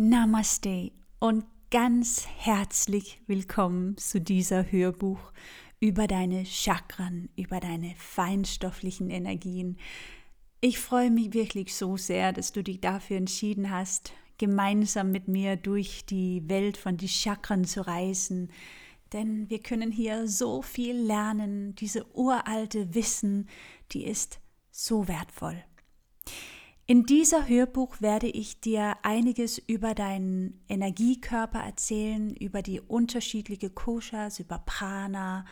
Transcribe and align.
Namaste 0.00 0.92
und 1.18 1.44
ganz 1.72 2.24
herzlich 2.24 3.20
willkommen 3.26 3.96
zu 3.96 4.20
dieser 4.20 4.70
Hörbuch 4.70 5.18
über 5.80 6.06
deine 6.06 6.46
Chakren, 6.46 7.30
über 7.34 7.58
deine 7.58 7.96
feinstofflichen 7.96 9.10
Energien. 9.10 9.76
Ich 10.60 10.78
freue 10.78 11.10
mich 11.10 11.34
wirklich 11.34 11.74
so 11.74 11.96
sehr, 11.96 12.32
dass 12.32 12.52
du 12.52 12.62
dich 12.62 12.80
dafür 12.80 13.16
entschieden 13.16 13.72
hast, 13.72 14.12
gemeinsam 14.38 15.10
mit 15.10 15.26
mir 15.26 15.56
durch 15.56 16.06
die 16.06 16.48
Welt 16.48 16.76
von 16.76 16.96
den 16.96 17.08
Chakren 17.08 17.64
zu 17.64 17.84
reisen. 17.84 18.52
Denn 19.12 19.50
wir 19.50 19.58
können 19.58 19.90
hier 19.90 20.28
so 20.28 20.62
viel 20.62 20.94
lernen. 20.94 21.74
Diese 21.74 22.06
uralte 22.14 22.94
Wissen, 22.94 23.48
die 23.90 24.04
ist 24.04 24.38
so 24.70 25.08
wertvoll. 25.08 25.60
In 26.90 27.04
dieser 27.04 27.46
Hörbuch 27.46 28.00
werde 28.00 28.28
ich 28.28 28.62
dir 28.62 28.96
einiges 29.02 29.58
über 29.58 29.94
deinen 29.94 30.58
Energiekörper 30.70 31.58
erzählen, 31.58 32.34
über 32.34 32.62
die 32.62 32.80
unterschiedlichen 32.80 33.74
Koshas, 33.74 34.40
über 34.40 34.58
Prana, 34.64 35.44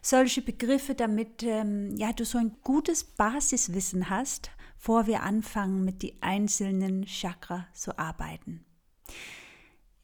solche 0.00 0.40
Begriffe, 0.40 0.94
damit 0.94 1.42
ähm, 1.42 1.94
ja, 1.98 2.14
du 2.14 2.24
so 2.24 2.38
ein 2.38 2.56
gutes 2.62 3.04
Basiswissen 3.04 4.08
hast, 4.08 4.50
vor 4.78 5.06
wir 5.06 5.24
anfangen, 5.24 5.84
mit 5.84 6.02
den 6.02 6.22
einzelnen 6.22 7.04
Chakra 7.04 7.66
zu 7.74 7.98
arbeiten. 7.98 8.64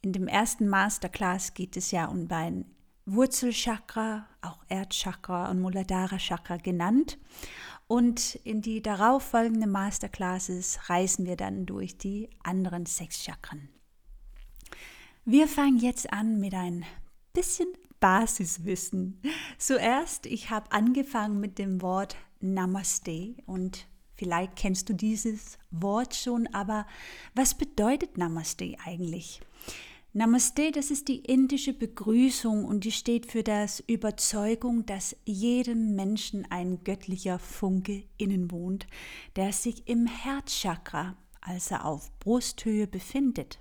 In 0.03 0.13
dem 0.13 0.27
ersten 0.27 0.67
Masterclass 0.67 1.55
geht 1.55 1.77
es 1.77 1.89
ja 1.89 2.05
um 2.05 2.27
dein 2.27 2.63
Wurzelchakra, 3.07 4.27
auch 4.41 4.63
Erdchakra 4.67 5.49
und 5.49 5.61
Muladhara 5.61 6.17
Chakra 6.17 6.57
genannt. 6.57 7.17
Und 7.87 8.35
in 8.43 8.61
die 8.61 8.81
darauffolgenden 8.81 9.71
Masterclasses 9.71 10.89
reisen 10.89 11.25
wir 11.25 11.35
dann 11.35 11.65
durch 11.65 11.97
die 11.97 12.29
anderen 12.43 12.85
sechs 12.85 13.23
Chakren. 13.23 13.69
Wir 15.23 15.47
fangen 15.47 15.77
jetzt 15.77 16.11
an 16.11 16.39
mit 16.39 16.53
ein 16.53 16.85
bisschen 17.33 17.67
Basiswissen. 17.99 19.21
Zuerst, 19.57 20.25
ich 20.25 20.49
habe 20.49 20.71
angefangen 20.71 21.39
mit 21.39 21.57
dem 21.57 21.81
Wort 21.81 22.15
Namaste 22.39 23.35
und 23.45 23.87
vielleicht 24.15 24.55
kennst 24.55 24.89
du 24.89 24.93
dieses 24.93 25.57
Wort 25.71 26.15
schon, 26.15 26.47
aber 26.47 26.85
was 27.33 27.55
bedeutet 27.55 28.17
Namaste 28.17 28.75
eigentlich? 28.83 29.41
Namaste, 30.17 30.71
das 30.71 30.91
ist 30.91 31.09
die 31.09 31.17
indische 31.17 31.73
Begrüßung 31.73 32.63
und 32.63 32.85
die 32.85 32.93
steht 32.93 33.25
für 33.25 33.43
das 33.43 33.81
Überzeugung, 33.85 34.85
dass 34.85 35.13
jedem 35.25 35.93
Menschen 35.93 36.49
ein 36.49 36.85
göttlicher 36.85 37.37
Funke 37.37 38.03
innen 38.17 38.49
wohnt, 38.49 38.87
der 39.35 39.51
sich 39.51 39.89
im 39.89 40.07
Herzchakra, 40.07 41.17
also 41.41 41.75
auf 41.75 42.17
Brusthöhe, 42.19 42.87
befindet. 42.87 43.59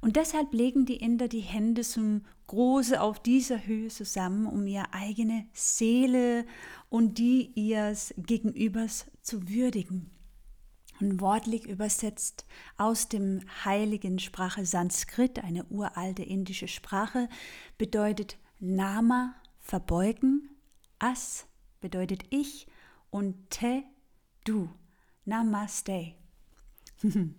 Und 0.00 0.16
deshalb 0.16 0.52
legen 0.52 0.84
die 0.84 0.96
Inder 0.96 1.28
die 1.28 1.38
Hände 1.38 1.82
zum 1.82 2.22
Große 2.48 3.00
auf 3.00 3.22
dieser 3.22 3.64
Höhe 3.64 3.86
zusammen, 3.86 4.46
um 4.46 4.66
ihre 4.66 4.92
eigene 4.92 5.46
Seele 5.52 6.44
und 6.88 7.18
die 7.18 7.52
ihres 7.54 8.12
Gegenübers 8.16 9.06
zu 9.22 9.48
würdigen 9.48 10.10
und 11.00 11.20
wortlich 11.20 11.66
übersetzt 11.66 12.46
aus 12.76 13.08
dem 13.08 13.40
heiligen 13.64 14.18
Sprache 14.18 14.66
Sanskrit, 14.66 15.38
eine 15.42 15.64
uralte 15.66 16.22
indische 16.22 16.68
Sprache, 16.68 17.28
bedeutet 17.76 18.38
Nama 18.60 19.34
verbeugen, 19.60 20.50
As 20.98 21.46
bedeutet 21.80 22.24
ich 22.30 22.66
und 23.10 23.50
Te 23.50 23.84
du. 24.44 24.68
Namaste. 25.24 26.14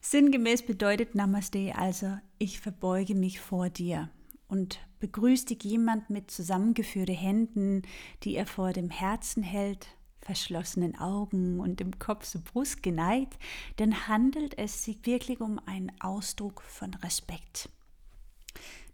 Sinngemäß 0.00 0.66
bedeutet 0.66 1.14
Namaste 1.14 1.74
also, 1.74 2.18
ich 2.38 2.60
verbeuge 2.60 3.14
mich 3.14 3.40
vor 3.40 3.70
dir 3.70 4.10
und 4.46 4.78
begrüßt 4.98 5.50
dich 5.50 5.62
jemand 5.64 6.10
mit 6.10 6.30
zusammengeführten 6.30 7.14
Händen, 7.14 7.82
die 8.22 8.34
er 8.36 8.46
vor 8.46 8.72
dem 8.72 8.90
Herzen 8.90 9.42
hält 9.42 9.88
verschlossenen 10.30 10.96
Augen 10.96 11.58
und 11.58 11.80
dem 11.80 11.98
Kopf 11.98 12.24
zur 12.24 12.42
Brust 12.42 12.84
geneigt, 12.84 13.36
dann 13.78 14.06
handelt 14.06 14.56
es 14.58 14.84
sich 14.84 15.04
wirklich 15.04 15.40
um 15.40 15.58
einen 15.66 15.90
Ausdruck 16.00 16.62
von 16.62 16.94
Respekt. 16.94 17.68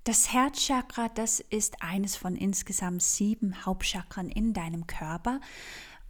Das 0.05 0.33
Herzchakra, 0.33 1.11
das 1.11 1.41
ist 1.41 1.83
eines 1.83 2.17
von 2.17 2.37
insgesamt 2.37 3.03
sieben 3.03 3.67
Hauptchakren 3.67 4.31
in 4.31 4.55
deinem 4.55 4.87
Körper. 4.87 5.43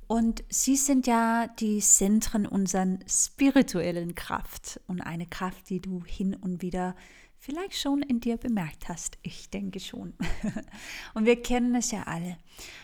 Und 0.06 0.44
sie 0.48 0.76
sind 0.76 1.09
ja 1.09 1.48
die 1.48 1.81
Zentren 1.81 2.47
unserer 2.47 2.87
spirituellen 3.08 4.14
Kraft 4.14 4.81
und 4.87 5.00
eine 5.00 5.26
Kraft, 5.26 5.70
die 5.70 5.81
du 5.81 6.04
hin 6.04 6.37
und 6.37 6.62
wieder 6.62 6.94
vielleicht 7.47 7.77
schon 7.77 8.03
in 8.03 8.19
dir 8.19 8.37
bemerkt 8.37 8.89
hast. 8.89 9.19
Ich 9.23 9.51
denke 9.51 9.79
schon. 9.79 10.15
Und 11.15 11.27
wir 11.27 11.41
kennen 11.41 11.77
es 11.77 11.93
ja 11.93 12.03
alle. 12.03 12.39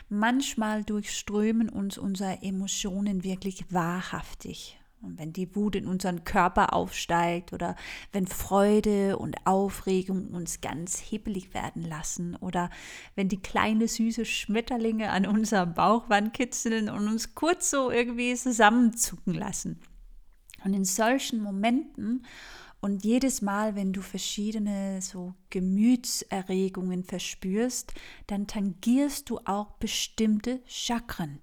Manchmal 0.09 0.84
durchströmen 0.84 1.69
uns 1.69 1.99
unsere 1.99 2.43
Emotionen 2.43 3.25
wirklich 3.25 3.65
wahrhaftig. 3.71 4.78
Und 5.01 5.19
wenn 5.19 5.33
die 5.33 5.56
Wut 5.56 5.75
in 5.75 5.89
unseren 5.89 6.22
Körper 6.22 6.75
aufsteigt 6.75 7.53
oder 7.53 7.75
wenn 8.12 8.28
Freude 8.28 9.19
und 9.19 9.37
Aufregung 9.45 10.28
uns 10.28 10.61
ganz 10.61 11.01
hibbelig 11.01 11.55
werden 11.55 11.83
lassen 11.83 12.37
oder 12.37 12.71
wenn 13.17 13.28
die 13.28 13.43
kleine 13.43 13.89
süße 13.89 14.25
Schmetterlinge 14.25 15.11
an 15.11 15.27
unserem 15.27 15.75
Bauchwand 15.75 16.34
kitzeln 16.34 16.89
und 16.89 17.09
uns 17.09 17.34
kurz 17.34 17.69
so 17.69 17.91
irgendwie 17.91 18.33
zusammenzucken 18.37 19.34
lassen. 19.34 19.81
Und 20.65 20.72
in 20.72 20.84
solchen 20.84 21.43
Momenten 21.43 22.25
und 22.82 23.04
jedes 23.04 23.43
Mal, 23.43 23.76
wenn 23.76 23.93
du 23.93 24.03
verschiedene 24.03 25.00
so 25.00 25.34
Gemütserregungen 25.50 27.04
verspürst, 27.04 27.94
dann 28.26 28.48
tangierst 28.48 29.31
du 29.31 29.38
auch 29.44 29.70
bestimmte 29.78 30.60
Chakren. 30.66 31.38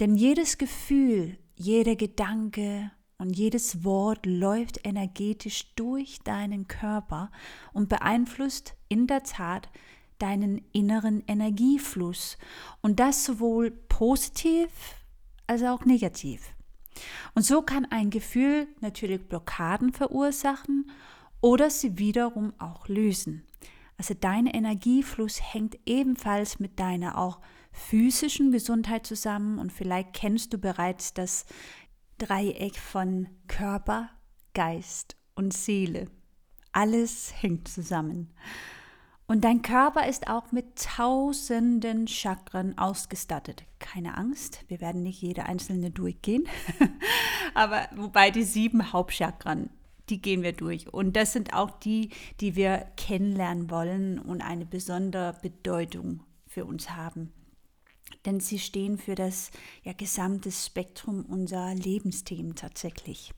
Denn 0.00 0.16
jedes 0.16 0.58
Gefühl, 0.58 1.38
jeder 1.56 1.96
Gedanke 1.96 2.90
und 3.16 3.30
jedes 3.30 3.84
Wort 3.84 4.26
läuft 4.26 4.86
energetisch 4.86 5.74
durch 5.76 6.18
deinen 6.24 6.68
Körper 6.68 7.30
und 7.72 7.88
beeinflusst 7.88 8.74
in 8.88 9.06
der 9.06 9.22
Tat 9.22 9.70
deinen 10.18 10.60
inneren 10.72 11.24
Energiefluss. 11.26 12.36
Und 12.82 13.00
das 13.00 13.24
sowohl 13.24 13.70
positiv 13.70 14.68
als 15.46 15.62
auch 15.62 15.86
negativ. 15.86 16.52
Und 17.34 17.42
so 17.42 17.62
kann 17.62 17.86
ein 17.86 18.10
Gefühl 18.10 18.68
natürlich 18.80 19.28
Blockaden 19.28 19.92
verursachen 19.92 20.90
oder 21.40 21.70
sie 21.70 21.98
wiederum 21.98 22.52
auch 22.58 22.88
lösen. 22.88 23.44
Also 23.96 24.14
dein 24.18 24.46
Energiefluss 24.46 25.40
hängt 25.52 25.78
ebenfalls 25.86 26.58
mit 26.58 26.80
deiner 26.80 27.18
auch 27.18 27.40
physischen 27.72 28.50
Gesundheit 28.50 29.06
zusammen 29.06 29.58
und 29.58 29.72
vielleicht 29.72 30.14
kennst 30.14 30.52
du 30.52 30.58
bereits 30.58 31.14
das 31.14 31.44
Dreieck 32.18 32.76
von 32.76 33.28
Körper, 33.46 34.10
Geist 34.54 35.16
und 35.34 35.52
Seele. 35.52 36.06
Alles 36.72 37.32
hängt 37.40 37.68
zusammen. 37.68 38.32
Und 39.30 39.42
dein 39.42 39.62
Körper 39.62 40.08
ist 40.08 40.26
auch 40.26 40.50
mit 40.50 40.74
tausenden 40.74 42.08
Chakren 42.08 42.76
ausgestattet. 42.76 43.62
Keine 43.78 44.18
Angst, 44.18 44.64
wir 44.66 44.80
werden 44.80 45.04
nicht 45.04 45.22
jede 45.22 45.44
einzelne 45.44 45.92
durchgehen. 45.92 46.48
Aber 47.54 47.88
wobei 47.94 48.32
die 48.32 48.42
sieben 48.42 48.92
Hauptchakren, 48.92 49.70
die 50.08 50.20
gehen 50.20 50.42
wir 50.42 50.52
durch. 50.52 50.92
Und 50.92 51.14
das 51.14 51.32
sind 51.32 51.54
auch 51.54 51.70
die, 51.70 52.10
die 52.40 52.56
wir 52.56 52.88
kennenlernen 52.96 53.70
wollen 53.70 54.18
und 54.18 54.40
eine 54.40 54.66
besondere 54.66 55.36
Bedeutung 55.40 56.24
für 56.48 56.64
uns 56.64 56.90
haben. 56.90 57.32
Denn 58.26 58.40
sie 58.40 58.58
stehen 58.58 58.98
für 58.98 59.14
das 59.14 59.52
ja, 59.84 59.92
gesamte 59.92 60.50
Spektrum 60.50 61.24
unserer 61.24 61.72
Lebensthemen 61.76 62.56
tatsächlich. 62.56 63.32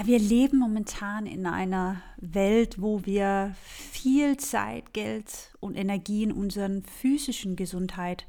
Ja, 0.00 0.06
wir 0.06 0.18
leben 0.18 0.58
momentan 0.58 1.26
in 1.26 1.44
einer 1.44 2.00
Welt, 2.16 2.80
wo 2.80 3.04
wir 3.04 3.54
viel 3.92 4.38
Zeit, 4.38 4.94
Geld 4.94 5.52
und 5.60 5.76
Energie 5.76 6.22
in 6.22 6.32
unseren 6.32 6.82
physischen 6.84 7.54
Gesundheit 7.54 8.26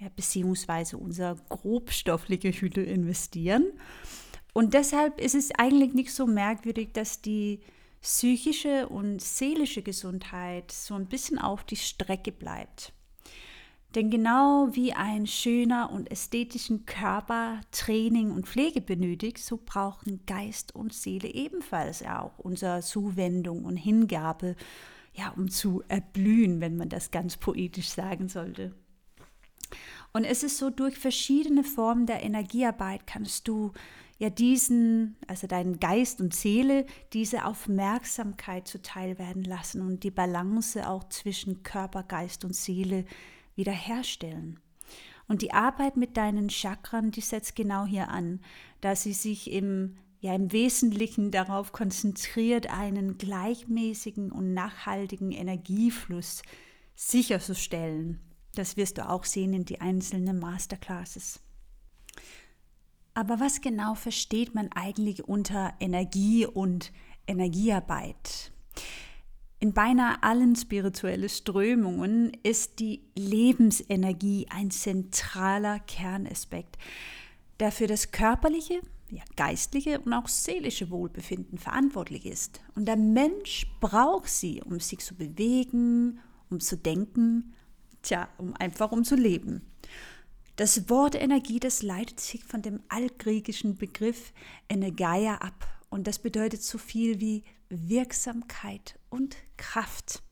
ja, 0.00 0.08
beziehungsweise 0.16 0.98
unsere 0.98 1.36
grobstoffliche 1.50 2.50
Hülle 2.50 2.82
investieren. 2.82 3.64
Und 4.54 4.74
deshalb 4.74 5.20
ist 5.20 5.36
es 5.36 5.52
eigentlich 5.56 5.94
nicht 5.94 6.12
so 6.12 6.26
merkwürdig, 6.26 6.88
dass 6.94 7.22
die 7.22 7.60
psychische 8.02 8.88
und 8.88 9.22
seelische 9.22 9.82
Gesundheit 9.82 10.72
so 10.72 10.94
ein 10.94 11.06
bisschen 11.06 11.38
auf 11.38 11.62
die 11.62 11.76
Strecke 11.76 12.32
bleibt. 12.32 12.92
Denn 13.94 14.10
genau 14.10 14.68
wie 14.72 14.92
ein 14.92 15.26
schöner 15.26 15.92
und 15.92 16.10
ästhetischen 16.10 16.84
Körper 16.84 17.60
Training 17.70 18.32
und 18.32 18.48
Pflege 18.48 18.80
benötigt, 18.80 19.38
so 19.38 19.60
brauchen 19.64 20.26
Geist 20.26 20.74
und 20.74 20.92
Seele 20.92 21.28
ebenfalls 21.28 22.04
auch 22.04 22.38
unsere 22.38 22.80
Zuwendung 22.80 23.64
und 23.64 23.76
Hingabe, 23.76 24.56
ja, 25.12 25.30
um 25.36 25.48
zu 25.48 25.84
erblühen, 25.86 26.60
wenn 26.60 26.76
man 26.76 26.88
das 26.88 27.12
ganz 27.12 27.36
poetisch 27.36 27.88
sagen 27.90 28.28
sollte. 28.28 28.74
Und 30.12 30.24
es 30.24 30.42
ist 30.42 30.58
so, 30.58 30.70
durch 30.70 30.98
verschiedene 30.98 31.62
Formen 31.62 32.06
der 32.06 32.24
Energiearbeit 32.24 33.06
kannst 33.06 33.46
du 33.46 33.72
ja 34.18 34.30
diesen, 34.30 35.16
also 35.28 35.46
deinen 35.46 35.78
Geist 35.78 36.20
und 36.20 36.34
Seele, 36.34 36.86
diese 37.12 37.44
Aufmerksamkeit 37.44 38.66
zuteil 38.66 39.18
werden 39.18 39.44
lassen 39.44 39.82
und 39.82 40.02
die 40.02 40.10
Balance 40.10 40.88
auch 40.88 41.08
zwischen 41.08 41.62
Körper, 41.62 42.02
Geist 42.02 42.44
und 42.44 42.54
Seele 42.54 43.04
wiederherstellen. 43.56 44.60
Und 45.26 45.42
die 45.42 45.52
Arbeit 45.52 45.96
mit 45.96 46.16
deinen 46.16 46.50
Chakren, 46.50 47.10
die 47.10 47.20
setzt 47.20 47.56
genau 47.56 47.86
hier 47.86 48.08
an, 48.08 48.40
dass 48.80 49.02
sie 49.02 49.14
sich 49.14 49.50
im, 49.50 49.96
ja, 50.20 50.34
im 50.34 50.52
Wesentlichen 50.52 51.30
darauf 51.30 51.72
konzentriert, 51.72 52.70
einen 52.70 53.16
gleichmäßigen 53.16 54.30
und 54.30 54.52
nachhaltigen 54.52 55.32
Energiefluss 55.32 56.42
sicherzustellen. 56.94 58.20
Das 58.54 58.76
wirst 58.76 58.98
du 58.98 59.08
auch 59.08 59.24
sehen 59.24 59.54
in 59.54 59.64
die 59.64 59.80
einzelnen 59.80 60.38
Masterclasses. 60.38 61.40
Aber 63.14 63.40
was 63.40 63.60
genau 63.60 63.94
versteht 63.94 64.54
man 64.54 64.70
eigentlich 64.72 65.24
unter 65.26 65.72
Energie 65.80 66.46
und 66.46 66.92
Energiearbeit? 67.26 68.52
In 69.64 69.72
beinahe 69.72 70.22
allen 70.22 70.56
spirituellen 70.56 71.30
Strömungen 71.30 72.36
ist 72.42 72.80
die 72.80 73.00
Lebensenergie 73.16 74.46
ein 74.50 74.70
zentraler 74.70 75.78
Kernaspekt, 75.78 76.76
der 77.60 77.72
für 77.72 77.86
das 77.86 78.10
körperliche, 78.10 78.82
ja, 79.08 79.22
geistliche 79.36 80.00
und 80.00 80.12
auch 80.12 80.28
seelische 80.28 80.90
Wohlbefinden 80.90 81.56
verantwortlich 81.56 82.26
ist. 82.26 82.60
Und 82.74 82.84
der 82.84 82.98
Mensch 82.98 83.66
braucht 83.80 84.28
sie, 84.28 84.60
um 84.62 84.80
sich 84.80 84.98
zu 84.98 85.14
bewegen, 85.14 86.20
um 86.50 86.60
zu 86.60 86.76
denken 86.76 87.54
Tja, 88.02 88.28
um 88.36 88.52
einfach 88.56 88.92
um 88.92 89.02
zu 89.02 89.16
leben. 89.16 89.62
Das 90.56 90.90
Wort 90.90 91.14
Energie, 91.14 91.58
das 91.58 91.82
leitet 91.82 92.20
sich 92.20 92.44
von 92.44 92.60
dem 92.60 92.82
altgriechischen 92.90 93.78
Begriff 93.78 94.34
Energeia 94.68 95.36
ab 95.36 95.66
und 95.88 96.06
das 96.06 96.18
bedeutet 96.18 96.62
so 96.62 96.76
viel 96.76 97.18
wie 97.20 97.44
Wirksamkeit 97.88 98.98
und 99.10 99.36
Kraft. 99.56 100.22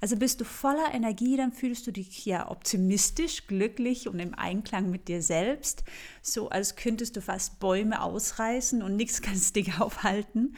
Also 0.00 0.16
bist 0.16 0.40
du 0.40 0.44
voller 0.44 0.92
Energie, 0.92 1.36
dann 1.36 1.52
fühlst 1.52 1.86
du 1.86 1.92
dich 1.92 2.24
ja 2.24 2.50
optimistisch, 2.50 3.46
glücklich 3.46 4.08
und 4.08 4.18
im 4.18 4.34
Einklang 4.34 4.90
mit 4.90 5.08
dir 5.08 5.22
selbst, 5.22 5.84
so 6.22 6.48
als 6.48 6.76
könntest 6.76 7.16
du 7.16 7.22
fast 7.22 7.60
Bäume 7.60 8.02
ausreißen 8.02 8.82
und 8.82 8.96
nichts 8.96 9.22
kannst 9.22 9.56
dich 9.56 9.78
aufhalten. 9.80 10.56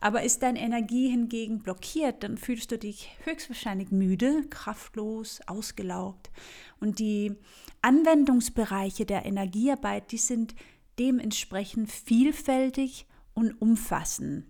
Aber 0.00 0.22
ist 0.22 0.42
deine 0.42 0.60
Energie 0.60 1.10
hingegen 1.10 1.58
blockiert, 1.60 2.22
dann 2.22 2.38
fühlst 2.38 2.70
du 2.70 2.78
dich 2.78 3.10
höchstwahrscheinlich 3.24 3.90
müde, 3.90 4.44
kraftlos, 4.48 5.40
ausgelaugt. 5.48 6.30
Und 6.78 7.00
die 7.00 7.34
Anwendungsbereiche 7.82 9.06
der 9.06 9.26
Energiearbeit, 9.26 10.12
die 10.12 10.18
sind 10.18 10.54
dementsprechend 11.00 11.90
vielfältig 11.90 13.06
und 13.34 13.60
umfassend. 13.60 14.44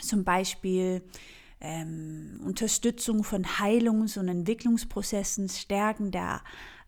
Zum 0.00 0.24
Beispiel 0.24 1.02
ähm, 1.60 2.40
Unterstützung 2.44 3.24
von 3.24 3.44
Heilungs- 3.44 4.18
und 4.18 4.28
Entwicklungsprozessen, 4.28 5.48
Stärken 5.48 6.10
der 6.10 6.42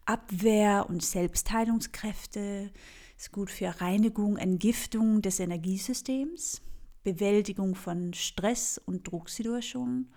Abwehr- 0.06 0.86
und 0.88 1.02
Selbstheilungskräfte, 1.04 2.70
ist 3.16 3.32
gut 3.32 3.50
für 3.50 3.80
Reinigung, 3.80 4.36
Entgiftung 4.36 5.22
des 5.22 5.40
Energiesystems. 5.40 6.62
Bewältigung 7.02 7.74
von 7.74 8.12
Stress- 8.12 8.80
und 8.84 9.10
Drucksituationen, 9.10 10.10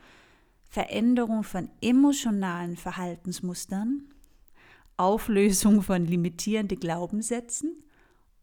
Veränderung 0.67 1.43
von 1.43 1.69
emotionalen 1.81 2.75
Verhaltensmustern, 2.75 4.09
Auflösung 4.97 5.81
von 5.81 6.05
limitierenden 6.05 6.79
Glaubenssätzen 6.79 7.83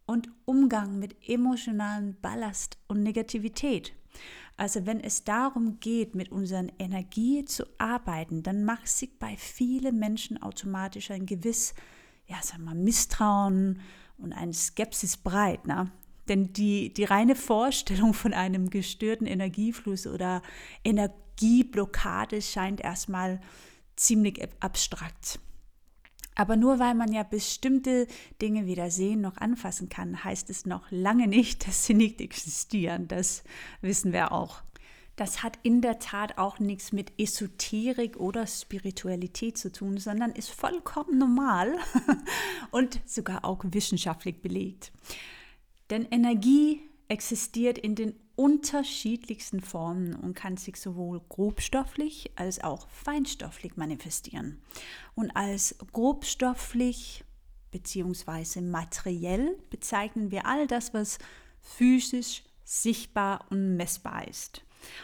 und 0.07 0.29
Umgang 0.45 0.99
mit 0.99 1.17
emotionalen 1.29 2.17
Ballast 2.21 2.79
und 2.89 3.03
Negativität. 3.03 3.93
Also 4.57 4.85
wenn 4.85 5.01
es 5.01 5.25
darum 5.25 5.81
geht, 5.81 6.15
mit 6.15 6.31
unseren 6.31 6.71
Energie 6.79 7.45
zu 7.45 7.65
arbeiten, 7.79 8.43
dann 8.43 8.65
macht 8.65 8.89
sich 8.89 9.19
bei 9.19 9.37
vielen 9.37 9.99
Menschen 9.99 10.43
automatisch 10.43 11.11
ein 11.11 11.25
gewiss, 11.25 11.75
ja, 12.27 12.43
sagen 12.43 12.65
wir, 12.65 12.75
Misstrauen 12.75 13.81
und 14.19 14.33
eine 14.33 14.53
Skepsis 14.53 15.17
breit. 15.17 15.67
Ne? 15.67 15.91
Denn 16.29 16.53
die, 16.53 16.93
die 16.93 17.05
reine 17.05 17.37
Vorstellung 17.37 18.13
von 18.13 18.35
einem 18.35 18.69
gestörten 18.71 19.27
Energiefluss 19.27 20.07
oder 20.07 20.43
Energieblockade 20.85 22.43
scheint 22.43 22.81
erstmal 22.81 23.41
ziemlich 23.97 24.47
abstrakt. 24.61 25.41
Aber 26.35 26.57
nur 26.57 26.79
weil 26.79 26.95
man 26.95 27.13
ja 27.13 27.23
bestimmte 27.23 28.07
Dinge 28.41 28.67
weder 28.67 28.91
sehen 28.91 29.21
noch 29.21 29.37
anfassen 29.37 29.89
kann, 29.89 30.25
heißt 30.25 30.49
es 30.51 30.65
noch 30.67 30.91
lange 30.91 31.27
nicht, 31.27 31.67
dass 31.67 31.87
sie 31.87 31.95
nicht 31.95 32.21
existieren. 32.21 33.09
Das 33.09 33.43
wissen 33.81 34.13
wir 34.13 34.33
auch. 34.33 34.63
Das 35.17 35.43
hat 35.43 35.59
in 35.63 35.83
der 35.83 35.99
Tat 35.99 36.39
auch 36.39 36.61
nichts 36.61 36.93
mit 36.93 37.13
Esoterik 37.19 38.17
oder 38.17 38.47
Spiritualität 38.47 39.59
zu 39.59 39.71
tun, 39.71 39.99
sondern 39.99 40.31
ist 40.31 40.49
vollkommen 40.49 41.19
normal 41.19 41.77
und 42.71 43.01
sogar 43.05 43.45
auch 43.45 43.63
wissenschaftlich 43.63 44.41
belegt. 44.41 44.93
Denn 45.91 46.07
Energie 46.11 46.81
existiert 47.09 47.77
in 47.77 47.97
den 47.97 48.15
unterschiedlichsten 48.41 49.61
Formen 49.61 50.15
und 50.15 50.33
kann 50.33 50.57
sich 50.57 50.77
sowohl 50.77 51.21
grobstofflich 51.29 52.31
als 52.37 52.65
auch 52.65 52.89
feinstofflich 52.89 53.77
manifestieren. 53.77 54.63
Und 55.15 55.31
als 55.37 55.77
grobstofflich 55.93 57.23
bzw. 57.71 58.63
materiell 58.63 59.59
bezeichnen 59.69 60.31
wir 60.31 60.47
all 60.47 60.67
das, 60.67 60.95
was 60.95 61.19
physisch, 61.61 62.43
sichtbar 62.65 63.45
und 63.51 63.77
messbar 63.77 64.27
ist. 64.27 64.63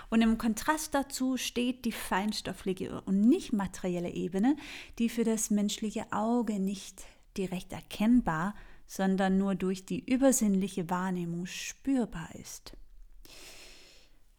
Und 0.08 0.22
im 0.22 0.38
Kontrast 0.38 0.94
dazu 0.94 1.36
steht 1.36 1.84
die 1.84 1.92
feinstoffliche 1.92 3.02
und 3.02 3.20
nicht 3.20 3.52
materielle 3.52 4.14
Ebene, 4.14 4.56
die 4.98 5.10
für 5.10 5.24
das 5.24 5.50
menschliche 5.50 6.10
Auge 6.10 6.58
nicht 6.58 7.04
direkt 7.36 7.74
erkennbar, 7.74 8.54
sondern 8.86 9.36
nur 9.36 9.56
durch 9.56 9.84
die 9.84 10.02
übersinnliche 10.10 10.88
Wahrnehmung 10.88 11.44
spürbar 11.44 12.34
ist. 12.36 12.72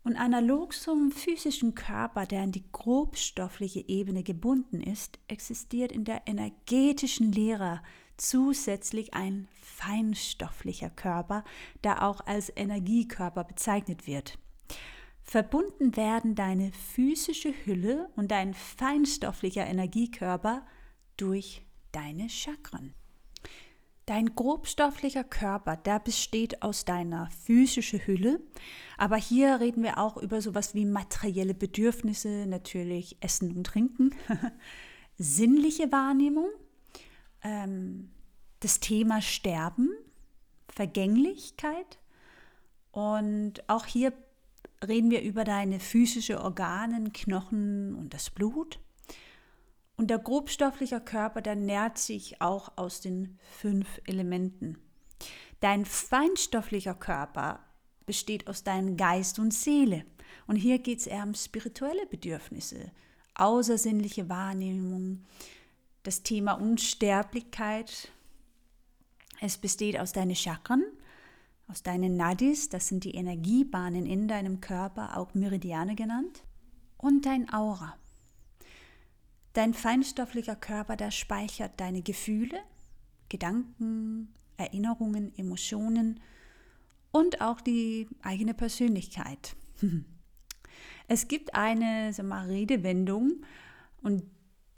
Und 0.07 0.15
analog 0.15 0.71
zum 0.71 1.11
physischen 1.11 1.75
Körper, 1.75 2.25
der 2.25 2.43
an 2.43 2.53
die 2.53 2.63
grobstoffliche 2.71 3.89
Ebene 3.89 4.23
gebunden 4.23 4.79
ist, 4.79 5.19
existiert 5.27 5.91
in 5.91 6.05
der 6.05 6.21
energetischen 6.27 7.33
Lehre 7.33 7.81
zusätzlich 8.15 9.13
ein 9.13 9.49
feinstofflicher 9.61 10.89
Körper, 10.89 11.43
der 11.83 12.07
auch 12.07 12.21
als 12.25 12.49
Energiekörper 12.55 13.43
bezeichnet 13.43 14.07
wird. 14.07 14.39
Verbunden 15.23 15.97
werden 15.97 16.35
deine 16.35 16.71
physische 16.71 17.53
Hülle 17.65 18.09
und 18.15 18.31
dein 18.31 18.53
feinstofflicher 18.53 19.67
Energiekörper 19.67 20.65
durch 21.17 21.65
deine 21.91 22.29
Chakren. 22.29 22.93
Dein 24.07 24.35
grobstofflicher 24.35 25.25
Körper, 25.25 25.75
der 25.75 25.99
besteht 25.99 26.61
aus 26.61 26.85
deiner 26.85 27.29
physischen 27.43 27.99
Hülle, 27.99 28.39
aber 28.97 29.17
hier 29.17 29.59
reden 29.59 29.83
wir 29.83 29.97
auch 29.97 30.15
über 30.15 30.41
sowas 30.41 30.73
wie 30.73 30.85
materielle 30.85 31.53
Bedürfnisse, 31.53 32.45
natürlich 32.47 33.17
Essen 33.19 33.51
und 33.51 33.65
Trinken, 33.65 34.15
sinnliche 35.17 35.91
Wahrnehmung, 35.91 36.47
ähm, 37.43 38.09
das 38.61 38.79
Thema 38.79 39.21
Sterben, 39.21 39.89
Vergänglichkeit. 40.69 41.99
Und 42.91 43.67
auch 43.67 43.85
hier 43.87 44.13
reden 44.87 45.11
wir 45.11 45.21
über 45.21 45.43
deine 45.43 45.81
physische 45.81 46.41
Organe, 46.41 47.11
Knochen 47.11 47.93
und 47.93 48.13
das 48.13 48.29
Blut. 48.29 48.79
Und 49.97 50.11
der 50.11 50.19
grobstoffliche 50.19 51.01
Körper, 51.01 51.41
der 51.41 51.55
nährt 51.55 51.97
sich 51.97 52.39
auch 52.39 52.71
aus 52.77 53.01
den 53.01 53.39
fünf 53.41 53.99
Elementen. 54.05 54.77
Dein 55.59 55.85
feinstofflicher 55.85 56.93
Körper 56.93 57.59
besteht 58.05 58.47
aus 58.47 58.63
deinem 58.63 58.95
Geist 58.95 59.39
und 59.39 59.53
Seele. 59.53 60.05
Und 60.45 60.55
hier 60.55 60.77
geht 60.77 60.99
es 60.99 61.07
eher 61.07 61.23
um 61.23 61.33
spirituelle 61.33 62.05
Bedürfnisse, 62.05 62.91
außersinnliche 63.33 64.29
Wahrnehmung, 64.29 65.25
das 66.03 66.21
Thema 66.21 66.53
Unsterblichkeit. 66.53 68.11
Es 69.41 69.57
besteht 69.57 69.99
aus 69.99 70.13
deinen 70.13 70.35
Chakren, 70.35 70.85
aus 71.67 71.81
deinen 71.81 72.17
Nadis, 72.17 72.69
das 72.69 72.87
sind 72.87 73.03
die 73.03 73.15
Energiebahnen 73.15 74.05
in 74.05 74.27
deinem 74.27 74.61
Körper, 74.61 75.17
auch 75.17 75.33
Meridiane 75.33 75.95
genannt, 75.95 76.43
und 76.97 77.25
dein 77.25 77.51
Aura. 77.51 77.97
Dein 79.57 79.73
feinstofflicher 79.73 80.55
Körper, 80.55 80.95
der 80.95 81.09
speichert 81.09 81.79
deine 81.79 82.03
Gefühle, 82.03 82.59
Gedanken, 83.27 84.31
Erinnerungen, 84.55 85.35
Emotionen 85.35 86.19
und 87.11 87.41
auch 87.41 87.59
die 87.59 88.07
eigene 88.21 88.53
Persönlichkeit. 88.53 89.55
Es 91.07 91.27
gibt 91.27 91.55
eine 91.55 92.13
mal, 92.21 92.45
Redewendung 92.47 93.45
und 94.03 94.23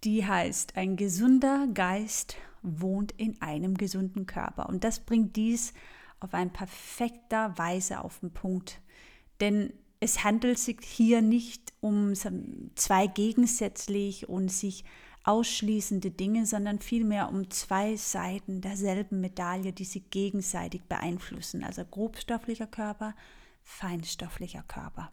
die 0.05 0.25
heißt, 0.25 0.77
ein 0.77 0.95
gesunder 0.95 1.67
Geist 1.73 2.37
wohnt 2.61 3.11
in 3.13 3.41
einem 3.41 3.75
gesunden 3.75 4.27
Körper. 4.27 4.69
Und 4.69 4.85
das 4.85 5.01
bringt 5.01 5.35
dies 5.35 5.73
auf 6.21 6.33
eine 6.33 6.51
perfekter 6.51 7.57
Weise 7.57 7.99
auf 8.01 8.19
den 8.19 8.31
Punkt. 8.31 8.79
Denn 9.41 9.73
es 9.99 10.23
handelt 10.23 10.59
sich 10.59 10.77
hier 10.81 11.21
nicht 11.21 11.73
um 11.81 12.13
zwei 12.75 13.07
gegensätzlich 13.07 14.29
und 14.29 14.49
sich 14.51 14.83
ausschließende 15.25 16.11
Dinge, 16.11 16.45
sondern 16.45 16.79
vielmehr 16.79 17.29
um 17.29 17.49
zwei 17.49 17.95
Seiten 17.97 18.61
derselben 18.61 19.19
Medaille, 19.19 19.73
die 19.73 19.83
sich 19.83 20.09
gegenseitig 20.09 20.83
beeinflussen. 20.83 21.63
Also 21.63 21.83
grobstofflicher 21.83 22.67
Körper, 22.67 23.13
feinstofflicher 23.61 24.63
Körper. 24.67 25.11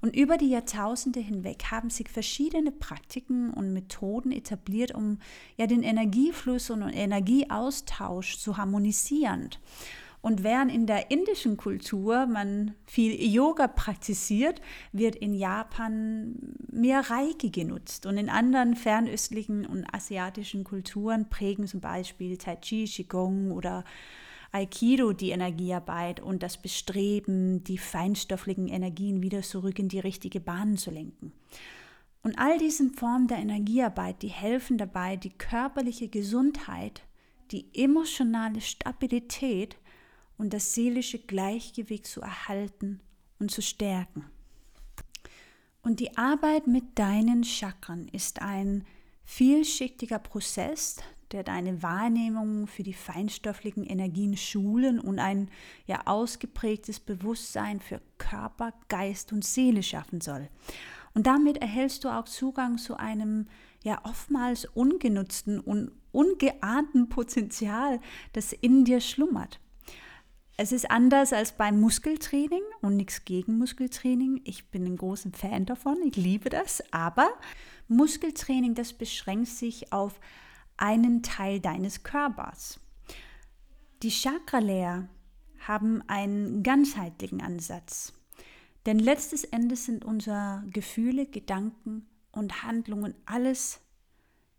Und 0.00 0.16
über 0.16 0.38
die 0.38 0.48
Jahrtausende 0.48 1.20
hinweg 1.20 1.64
haben 1.70 1.90
sich 1.90 2.08
verschiedene 2.08 2.72
Praktiken 2.72 3.50
und 3.50 3.74
Methoden 3.74 4.32
etabliert, 4.32 4.94
um 4.94 5.18
ja 5.56 5.66
den 5.66 5.82
Energiefluss 5.82 6.70
und 6.70 6.82
Energieaustausch 6.82 8.38
zu 8.38 8.56
harmonisieren. 8.56 9.50
Und 10.22 10.42
während 10.42 10.70
in 10.70 10.86
der 10.86 11.10
indischen 11.10 11.56
Kultur 11.56 12.26
man 12.26 12.74
viel 12.86 13.14
Yoga 13.22 13.68
praktiziert, 13.68 14.60
wird 14.92 15.16
in 15.16 15.32
Japan 15.32 16.54
mehr 16.70 17.10
Reiki 17.10 17.50
genutzt. 17.50 18.04
Und 18.04 18.18
in 18.18 18.28
anderen 18.28 18.76
fernöstlichen 18.76 19.64
und 19.64 19.86
asiatischen 19.94 20.64
Kulturen 20.64 21.30
prägen 21.30 21.66
zum 21.66 21.80
Beispiel 21.80 22.36
Tai 22.36 22.56
Chi, 22.56 22.84
Qigong 22.84 23.52
oder 23.52 23.84
Aikido 24.52 25.12
die 25.12 25.30
Energiearbeit 25.30 26.20
und 26.20 26.42
das 26.42 26.60
Bestreben, 26.60 27.62
die 27.64 27.78
feinstofflichen 27.78 28.68
Energien 28.68 29.22
wieder 29.22 29.42
zurück 29.42 29.78
in 29.78 29.88
die 29.88 30.00
richtige 30.00 30.40
Bahn 30.40 30.76
zu 30.76 30.90
lenken. 30.90 31.32
Und 32.22 32.38
all 32.38 32.58
diesen 32.58 32.92
Formen 32.92 33.28
der 33.28 33.38
Energiearbeit, 33.38 34.22
die 34.22 34.28
helfen 34.28 34.76
dabei, 34.76 35.16
die 35.16 35.30
körperliche 35.30 36.08
Gesundheit, 36.08 37.02
die 37.52 37.66
emotionale 37.74 38.60
Stabilität 38.60 39.78
und 40.40 40.54
das 40.54 40.74
seelische 40.74 41.18
Gleichgewicht 41.18 42.06
zu 42.06 42.22
erhalten 42.22 43.00
und 43.38 43.50
zu 43.50 43.60
stärken. 43.60 44.24
Und 45.82 46.00
die 46.00 46.16
Arbeit 46.16 46.66
mit 46.66 46.98
deinen 46.98 47.44
Chakren 47.44 48.08
ist 48.08 48.40
ein 48.40 48.86
vielschichtiger 49.22 50.18
Prozess, 50.18 50.96
der 51.32 51.44
deine 51.44 51.82
Wahrnehmung 51.82 52.66
für 52.66 52.82
die 52.82 52.94
feinstofflichen 52.94 53.84
Energien 53.84 54.34
schulen 54.34 54.98
und 54.98 55.18
ein 55.18 55.50
ja 55.86 56.06
ausgeprägtes 56.06 57.00
Bewusstsein 57.00 57.78
für 57.78 58.00
Körper, 58.16 58.72
Geist 58.88 59.34
und 59.34 59.44
Seele 59.44 59.82
schaffen 59.82 60.22
soll. 60.22 60.48
Und 61.12 61.26
damit 61.26 61.58
erhältst 61.58 62.04
du 62.04 62.08
auch 62.08 62.24
Zugang 62.24 62.78
zu 62.78 62.96
einem 62.96 63.46
ja 63.84 64.00
oftmals 64.04 64.64
ungenutzten 64.64 65.60
und 65.60 65.92
ungeahnten 66.12 67.10
Potenzial, 67.10 68.00
das 68.32 68.54
in 68.54 68.86
dir 68.86 69.00
schlummert. 69.00 69.60
Es 70.62 70.72
ist 70.72 70.90
anders 70.90 71.32
als 71.32 71.52
beim 71.52 71.80
Muskeltraining 71.80 72.60
und 72.82 72.98
nichts 72.98 73.24
gegen 73.24 73.56
Muskeltraining. 73.56 74.42
Ich 74.44 74.70
bin 74.70 74.84
ein 74.84 74.98
großer 74.98 75.30
Fan 75.32 75.64
davon, 75.64 75.96
ich 76.04 76.16
liebe 76.16 76.50
das. 76.50 76.82
Aber 76.90 77.30
Muskeltraining, 77.88 78.74
das 78.74 78.92
beschränkt 78.92 79.48
sich 79.48 79.90
auf 79.90 80.20
einen 80.76 81.22
Teil 81.22 81.60
deines 81.60 82.02
Körpers. 82.02 82.78
Die 84.02 84.10
Chakralehrer 84.10 85.08
haben 85.60 86.02
einen 86.08 86.62
ganzheitlichen 86.62 87.40
Ansatz. 87.40 88.12
Denn 88.84 88.98
letztes 88.98 89.44
Endes 89.44 89.86
sind 89.86 90.04
unsere 90.04 90.62
Gefühle, 90.70 91.24
Gedanken 91.24 92.06
und 92.32 92.64
Handlungen 92.64 93.14
alles 93.24 93.80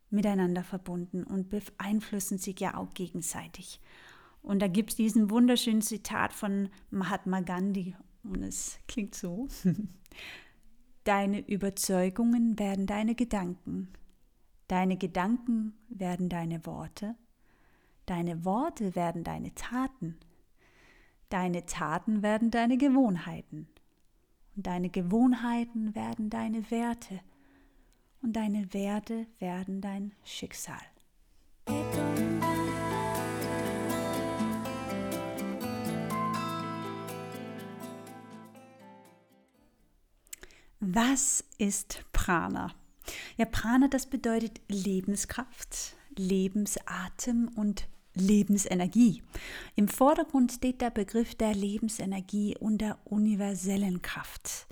miteinander 0.10 0.64
verbunden 0.64 1.24
und 1.26 1.52
beeinflussen 1.52 2.40
sich 2.40 2.60
ja 2.60 2.76
auch 2.76 2.92
gegenseitig. 2.96 3.80
Und 4.42 4.62
da 4.62 4.68
gibt 4.68 4.92
es 4.92 4.96
diesen 4.96 5.30
wunderschönen 5.30 5.82
Zitat 5.82 6.34
von 6.34 6.70
Mahatma 6.90 7.42
Gandhi 7.42 7.96
und 8.24 8.44
es 8.44 8.80
klingt 8.88 9.16
so. 9.16 9.48
Deine 11.04 11.40
Überzeugungen 11.48 12.60
werden 12.60 12.86
deine 12.86 13.16
Gedanken. 13.16 13.90
Deine 14.68 14.98
Gedanken 14.98 15.74
werden 15.90 16.30
deine 16.30 16.66
Worte. 16.66 17.16
Deine 18.06 18.46
Worte 18.46 18.96
werden 18.96 19.24
deine 19.24 19.54
Taten. 19.56 20.18
Deine 21.30 21.66
Taten 21.66 22.22
werden 22.22 22.52
deine 22.52 22.78
Gewohnheiten. 22.78 23.68
Und 24.56 24.68
deine 24.68 24.90
Gewohnheiten 24.90 25.96
werden 25.96 26.30
deine 26.30 26.70
Werte. 26.70 27.20
Und 28.22 28.34
deine 28.36 28.72
Werte 28.74 29.26
werden 29.40 29.82
dein 29.82 30.14
Schicksal. 30.24 30.91
Was 40.84 41.44
ist 41.60 42.04
Prana? 42.12 42.74
Ja, 43.38 43.46
Prana, 43.46 43.88
das 43.88 44.08
bedeutet 44.08 44.62
Lebenskraft, 44.68 45.96
Lebensatem 46.18 47.52
und 47.56 47.88
Lebensenergie. 48.16 49.22
Im 49.76 49.88
Vordergrund 49.88 50.54
steht 50.54 50.82
der 50.82 50.90
Begriff 50.90 51.36
der 51.36 51.54
Lebensenergie 51.54 52.58
und 52.58 52.80
der 52.80 52.98
universellen 53.06 54.02
Kraft. 54.02 54.66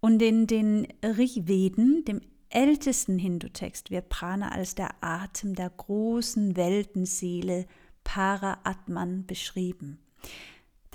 Und 0.00 0.22
in 0.22 0.46
den 0.46 0.88
Rigveden, 1.04 2.06
dem 2.06 2.22
ältesten 2.48 3.18
Hindu-Text, 3.18 3.90
wird 3.90 4.08
Prana 4.08 4.52
als 4.52 4.74
der 4.74 4.94
Atem 5.02 5.54
der 5.54 5.68
großen 5.68 6.56
Weltenseele 6.56 7.66
Para-Atman 8.04 9.26
beschrieben 9.26 9.98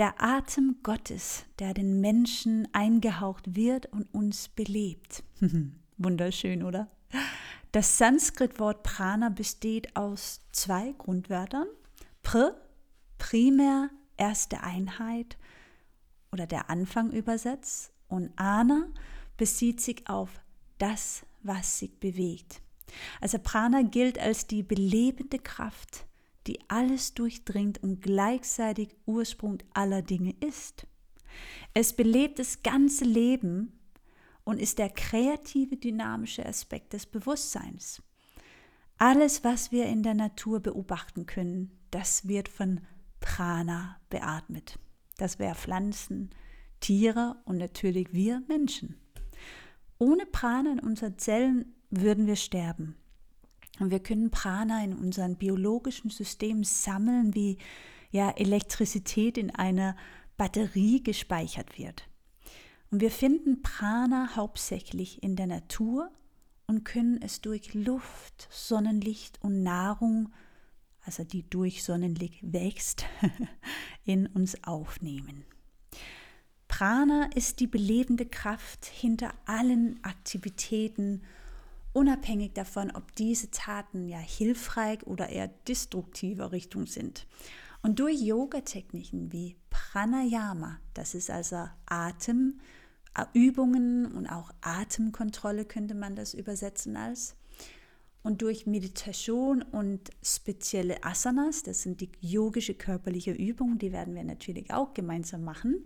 der 0.01 0.19
Atem 0.19 0.77
Gottes, 0.81 1.45
der 1.59 1.75
den 1.75 2.01
Menschen 2.01 2.67
eingehaucht 2.73 3.55
wird 3.55 3.85
und 3.93 4.11
uns 4.11 4.49
belebt. 4.49 5.23
Wunderschön, 5.99 6.63
oder? 6.63 6.87
Das 7.71 7.99
Sanskrit-Wort 7.99 8.81
Prana 8.81 9.29
besteht 9.29 9.95
aus 9.95 10.39
zwei 10.53 10.95
Grundwörtern. 10.97 11.67
Pr, 12.23 12.55
primär 13.19 13.91
erste 14.17 14.63
Einheit 14.63 15.37
oder 16.31 16.47
der 16.47 16.71
Anfang 16.71 17.11
übersetzt. 17.11 17.93
Und 18.07 18.31
Ana 18.37 18.87
bezieht 19.37 19.81
sich 19.81 20.09
auf 20.09 20.41
das, 20.79 21.21
was 21.43 21.77
sich 21.77 21.99
bewegt. 21.99 22.63
Also 23.19 23.37
Prana 23.37 23.83
gilt 23.83 24.17
als 24.17 24.47
die 24.47 24.63
belebende 24.63 25.37
Kraft, 25.37 26.07
die 26.47 26.59
alles 26.67 27.13
durchdringt 27.13 27.81
und 27.83 28.01
gleichzeitig 28.01 28.95
Ursprung 29.05 29.59
aller 29.73 30.01
Dinge 30.01 30.35
ist. 30.39 30.87
Es 31.73 31.93
belebt 31.93 32.39
das 32.39 32.63
ganze 32.63 33.05
Leben 33.05 33.79
und 34.43 34.59
ist 34.59 34.79
der 34.79 34.89
kreative, 34.89 35.77
dynamische 35.77 36.45
Aspekt 36.45 36.93
des 36.93 37.05
Bewusstseins. 37.05 38.01
Alles, 38.97 39.43
was 39.43 39.71
wir 39.71 39.85
in 39.85 40.03
der 40.03 40.13
Natur 40.13 40.59
beobachten 40.59 41.25
können, 41.25 41.71
das 41.91 42.27
wird 42.27 42.49
von 42.49 42.81
Prana 43.19 43.99
beatmet. 44.09 44.77
Das 45.17 45.39
wäre 45.39 45.55
Pflanzen, 45.55 46.31
Tiere 46.79 47.37
und 47.45 47.57
natürlich 47.57 48.13
wir 48.13 48.43
Menschen. 48.47 48.99
Ohne 49.99 50.25
Prana 50.25 50.73
in 50.73 50.79
unseren 50.79 51.17
Zellen 51.17 51.75
würden 51.91 52.25
wir 52.25 52.35
sterben. 52.35 52.95
Und 53.79 53.91
wir 53.91 53.99
können 53.99 54.31
Prana 54.31 54.83
in 54.83 54.93
unserem 54.93 55.35
biologischen 55.35 56.09
System 56.09 56.63
sammeln, 56.63 57.33
wie 57.33 57.57
ja 58.11 58.29
Elektrizität 58.31 59.37
in 59.37 59.49
einer 59.49 59.95
Batterie 60.37 61.01
gespeichert 61.01 61.77
wird. 61.77 62.07
Und 62.91 62.99
wir 62.99 63.11
finden 63.11 63.61
Prana 63.61 64.35
hauptsächlich 64.35 65.23
in 65.23 65.35
der 65.35 65.47
Natur 65.47 66.11
und 66.67 66.83
können 66.83 67.21
es 67.21 67.41
durch 67.41 67.73
Luft, 67.73 68.47
Sonnenlicht 68.51 69.41
und 69.41 69.63
Nahrung, 69.63 70.29
also 71.03 71.23
die 71.23 71.49
durch 71.49 71.83
Sonnenlicht 71.83 72.39
wächst, 72.41 73.05
in 74.03 74.27
uns 74.27 74.63
aufnehmen. 74.63 75.45
Prana 76.67 77.29
ist 77.35 77.59
die 77.59 77.67
belebende 77.67 78.25
Kraft 78.25 78.85
hinter 78.85 79.33
allen 79.45 80.01
Aktivitäten 80.03 81.21
unabhängig 81.93 82.53
davon, 82.53 82.91
ob 82.91 83.15
diese 83.15 83.51
Taten 83.51 84.07
ja 84.07 84.19
hilfreich 84.19 85.05
oder 85.05 85.29
eher 85.29 85.47
destruktiver 85.67 86.51
Richtung 86.51 86.85
sind. 86.87 87.27
Und 87.81 87.99
durch 87.99 88.21
Yoga-Techniken 88.21 89.31
wie 89.31 89.57
Pranayama, 89.69 90.79
das 90.93 91.15
ist 91.15 91.31
also 91.31 91.67
Atemübungen 91.87 92.53
und 94.11 94.27
auch 94.27 94.51
Atemkontrolle 94.61 95.65
könnte 95.65 95.95
man 95.95 96.15
das 96.15 96.33
übersetzen 96.33 96.95
als, 96.95 97.35
und 98.23 98.43
durch 98.43 98.67
Meditation 98.67 99.63
und 99.63 100.11
spezielle 100.21 101.03
Asanas, 101.03 101.63
das 101.63 101.81
sind 101.81 102.01
die 102.01 102.11
yogische 102.19 102.75
körperliche 102.75 103.31
Übungen, 103.31 103.79
die 103.79 103.91
werden 103.91 104.13
wir 104.13 104.23
natürlich 104.23 104.71
auch 104.71 104.93
gemeinsam 104.93 105.43
machen. 105.43 105.85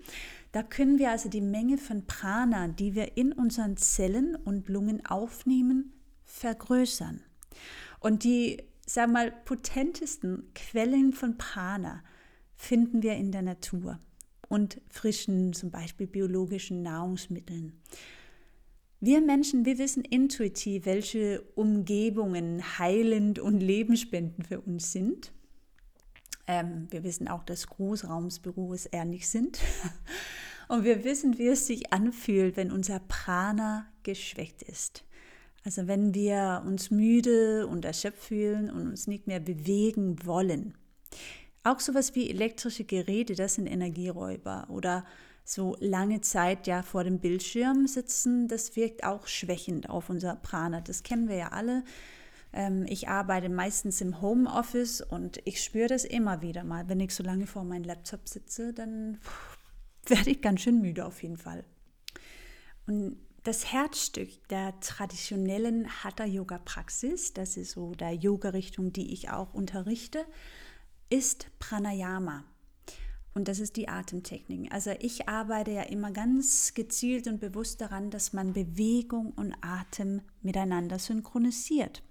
Da 0.52 0.62
können 0.62 1.00
wir 1.00 1.12
also 1.12 1.30
die 1.30 1.42
Menge 1.42 1.78
von 1.78 2.06
Prana, 2.06 2.68
die 2.68 2.94
wir 2.94 3.16
in 3.16 3.32
unseren 3.32 3.78
Zellen 3.78 4.36
und 4.36 4.68
Lungen 4.68 5.06
aufnehmen, 5.06 5.94
vergrößern. 6.36 7.22
Und 8.00 8.24
die 8.24 8.62
sag 8.86 9.12
mal, 9.12 9.32
potentesten 9.32 10.52
Quellen 10.54 11.14
von 11.14 11.38
Prana 11.38 12.04
finden 12.56 13.02
wir 13.04 13.14
in 13.14 13.32
der 13.32 13.42
Natur 13.42 14.00
und 14.48 14.80
frischen, 14.90 15.54
zum 15.54 15.72
Beispiel 15.72 16.08
biologischen 16.08 16.84
Nahrungsmitteln. 16.84 17.82
Wir 19.00 19.22
Menschen, 19.22 19.66
wir 19.66 19.78
wissen 19.78 20.04
intuitiv, 20.04 20.86
welche 20.86 21.42
Umgebungen 21.56 22.80
heilend 22.80 23.40
und 23.40 23.60
lebensspendend 23.60 24.48
für 24.48 24.62
uns 24.62 24.92
sind. 24.92 25.32
Ähm, 26.48 26.88
wir 26.92 27.04
wissen 27.04 27.28
auch, 27.28 27.44
dass 27.44 27.68
Großraumsbüros 27.68 28.90
nicht 29.06 29.28
sind. 29.28 29.60
Und 30.68 30.84
wir 30.84 31.04
wissen, 31.04 31.38
wie 31.38 31.48
es 31.48 31.68
sich 31.68 31.94
anfühlt, 31.94 32.58
wenn 32.58 32.72
unser 32.72 33.00
Prana 33.00 33.86
geschwächt 34.02 34.64
ist. 34.64 35.05
Also 35.66 35.88
wenn 35.88 36.14
wir 36.14 36.62
uns 36.66 36.92
müde 36.92 37.66
und 37.66 37.86
erschöpft 37.86 38.26
fühlen 38.26 38.70
und 38.70 38.88
uns 38.88 39.08
nicht 39.08 39.26
mehr 39.26 39.40
bewegen 39.40 40.24
wollen. 40.24 40.76
Auch 41.64 41.80
sowas 41.80 42.14
wie 42.14 42.30
elektrische 42.30 42.84
Geräte, 42.84 43.34
das 43.34 43.56
sind 43.56 43.66
Energieräuber. 43.66 44.68
Oder 44.70 45.04
so 45.44 45.76
lange 45.80 46.22
Zeit 46.22 46.68
ja 46.68 46.84
vor 46.84 47.04
dem 47.04 47.20
Bildschirm 47.20 47.88
sitzen, 47.88 48.48
das 48.48 48.76
wirkt 48.76 49.04
auch 49.04 49.26
schwächend 49.26 49.90
auf 49.90 50.10
unser 50.12 50.36
Prana. 50.36 50.82
Das 50.82 51.02
kennen 51.02 51.28
wir 51.28 51.36
ja 51.36 51.48
alle. 51.48 51.84
Ähm, 52.54 52.86
ich 52.88 53.08
arbeite 53.08 53.50
meistens 53.50 54.02
im 54.02 54.22
Homeoffice 54.22 55.02
und 55.02 55.42
ich 55.46 55.64
spüre 55.64 55.88
das 55.88 56.06
immer 56.06 56.44
wieder 56.44 56.64
mal. 56.64 56.88
Wenn 56.90 57.00
ich 57.00 57.16
so 57.16 57.24
lange 57.24 57.48
vor 57.48 57.64
meinem 57.64 57.86
Laptop 57.86 58.30
sitze, 58.30 58.72
dann 58.72 59.18
werde 60.06 60.30
ich 60.30 60.42
ganz 60.42 60.62
schön 60.62 60.80
müde 60.80 61.04
auf 61.08 61.24
jeden 61.24 61.38
Fall. 61.38 61.64
Und 62.86 63.18
das 63.46 63.72
Herzstück 63.72 64.48
der 64.50 64.78
traditionellen 64.80 65.88
Hatha-Yoga-Praxis, 66.04 67.34
das 67.34 67.58
ist 67.58 67.72
so 67.72 67.94
der 67.94 68.12
Yoga-Richtung, 68.12 68.92
die 68.92 69.14
ich 69.14 69.30
auch 69.30 69.54
unterrichte, 69.54 70.26
ist 71.10 71.48
Pranayama. 71.60 72.44
Und 73.36 73.48
das 73.48 73.60
ist 73.60 73.76
die 73.76 73.88
Atemtechnik. 73.88 74.74
Also 74.74 74.92
ich 75.00 75.30
arbeite 75.30 75.72
ja 75.72 75.84
immer 75.84 76.10
ganz 76.10 76.74
gezielt 76.74 77.28
und 77.28 77.40
bewusst 77.40 77.82
daran, 77.82 78.10
dass 78.10 78.34
man 78.34 78.54
Bewegung 78.54 79.32
und 79.34 79.54
Atem 79.62 80.22
miteinander 80.42 80.98
synchronisiert. 80.98 82.02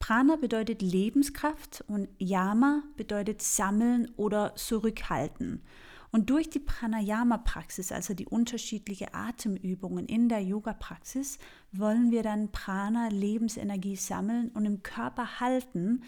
Prana 0.00 0.36
bedeutet 0.36 0.82
Lebenskraft 0.82 1.82
und 1.86 2.08
Yama 2.18 2.82
bedeutet 2.96 3.40
sammeln 3.40 4.10
oder 4.16 4.54
zurückhalten. 4.56 5.62
Und 6.12 6.28
durch 6.28 6.50
die 6.50 6.60
Pranayama-Praxis, 6.60 7.90
also 7.90 8.12
die 8.12 8.26
unterschiedlichen 8.26 9.08
Atemübungen 9.12 10.04
in 10.04 10.28
der 10.28 10.42
Yoga-Praxis, 10.42 11.38
wollen 11.72 12.10
wir 12.10 12.22
dann 12.22 12.52
Prana, 12.52 13.08
Lebensenergie 13.08 13.96
sammeln 13.96 14.50
und 14.50 14.66
im 14.66 14.82
Körper 14.82 15.40
halten, 15.40 16.04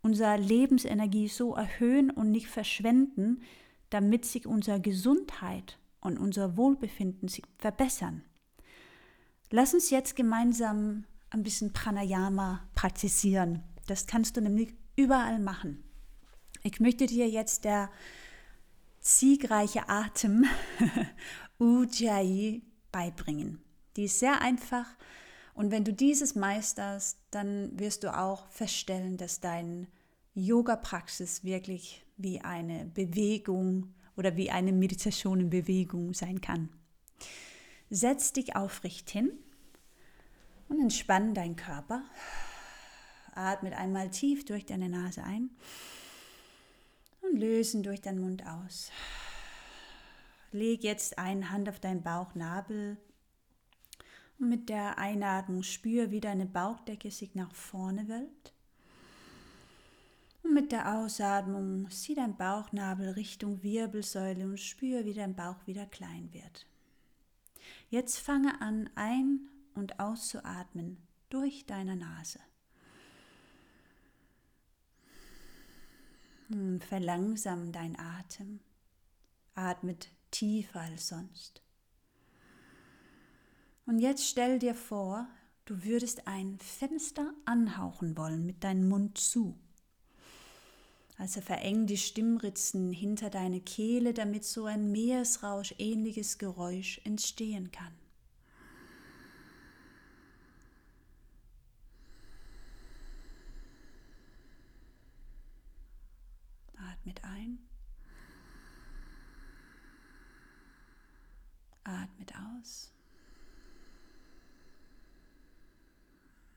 unsere 0.00 0.36
Lebensenergie 0.36 1.26
so 1.26 1.56
erhöhen 1.56 2.10
und 2.10 2.30
nicht 2.30 2.46
verschwenden, 2.46 3.42
damit 3.90 4.24
sich 4.24 4.46
unsere 4.46 4.80
Gesundheit 4.80 5.80
und 6.00 6.18
unser 6.18 6.56
Wohlbefinden 6.56 7.28
verbessern. 7.58 8.22
Lass 9.50 9.74
uns 9.74 9.90
jetzt 9.90 10.14
gemeinsam 10.14 11.04
ein 11.30 11.42
bisschen 11.42 11.72
Pranayama 11.72 12.62
praktizieren. 12.76 13.64
Das 13.88 14.06
kannst 14.06 14.36
du 14.36 14.40
nämlich 14.40 14.72
überall 14.94 15.40
machen. 15.40 15.82
Ich 16.62 16.78
möchte 16.78 17.06
dir 17.06 17.28
jetzt 17.28 17.64
der 17.64 17.90
siegreiche 19.08 19.88
Atem 19.88 20.44
Ujjayi 21.58 22.62
beibringen. 22.92 23.62
Die 23.96 24.04
ist 24.04 24.18
sehr 24.18 24.40
einfach 24.42 24.86
und 25.54 25.70
wenn 25.70 25.82
du 25.82 25.92
dieses 25.94 26.34
meisterst, 26.34 27.18
dann 27.30 27.78
wirst 27.78 28.04
du 28.04 28.16
auch 28.16 28.48
feststellen, 28.48 29.16
dass 29.16 29.40
deine 29.40 29.86
Yoga-Praxis 30.34 31.42
wirklich 31.42 32.04
wie 32.16 32.42
eine 32.42 32.84
Bewegung 32.84 33.94
oder 34.14 34.36
wie 34.36 34.50
eine 34.50 34.72
Meditation 34.72 35.40
in 35.40 35.50
Bewegung 35.50 36.12
sein 36.12 36.40
kann. 36.40 36.68
Setz 37.88 38.34
dich 38.34 38.56
aufrecht 38.56 39.08
hin 39.08 39.32
und 40.68 40.80
entspann 40.80 41.32
deinen 41.32 41.56
Körper. 41.56 42.04
Atme 43.34 43.76
einmal 43.76 44.10
tief 44.10 44.44
durch 44.44 44.66
deine 44.66 44.90
Nase 44.90 45.24
ein 45.24 45.50
lösen 47.38 47.82
durch 47.82 48.00
deinen 48.00 48.20
Mund 48.20 48.46
aus. 48.46 48.90
Leg 50.50 50.82
jetzt 50.82 51.18
eine 51.18 51.50
Hand 51.50 51.68
auf 51.68 51.78
deinen 51.78 52.02
Bauchnabel 52.02 52.96
und 54.38 54.48
mit 54.48 54.68
der 54.68 54.98
Einatmung 54.98 55.62
spür, 55.62 56.10
wie 56.10 56.20
deine 56.20 56.46
Bauchdecke 56.46 57.10
sich 57.10 57.34
nach 57.34 57.54
vorne 57.54 58.08
wölbt. 58.08 58.52
Und 60.42 60.54
mit 60.54 60.72
der 60.72 60.96
Ausatmung 60.96 61.90
zieh 61.90 62.14
dein 62.14 62.36
Bauchnabel 62.36 63.10
Richtung 63.10 63.62
Wirbelsäule 63.62 64.44
und 64.44 64.60
spür, 64.60 65.04
wie 65.04 65.14
dein 65.14 65.34
Bauch 65.34 65.66
wieder 65.66 65.86
klein 65.86 66.32
wird. 66.32 66.66
Jetzt 67.90 68.18
fange 68.18 68.60
an, 68.60 68.88
ein- 68.94 69.48
und 69.74 70.00
auszuatmen 70.00 70.98
durch 71.28 71.66
deine 71.66 71.96
Nase. 71.96 72.40
Und 76.50 76.82
verlangsam 76.82 77.72
dein 77.72 77.98
Atem. 77.98 78.60
Atmet 79.54 80.08
tiefer 80.30 80.80
als 80.80 81.08
sonst. 81.08 81.62
Und 83.86 83.98
jetzt 83.98 84.26
stell 84.26 84.58
dir 84.58 84.74
vor, 84.74 85.26
du 85.64 85.82
würdest 85.84 86.26
ein 86.26 86.58
Fenster 86.58 87.32
anhauchen 87.44 88.16
wollen 88.16 88.46
mit 88.46 88.62
deinem 88.64 88.88
Mund 88.88 89.18
zu. 89.18 89.58
Also 91.18 91.40
vereng 91.40 91.86
die 91.86 91.96
Stimmritzen 91.96 92.92
hinter 92.92 93.28
deine 93.28 93.60
Kehle, 93.60 94.14
damit 94.14 94.44
so 94.44 94.66
ein 94.66 94.92
Meeresrausch 94.92 95.74
ähnliches 95.78 96.38
Geräusch 96.38 97.00
entstehen 97.04 97.72
kann. 97.72 97.97
Atmet 107.08 107.24
ein. 107.24 107.58
Atmet 111.84 112.34
aus. 112.36 112.92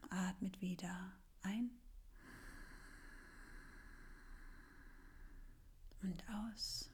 Atmet 0.09 0.61
wieder 0.61 1.13
ein. 1.43 1.71
und 6.03 6.23
aus. 6.33 6.89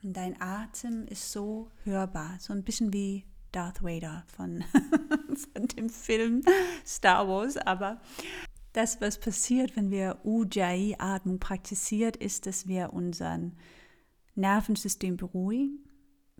Und 0.00 0.16
dein 0.16 0.40
Atem 0.40 1.08
ist 1.08 1.32
so 1.32 1.72
hörbar, 1.82 2.36
so 2.38 2.52
ein 2.52 2.62
bisschen 2.62 2.92
wie 2.92 3.26
Darth 3.50 3.82
Vader 3.82 4.22
von, 4.28 4.62
von 5.52 5.66
dem 5.66 5.90
Film 5.90 6.44
Star 6.86 7.26
Wars. 7.26 7.56
Aber 7.56 8.00
das, 8.72 9.00
was 9.00 9.18
passiert, 9.18 9.76
wenn 9.76 9.90
wir 9.90 10.20
Ujjayi-Atmung 10.24 11.38
praktiziert, 11.38 12.16
ist, 12.16 12.46
dass 12.46 12.68
wir 12.68 12.92
unser 12.92 13.50
Nervensystem 14.34 15.16
beruhigen. 15.16 15.84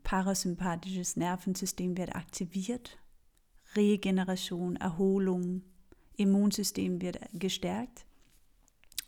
Parasympathisches 0.02 1.16
Nervensystem 1.16 1.96
wird 1.96 2.14
aktiviert. 2.14 2.98
Regeneration, 3.76 4.76
Erholung, 4.76 5.62
Immunsystem 6.16 7.00
wird 7.00 7.18
gestärkt. 7.32 8.06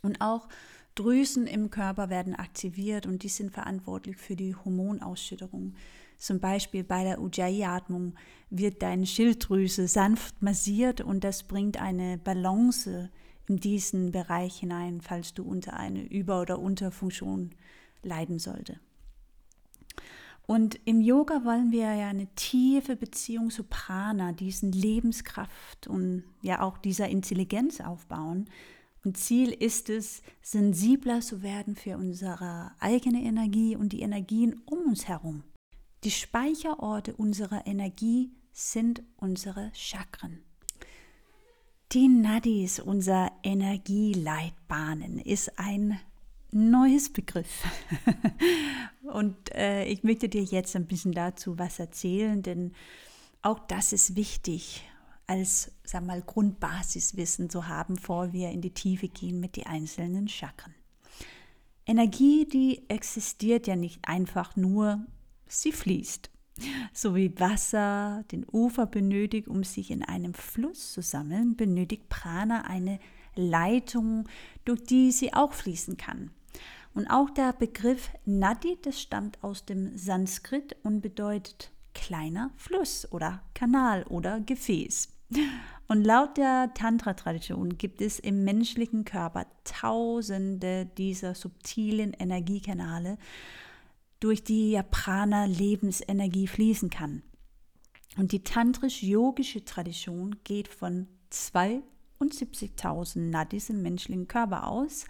Und 0.03 0.21
auch 0.21 0.49
Drüsen 0.95 1.47
im 1.47 1.71
Körper 1.71 2.11
werden 2.11 2.35
aktiviert 2.35 3.07
und 3.07 3.23
die 3.23 3.29
sind 3.29 3.51
verantwortlich 3.51 4.17
für 4.17 4.37
die 4.37 4.55
Hormonausschütterung. 4.55 5.75
Zum 6.23 6.39
Beispiel 6.39 6.85
bei 6.85 7.03
der 7.03 7.21
Ujjayi-Atmung 7.21 8.15
wird 8.49 8.81
deine 8.83 9.07
Schilddrüse 9.07 9.89
sanft 9.89 10.41
massiert 10.41 11.01
und 11.01 11.25
das 11.25 11.43
bringt 11.43 11.83
eine 11.83 12.17
Balance 12.17 13.11
in 13.49 13.57
diesen 13.57 14.13
Bereich 14.13 14.61
hinein, 14.61 15.01
falls 15.01 15.35
du 15.35 15.43
unter 15.43 15.75
eine 15.75 16.01
Über- 16.05 16.41
oder 16.41 16.61
Unterfunktion 16.61 17.51
leiden 18.05 18.39
sollte. 18.39 18.79
Und 20.47 20.79
im 20.85 21.01
Yoga 21.01 21.45
wollen 21.45 21.73
wir 21.73 21.93
ja 21.93 22.07
eine 22.07 22.29
tiefe 22.37 22.95
Beziehung 22.95 23.51
zu 23.51 23.65
Prana, 23.65 24.31
diesen 24.31 24.71
Lebenskraft 24.71 25.89
und 25.89 26.23
ja 26.41 26.61
auch 26.61 26.79
dieser 26.79 27.09
Intelligenz 27.09 27.81
aufbauen, 27.81 28.49
und 29.05 29.17
Ziel 29.17 29.51
ist 29.51 29.91
es, 29.91 30.23
sensibler 30.41 31.21
zu 31.21 31.43
werden 31.43 31.75
für 31.75 31.97
unsere 31.97 32.71
eigene 32.79 33.23
Energie 33.23 33.75
und 33.75 33.93
die 33.93 34.03
Energien 34.03 34.63
um 34.67 34.83
uns 34.87 35.09
herum. 35.09 35.43
Die 36.05 36.11
Speicherorte 36.11 37.15
unserer 37.15 37.65
Energie 37.65 38.33
sind 38.53 39.05
unsere 39.17 39.71
Chakren. 39.73 40.43
Die 41.93 42.09
Nadis, 42.09 42.81
unser 42.81 43.31
Energieleitbahnen, 43.45 45.21
ist 45.21 45.61
ein 45.61 46.01
neues 46.51 47.13
Begriff. 47.13 47.65
und 49.13 49.55
äh, 49.55 49.85
ich 49.85 50.03
möchte 50.03 50.29
dir 50.29 50.43
jetzt 50.43 50.75
ein 50.75 50.87
bisschen 50.87 51.13
dazu 51.13 51.57
was 51.59 51.79
erzählen, 51.79 52.43
denn 52.43 52.73
auch 53.41 53.61
das 53.61 53.93
ist 53.93 54.17
wichtig, 54.17 54.83
als 55.29 55.71
sag 55.85 56.05
mal, 56.05 56.21
Grundbasiswissen 56.21 57.49
zu 57.49 57.69
haben, 57.69 57.95
bevor 57.95 58.33
wir 58.33 58.51
in 58.51 58.61
die 58.61 58.75
Tiefe 58.75 59.07
gehen 59.07 59.39
mit 59.39 59.57
den 59.57 59.67
einzelnen 59.67 60.27
Chakren. 60.27 60.75
Energie, 61.87 62.45
die 62.45 62.89
existiert 62.89 63.69
ja 63.69 63.77
nicht 63.77 64.01
einfach 64.03 64.57
nur, 64.57 65.07
sie 65.61 65.73
fließt. 65.73 66.31
So 66.93 67.15
wie 67.15 67.39
Wasser 67.41 68.25
den 68.31 68.47
Ufer 68.51 68.87
benötigt, 68.87 69.49
um 69.49 69.65
sich 69.65 69.91
in 69.91 70.05
einem 70.05 70.35
Fluss 70.35 70.93
zu 70.93 71.03
sammeln, 71.03 71.57
benötigt 71.57 72.09
Prana 72.09 72.63
eine 72.63 72.99
Leitung, 73.35 74.29
durch 74.65 74.85
die 74.85 75.11
sie 75.13 75.33
auch 75.33 75.53
fließen 75.53 75.97
kann. 75.97 76.31
Und 76.95 77.07
auch 77.09 77.31
der 77.31 77.55
Begriff 77.55 78.11
Nadi, 78.27 78.79
das 78.83 79.01
stammt 79.01 79.43
aus 79.43 79.65
dem 79.65 79.97
Sanskrit 79.97 80.77
und 80.83 81.01
bedeutet 81.01 81.71
kleiner 81.95 82.51
Fluss 82.57 83.11
oder 83.11 83.43
Kanal 83.55 84.05
oder 84.05 84.41
Gefäß. 84.41 85.09
Und 85.89 86.05
laut 86.05 86.37
der 86.37 86.73
Tantra-Tradition 86.75 87.79
gibt 87.79 88.03
es 88.03 88.19
im 88.19 88.45
menschlichen 88.45 89.07
Körper 89.07 89.47
tausende 89.65 90.87
dieser 90.99 91.35
subtilen 91.35 92.13
Energiekanäle, 92.13 93.17
durch 94.23 94.45
die 94.45 94.71
ja 94.71 94.85
Lebensenergie 95.47 96.47
fließen 96.47 96.91
kann. 96.91 97.23
Und 98.17 98.33
die 98.33 98.45
tantrisch-yogische 98.45 99.65
Tradition 99.65 100.37
geht 100.45 100.69
von 100.69 101.09
72.000 101.33 103.19
Nadis 103.31 103.71
im 103.71 103.83
menschlichen 103.83 104.29
Körper 104.29 104.69
aus 104.69 105.07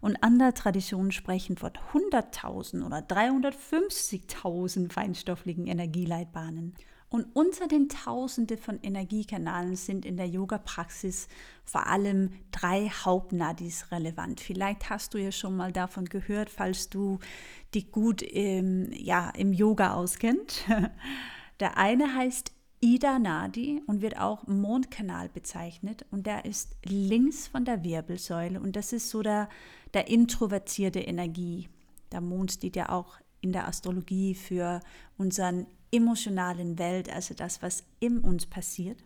und 0.00 0.22
andere 0.22 0.52
Traditionen 0.52 1.12
sprechen 1.12 1.56
von 1.56 1.70
100.000 1.92 2.84
oder 2.84 2.98
350.000 2.98 4.92
feinstofflichen 4.92 5.66
Energieleitbahnen. 5.66 6.74
Und 7.10 7.26
unter 7.34 7.66
den 7.66 7.88
Tausende 7.88 8.56
von 8.56 8.78
Energiekanalen 8.82 9.74
sind 9.74 10.06
in 10.06 10.16
der 10.16 10.28
Yoga-Praxis 10.28 11.26
vor 11.64 11.88
allem 11.88 12.30
drei 12.52 12.88
Hauptnadis 12.88 13.90
relevant. 13.90 14.40
Vielleicht 14.40 14.90
hast 14.90 15.14
du 15.14 15.18
ja 15.18 15.32
schon 15.32 15.56
mal 15.56 15.72
davon 15.72 16.04
gehört, 16.04 16.50
falls 16.50 16.88
du 16.88 17.18
dich 17.74 17.90
gut 17.90 18.22
im, 18.22 18.92
ja, 18.92 19.30
im 19.30 19.52
Yoga 19.52 19.94
auskennt. 19.94 20.64
Der 21.60 21.76
eine 21.76 22.14
heißt 22.14 22.52
Ida 22.80 23.18
Nadi 23.18 23.82
und 23.86 24.02
wird 24.02 24.16
auch 24.18 24.46
Mondkanal 24.46 25.28
bezeichnet 25.28 26.06
und 26.10 26.26
der 26.26 26.46
ist 26.46 26.76
links 26.82 27.46
von 27.46 27.66
der 27.66 27.84
Wirbelsäule 27.84 28.58
und 28.58 28.74
das 28.74 28.94
ist 28.94 29.10
so 29.10 29.22
der, 29.22 29.50
der 29.92 30.08
introvertierte 30.08 31.00
Energie. 31.00 31.68
Der 32.10 32.22
Mond 32.22 32.52
steht 32.52 32.76
ja 32.76 32.88
auch 32.88 33.18
in 33.42 33.52
der 33.52 33.68
Astrologie 33.68 34.34
für 34.34 34.80
unseren 35.18 35.66
emotionalen 35.92 36.78
Welt, 36.78 37.12
also 37.12 37.34
das, 37.34 37.62
was 37.62 37.84
in 37.98 38.18
uns 38.18 38.46
passiert. 38.46 39.02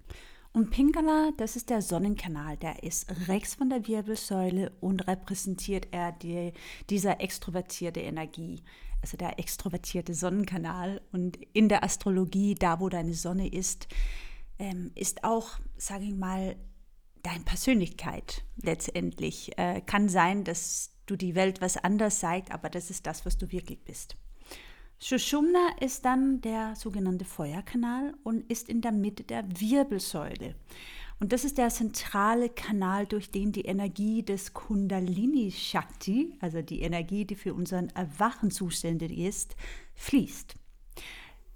Und 0.53 0.71
Pingala, 0.71 1.33
das 1.37 1.57
ist 1.57 1.69
der 1.69 1.83
Sonnenkanal, 1.83 2.57
der 2.57 2.85
ist 2.85 3.29
rechts 3.29 3.57
von 3.57 3.71
der 3.71 3.89
Wirbelsäule 3.89 4.71
und 4.81 5.09
repräsentiert 5.09 5.89
er 5.91 6.13
die, 6.13 6.53
dieser 6.91 7.21
extrovertierte 7.21 8.01
Energie, 8.01 8.63
also 9.03 9.17
der 9.17 9.41
extrovertierte 9.41 10.15
Sonnenkanal. 10.15 11.01
Und 11.11 11.39
in 11.55 11.69
der 11.69 11.83
Astrologie, 11.83 12.55
da 12.55 12.79
wo 12.79 12.89
deine 12.89 13.15
Sonne 13.15 13.49
ist, 13.49 13.89
ähm, 14.61 14.93
ist 14.95 15.25
auch, 15.25 15.59
sage 15.77 16.05
ich 16.05 16.15
mal, 16.15 16.55
deine 17.25 17.43
Persönlichkeit 17.43 18.45
letztendlich. 18.57 19.59
Äh, 19.59 19.81
kann 19.81 20.09
sein, 20.09 20.45
dass 20.45 20.93
du 21.07 21.17
die 21.17 21.35
Welt 21.35 21.61
was 21.63 21.77
anders 21.77 22.21
zeigt, 22.21 22.53
aber 22.53 22.71
das 22.71 22.91
ist 22.91 23.07
das, 23.07 23.27
was 23.27 23.37
du 23.37 23.51
wirklich 23.51 23.83
bist. 23.85 24.17
Shushumna 25.01 25.77
ist 25.81 26.05
dann 26.05 26.41
der 26.41 26.77
sogenannte 26.77 27.25
Feuerkanal 27.25 28.15
und 28.23 28.51
ist 28.51 28.69
in 28.69 28.81
der 28.81 28.93
Mitte 28.93 29.23
der 29.25 29.45
Wirbelsäule. 29.61 30.55
Und 31.21 31.33
das 31.33 31.45
ist 31.45 31.59
der 31.59 31.69
zentrale 31.69 32.49
Kanal, 32.49 33.07
durch 33.07 33.31
den 33.31 33.53
die 33.53 33.65
Energie 33.65 34.23
des 34.23 34.53
Kundalini 34.53 35.51
Shakti, 35.53 36.37
also 36.41 36.61
die 36.61 36.83
Energie, 36.83 37.25
die 37.25 37.37
für 37.37 37.55
unseren 37.55 37.89
Erwachen 37.91 38.51
zuständig 38.51 39.17
ist, 39.17 39.57
fließt. 39.95 40.55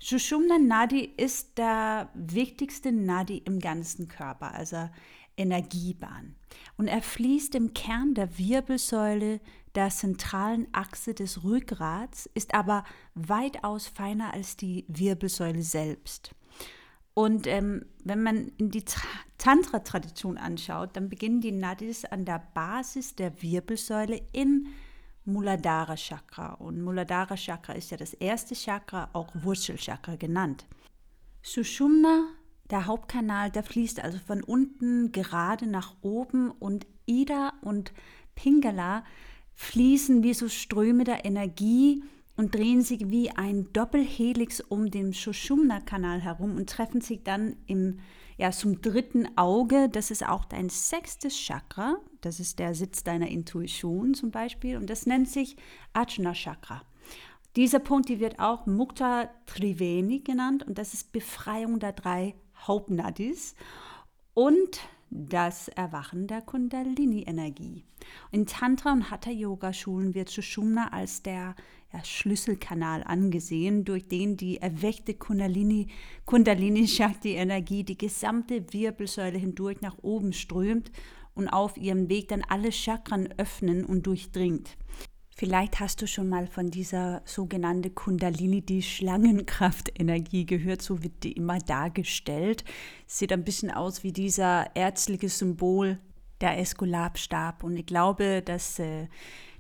Shushumna 0.00 0.58
Nadi 0.58 1.12
ist 1.16 1.58
der 1.58 2.08
wichtigste 2.14 2.92
Nadi 2.92 3.38
im 3.38 3.58
ganzen 3.58 4.06
Körper, 4.06 4.54
also 4.54 4.88
Energiebahn. 5.36 6.36
Und 6.76 6.86
er 6.86 7.02
fließt 7.02 7.54
im 7.56 7.74
Kern 7.74 8.14
der 8.14 8.38
Wirbelsäule 8.38 9.40
der 9.74 9.90
zentralen 9.90 10.66
Achse 10.72 11.14
des 11.14 11.44
Rückgrats, 11.44 12.28
ist 12.34 12.54
aber 12.54 12.84
weitaus 13.14 13.86
feiner 13.86 14.32
als 14.32 14.56
die 14.56 14.84
Wirbelsäule 14.88 15.62
selbst. 15.62 16.34
Und 17.14 17.48
ähm, 17.48 17.84
wenn 18.04 18.22
man 18.22 18.52
in 18.58 18.70
die 18.70 18.84
Tantra-Tradition 19.38 20.38
anschaut, 20.38 20.90
dann 20.96 21.08
beginnen 21.08 21.40
die 21.40 21.50
Nadis 21.50 22.04
an 22.04 22.24
der 22.24 22.40
Basis 22.54 23.16
der 23.16 23.42
Wirbelsäule 23.42 24.20
in 24.32 24.68
Muladhara 25.24 25.96
Chakra. 25.96 26.54
Und 26.54 26.80
Muladhara 26.80 27.34
Chakra 27.34 27.72
ist 27.72 27.90
ja 27.90 27.96
das 27.96 28.14
erste 28.14 28.54
Chakra, 28.54 29.10
auch 29.12 29.34
Wurzelchakra 29.34 30.14
genannt. 30.14 30.66
Sushumna, 31.42 32.28
der 32.70 32.86
Hauptkanal, 32.86 33.50
der 33.50 33.64
fließt 33.64 34.00
also 34.00 34.18
von 34.18 34.42
unten 34.42 35.10
gerade 35.10 35.66
nach 35.66 35.96
oben 36.02 36.50
und 36.50 36.86
Ida 37.06 37.52
und 37.62 37.92
Pingala 38.36 39.02
fließen 39.58 40.22
wie 40.22 40.34
so 40.34 40.48
Ströme 40.48 41.02
der 41.02 41.24
Energie 41.24 42.04
und 42.36 42.54
drehen 42.54 42.80
sich 42.82 43.10
wie 43.10 43.30
ein 43.30 43.72
Doppelhelix 43.72 44.60
um 44.60 44.88
den 44.88 45.12
Shushumna-Kanal 45.12 46.20
herum 46.20 46.56
und 46.56 46.70
treffen 46.70 47.00
sich 47.00 47.24
dann 47.24 47.56
im, 47.66 47.98
ja, 48.36 48.52
zum 48.52 48.80
dritten 48.80 49.36
Auge. 49.36 49.88
Das 49.88 50.12
ist 50.12 50.26
auch 50.26 50.44
dein 50.44 50.68
sechstes 50.68 51.36
Chakra. 51.36 51.96
Das 52.20 52.38
ist 52.38 52.60
der 52.60 52.72
Sitz 52.72 53.02
deiner 53.02 53.26
Intuition 53.26 54.14
zum 54.14 54.30
Beispiel. 54.30 54.76
Und 54.76 54.88
das 54.88 55.06
nennt 55.06 55.28
sich 55.28 55.56
Ajna 55.92 56.34
Chakra. 56.34 56.82
Dieser 57.56 57.80
Punkt 57.80 58.08
die 58.08 58.20
wird 58.20 58.38
auch 58.38 58.64
Mukta 58.66 59.28
Triveni 59.46 60.20
genannt 60.20 60.64
und 60.64 60.78
das 60.78 60.94
ist 60.94 61.10
Befreiung 61.10 61.80
der 61.80 61.92
drei 61.92 62.36
Hauptnadis. 62.64 63.56
Und 64.34 64.78
das 65.10 65.68
Erwachen 65.68 66.26
der 66.26 66.42
Kundalini-Energie. 66.42 67.84
In 68.30 68.46
Tantra- 68.46 68.92
und 68.92 69.10
Hatha-Yoga-Schulen 69.10 70.14
wird 70.14 70.28
Sushumna 70.28 70.88
als 70.92 71.22
der 71.22 71.54
ja, 71.92 72.04
Schlüsselkanal 72.04 73.02
angesehen, 73.04 73.84
durch 73.84 74.08
den 74.08 74.36
die 74.36 74.58
erweckte 74.58 75.14
Kundalini, 75.14 75.88
Kundalini-Shakti-Energie 76.26 77.84
die 77.84 77.98
gesamte 77.98 78.72
Wirbelsäule 78.72 79.38
hindurch 79.38 79.80
nach 79.80 79.96
oben 80.02 80.32
strömt 80.32 80.90
und 81.34 81.48
auf 81.48 81.76
ihrem 81.76 82.08
Weg 82.08 82.28
dann 82.28 82.44
alle 82.48 82.72
Chakren 82.72 83.28
öffnen 83.38 83.84
und 83.84 84.06
durchdringt. 84.06 84.76
Vielleicht 85.38 85.78
hast 85.78 86.02
du 86.02 86.08
schon 86.08 86.28
mal 86.28 86.48
von 86.48 86.68
dieser 86.68 87.22
sogenannten 87.24 87.94
Kundalini, 87.94 88.60
die 88.60 88.82
Schlangenkraftenergie 88.82 90.44
gehört, 90.44 90.82
so 90.82 91.04
wird 91.04 91.22
die 91.22 91.30
immer 91.30 91.60
dargestellt. 91.60 92.64
Sieht 93.06 93.32
ein 93.32 93.44
bisschen 93.44 93.70
aus 93.70 94.02
wie 94.02 94.10
dieser 94.10 94.74
ärztliche 94.74 95.28
Symbol, 95.28 96.00
der 96.40 96.58
Eskulapstab. 96.58 97.62
Und 97.62 97.76
ich 97.76 97.86
glaube, 97.86 98.42
dass 98.44 98.80
äh, 98.80 99.06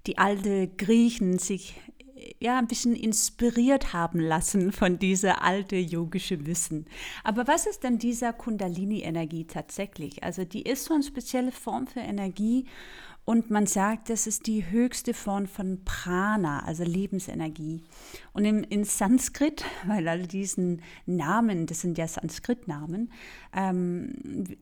die 0.08 0.18
alten 0.18 0.76
Griechen 0.78 1.38
sich 1.38 1.80
äh, 2.16 2.34
ja 2.40 2.58
ein 2.58 2.66
bisschen 2.66 2.96
inspiriert 2.96 3.92
haben 3.92 4.18
lassen 4.18 4.72
von 4.72 4.98
dieser 4.98 5.44
alte 5.44 5.76
yogische 5.76 6.44
Wissen. 6.44 6.86
Aber 7.22 7.46
was 7.46 7.66
ist 7.66 7.84
denn 7.84 7.98
dieser 7.98 8.32
Kundalini-Energie 8.32 9.44
tatsächlich? 9.44 10.24
Also 10.24 10.44
die 10.44 10.62
ist 10.62 10.86
so 10.86 10.94
eine 10.94 11.04
spezielle 11.04 11.52
Form 11.52 11.86
für 11.86 12.00
Energie 12.00 12.66
und 13.28 13.50
man 13.50 13.66
sagt, 13.66 14.08
das 14.08 14.26
ist 14.26 14.46
die 14.46 14.70
höchste 14.70 15.12
Form 15.12 15.46
von 15.46 15.84
Prana, 15.84 16.60
also 16.60 16.82
Lebensenergie. 16.82 17.82
Und 18.32 18.46
im, 18.46 18.64
in 18.64 18.84
Sanskrit, 18.84 19.66
weil 19.86 20.08
all 20.08 20.26
diesen 20.26 20.80
Namen, 21.04 21.66
das 21.66 21.82
sind 21.82 21.98
ja 21.98 22.08
Sanskrit-Namen, 22.08 23.12
ähm, 23.52 24.14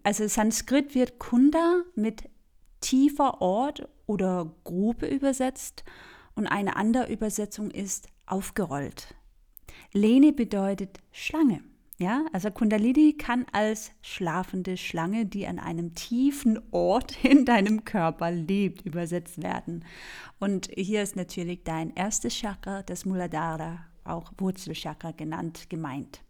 also 0.02 0.26
Sanskrit 0.26 0.96
wird 0.96 1.20
Kunda 1.20 1.82
mit 1.94 2.28
tiefer 2.80 3.40
Ort 3.40 3.88
oder 4.06 4.52
Grube 4.64 5.06
übersetzt 5.06 5.84
und 6.34 6.48
eine 6.48 6.74
andere 6.74 7.08
Übersetzung 7.12 7.70
ist 7.70 8.08
aufgerollt. 8.26 9.14
Lene 9.92 10.32
bedeutet 10.32 10.98
Schlange. 11.12 11.62
Ja, 11.98 12.26
also 12.32 12.50
Kundalini 12.50 13.14
kann 13.14 13.46
als 13.52 13.90
schlafende 14.02 14.76
Schlange, 14.76 15.24
die 15.24 15.46
an 15.46 15.58
einem 15.58 15.94
tiefen 15.94 16.60
Ort 16.70 17.24
in 17.24 17.46
deinem 17.46 17.84
Körper 17.84 18.30
lebt, 18.30 18.84
übersetzt 18.84 19.42
werden. 19.42 19.84
Und 20.38 20.68
hier 20.74 21.02
ist 21.02 21.16
natürlich 21.16 21.64
dein 21.64 21.94
erstes 21.94 22.34
Chakra, 22.34 22.82
das 22.82 23.06
Muladhara, 23.06 23.78
auch 24.04 24.32
Wurzelchakra 24.36 25.12
genannt, 25.12 25.70
gemeint. 25.70 26.20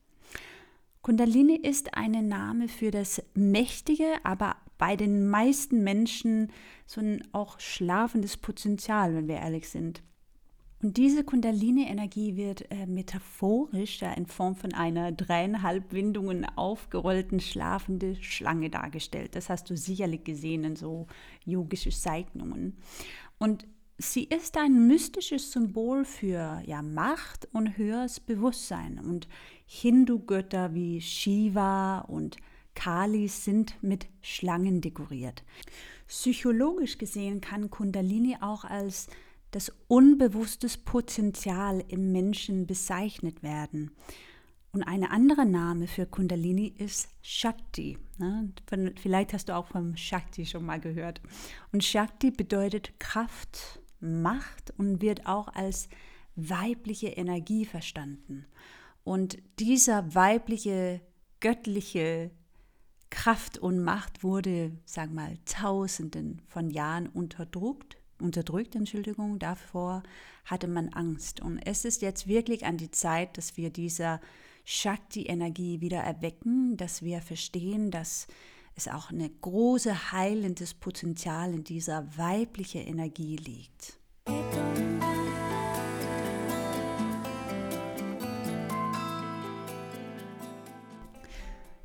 Kundalini 1.03 1.57
ist 1.57 1.95
ein 1.95 2.29
Name 2.29 2.69
für 2.69 2.93
das 2.93 3.23
mächtige, 3.35 4.07
aber 4.23 4.57
bei 4.79 4.95
den 4.95 5.29
meisten 5.29 5.83
Menschen 5.83 6.53
so 6.87 7.01
ein 7.01 7.27
auch 7.33 7.59
schlafendes 7.59 8.37
Potenzial, 8.37 9.15
wenn 9.15 9.27
wir 9.27 9.37
ehrlich 9.37 9.69
sind. 9.69 10.03
Und 10.83 10.99
diese 10.99 11.25
Kundalini-Energie 11.25 12.37
wird 12.37 12.71
äh, 12.71 12.87
metaphorisch 12.87 14.01
ja, 14.01 14.13
in 14.13 14.27
Form 14.27 14.57
von 14.57 14.75
einer 14.75 15.11
dreieinhalb 15.11 15.93
Windungen 15.93 16.45
aufgerollten 16.45 17.41
schlafende 17.41 18.17
Schlange 18.17 18.69
dargestellt. 18.69 19.35
Das 19.35 19.49
hast 19.49 19.71
du 19.71 19.77
sicherlich 19.77 20.25
gesehen 20.25 20.65
in 20.65 20.77
so 20.77 21.07
yogischen 21.45 21.93
Zeichnungen. 21.93 22.77
Und 23.39 23.67
sie 23.97 24.25
ist 24.25 24.59
ein 24.59 24.87
mystisches 24.87 25.51
Symbol 25.51 26.05
für 26.05 26.63
ja, 26.67 26.83
Macht 26.83 27.49
und 27.53 27.79
höheres 27.79 28.21
Bewusstsein. 28.21 28.99
Und 28.99 29.29
Hindu-Götter 29.65 30.75
wie 30.75 31.01
Shiva 31.01 32.01
und 32.01 32.37
Kali 32.75 33.29
sind 33.29 33.83
mit 33.83 34.07
Schlangen 34.21 34.83
dekoriert. 34.83 35.43
Psychologisch 36.07 36.99
gesehen 36.99 37.41
kann 37.41 37.71
Kundalini 37.71 38.37
auch 38.41 38.65
als 38.65 39.09
das 39.57 39.73
unbewusstes 39.89 40.77
Potenzial 40.77 41.83
im 41.89 42.13
Menschen 42.13 42.67
bezeichnet 42.67 43.43
werden. 43.43 43.91
Und 44.71 44.83
ein 44.83 45.03
anderer 45.03 45.47
Name 45.47 45.87
für 45.87 46.05
Kundalini 46.05 46.75
ist 46.77 47.09
Shakti. 47.23 47.97
Ne? 48.19 48.53
Vielleicht 49.01 49.33
hast 49.33 49.49
du 49.49 49.57
auch 49.57 49.69
vom 49.69 49.97
Shakti 49.97 50.45
schon 50.45 50.67
mal 50.67 50.79
gehört. 50.79 51.23
Und 51.73 51.83
Shakti 51.83 52.31
bedeutet 52.31 53.01
Kraft, 53.01 53.81
Macht 53.99 54.75
und 54.77 55.01
wird 55.01 55.25
auch 55.25 55.49
als 55.49 55.89
weibliche 56.35 57.09
Energie 57.09 57.65
verstanden. 57.65 58.45
Und 59.05 59.39
dieser 59.59 60.15
weibliche, 60.15 61.01
göttliche 61.41 62.31
Kraft 63.09 63.57
und 63.57 63.83
Macht 63.83 64.23
wurde, 64.23 64.73
sag 64.85 65.15
mal, 65.15 65.39
tausenden 65.47 66.43
von 66.47 66.69
Jahren 66.69 67.07
unterdrückt 67.07 67.96
unterdrückt, 68.21 68.75
Entschuldigung, 68.75 69.39
davor 69.39 70.03
hatte 70.45 70.69
man 70.69 70.91
Angst. 70.91 71.41
Und 71.41 71.59
es 71.59 71.85
ist 71.85 72.03
jetzt 72.03 72.27
wirklich 72.27 72.65
an 72.65 72.77
die 72.77 72.91
Zeit, 72.91 73.37
dass 73.37 73.57
wir 73.57 73.71
dieser 73.71 74.21
Shakti-Energie 74.65 75.81
wieder 75.81 76.01
erwecken, 76.01 76.77
dass 76.77 77.03
wir 77.03 77.21
verstehen, 77.21 77.91
dass 77.91 78.27
es 78.75 78.89
auch 78.89 79.11
eine 79.11 79.31
große 79.31 80.13
heilendes 80.13 80.75
Potenzial 80.75 81.55
in 81.55 81.65
dieser 81.65 82.07
weiblichen 82.17 82.83
Energie 82.83 83.37
liegt. 83.37 83.99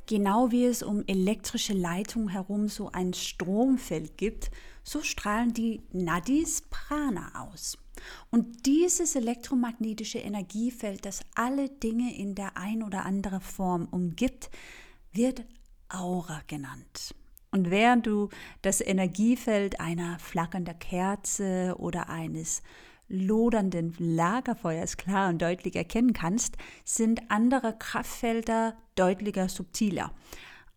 Genau 0.06 0.50
wie 0.50 0.64
es 0.64 0.82
um 0.82 1.04
elektrische 1.06 1.72
Leitungen 1.72 2.28
herum 2.28 2.68
so 2.68 2.90
ein 2.90 3.14
Stromfeld 3.14 4.16
gibt, 4.16 4.50
so 4.82 5.02
strahlen 5.02 5.52
die 5.52 5.82
Nadis 5.92 6.62
Prana 6.70 7.44
aus. 7.44 7.78
Und 8.30 8.66
dieses 8.66 9.14
elektromagnetische 9.14 10.18
Energiefeld, 10.18 11.04
das 11.04 11.20
alle 11.34 11.68
Dinge 11.68 12.16
in 12.16 12.34
der 12.34 12.56
ein 12.56 12.82
oder 12.82 13.04
anderen 13.04 13.40
Form 13.40 13.86
umgibt, 13.90 14.50
wird 15.12 15.44
Aura 15.88 16.42
genannt. 16.46 17.14
Und 17.50 17.70
während 17.70 18.06
du 18.06 18.30
das 18.62 18.80
Energiefeld 18.80 19.78
einer 19.78 20.18
flackernden 20.18 20.78
Kerze 20.78 21.76
oder 21.78 22.08
eines 22.08 22.62
lodernden 23.12 23.94
Lagerfeuers 23.98 24.96
klar 24.96 25.28
und 25.28 25.40
deutlich 25.40 25.76
erkennen 25.76 26.12
kannst, 26.12 26.56
sind 26.84 27.30
andere 27.30 27.76
Kraftfelder 27.78 28.74
deutlicher 28.96 29.48
subtiler. 29.48 30.12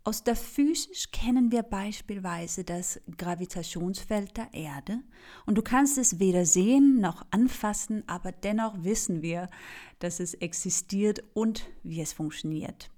Aus 0.03 0.23
der 0.23 0.35
Physik 0.35 1.11
kennen 1.11 1.51
wir 1.51 1.63
beispielsweise 1.63 2.63
das 2.63 3.01
Gravitationsfeld 3.17 4.37
der 4.37 4.53
Erde 4.53 4.99
und 5.47 5.57
du 5.57 5.63
kannst 5.63 5.97
es 5.97 6.19
weder 6.19 6.45
sehen 6.45 6.99
noch 6.99 7.25
anfassen, 7.31 8.03
aber 8.05 8.31
dennoch 8.31 8.75
wissen 8.83 9.23
wir, 9.23 9.49
dass 9.97 10.19
es 10.19 10.35
existiert 10.35 11.23
und 11.33 11.67
wie 11.81 12.01
es 12.01 12.13
funktioniert. 12.13 12.91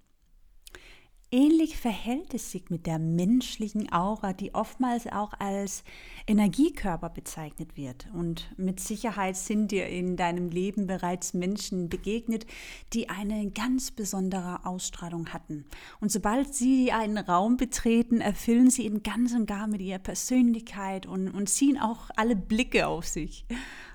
Ähnlich 1.29 1.75
verhält 1.75 2.33
es 2.33 2.51
sich 2.51 2.69
mit 2.69 2.85
der 2.85 2.99
menschlichen 2.99 3.91
Aura, 3.91 4.31
die 4.31 4.55
oftmals 4.55 5.07
auch 5.07 5.33
als 5.39 5.83
Energiekörper 6.25 7.09
bezeichnet 7.09 7.75
wird. 7.75 8.07
Und 8.13 8.49
mit 8.55 8.79
Sicherheit 8.79 9.35
sind 9.35 9.71
dir 9.71 9.87
in 9.87 10.15
deinem 10.15 10.49
Leben 10.49 10.87
bereits 10.87 11.33
Menschen 11.33 11.89
begegnet, 11.89 12.45
die 12.93 13.09
eine 13.09 13.51
ganz 13.51 13.91
besondere 13.91 14.65
Ausstrahlung 14.65 15.33
hatten. 15.33 15.65
Und 15.99 16.13
sobald 16.13 16.55
sie 16.55 16.93
einen 16.93 17.17
Raum 17.17 17.57
betreten, 17.57 18.21
erfüllen 18.21 18.69
sie 18.69 18.85
ihn 18.85 19.03
ganz 19.03 19.33
und 19.33 19.47
gar 19.47 19.67
mit 19.67 19.81
ihrer 19.81 19.99
Persönlichkeit 19.99 21.07
und, 21.07 21.27
und 21.27 21.49
ziehen 21.49 21.77
auch 21.77 22.09
alle 22.15 22.37
Blicke 22.37 22.87
auf 22.87 23.05
sich. 23.05 23.43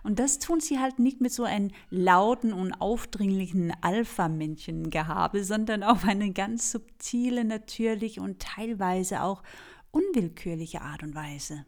Und 0.02 0.18
das 0.18 0.38
tun 0.38 0.60
sie 0.60 0.78
halt 0.80 0.98
nicht 0.98 1.20
mit 1.20 1.32
so 1.32 1.44
einem 1.44 1.70
lauten 1.90 2.52
und 2.52 2.72
aufdringlichen 2.74 3.72
Alpha-Männchen-Gehabe, 3.80 5.44
sondern 5.44 5.82
auf 5.82 6.04
eine 6.04 6.32
ganz 6.32 6.72
subtile, 6.72 7.44
natürliche 7.44 8.20
und 8.20 8.40
teilweise 8.40 9.22
auch 9.22 9.42
unwillkürliche 9.90 10.80
Art 10.80 11.02
und 11.02 11.14
Weise. 11.14 11.64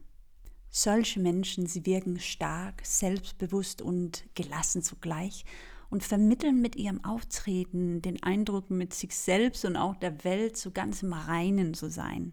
Solche 0.71 1.21
Menschen, 1.21 1.67
sie 1.67 1.87
wirken 1.87 2.19
stark, 2.19 2.85
selbstbewusst 2.85 3.81
und 3.81 4.25
gelassen 4.35 4.83
zugleich 4.83 5.45
und 5.89 6.03
vermitteln 6.03 6.61
mit 6.61 6.75
ihrem 6.75 7.05
Auftreten 7.05 8.03
den 8.03 8.21
Eindruck, 8.25 8.71
mit 8.71 8.93
sich 8.93 9.15
selbst 9.15 9.65
und 9.65 9.77
auch 9.77 9.95
der 9.95 10.25
Welt 10.25 10.57
so 10.57 10.73
ganz 10.73 11.05
im 11.05 11.13
Reinen 11.13 11.75
zu 11.75 11.89
sein. 11.89 12.33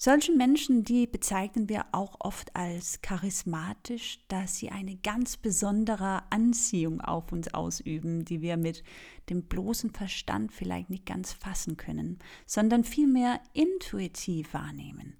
Solche 0.00 0.30
Menschen, 0.30 0.84
die 0.84 1.08
bezeichnen 1.08 1.68
wir 1.68 1.86
auch 1.90 2.20
oft 2.20 2.54
als 2.54 3.02
charismatisch, 3.02 4.20
da 4.28 4.46
sie 4.46 4.68
eine 4.68 4.94
ganz 4.94 5.36
besondere 5.36 6.22
Anziehung 6.30 7.00
auf 7.00 7.32
uns 7.32 7.52
ausüben, 7.52 8.24
die 8.24 8.40
wir 8.40 8.56
mit 8.56 8.84
dem 9.28 9.42
bloßen 9.42 9.90
Verstand 9.90 10.52
vielleicht 10.52 10.88
nicht 10.88 11.04
ganz 11.04 11.32
fassen 11.32 11.76
können, 11.76 12.20
sondern 12.46 12.84
vielmehr 12.84 13.40
intuitiv 13.54 14.54
wahrnehmen. 14.54 15.16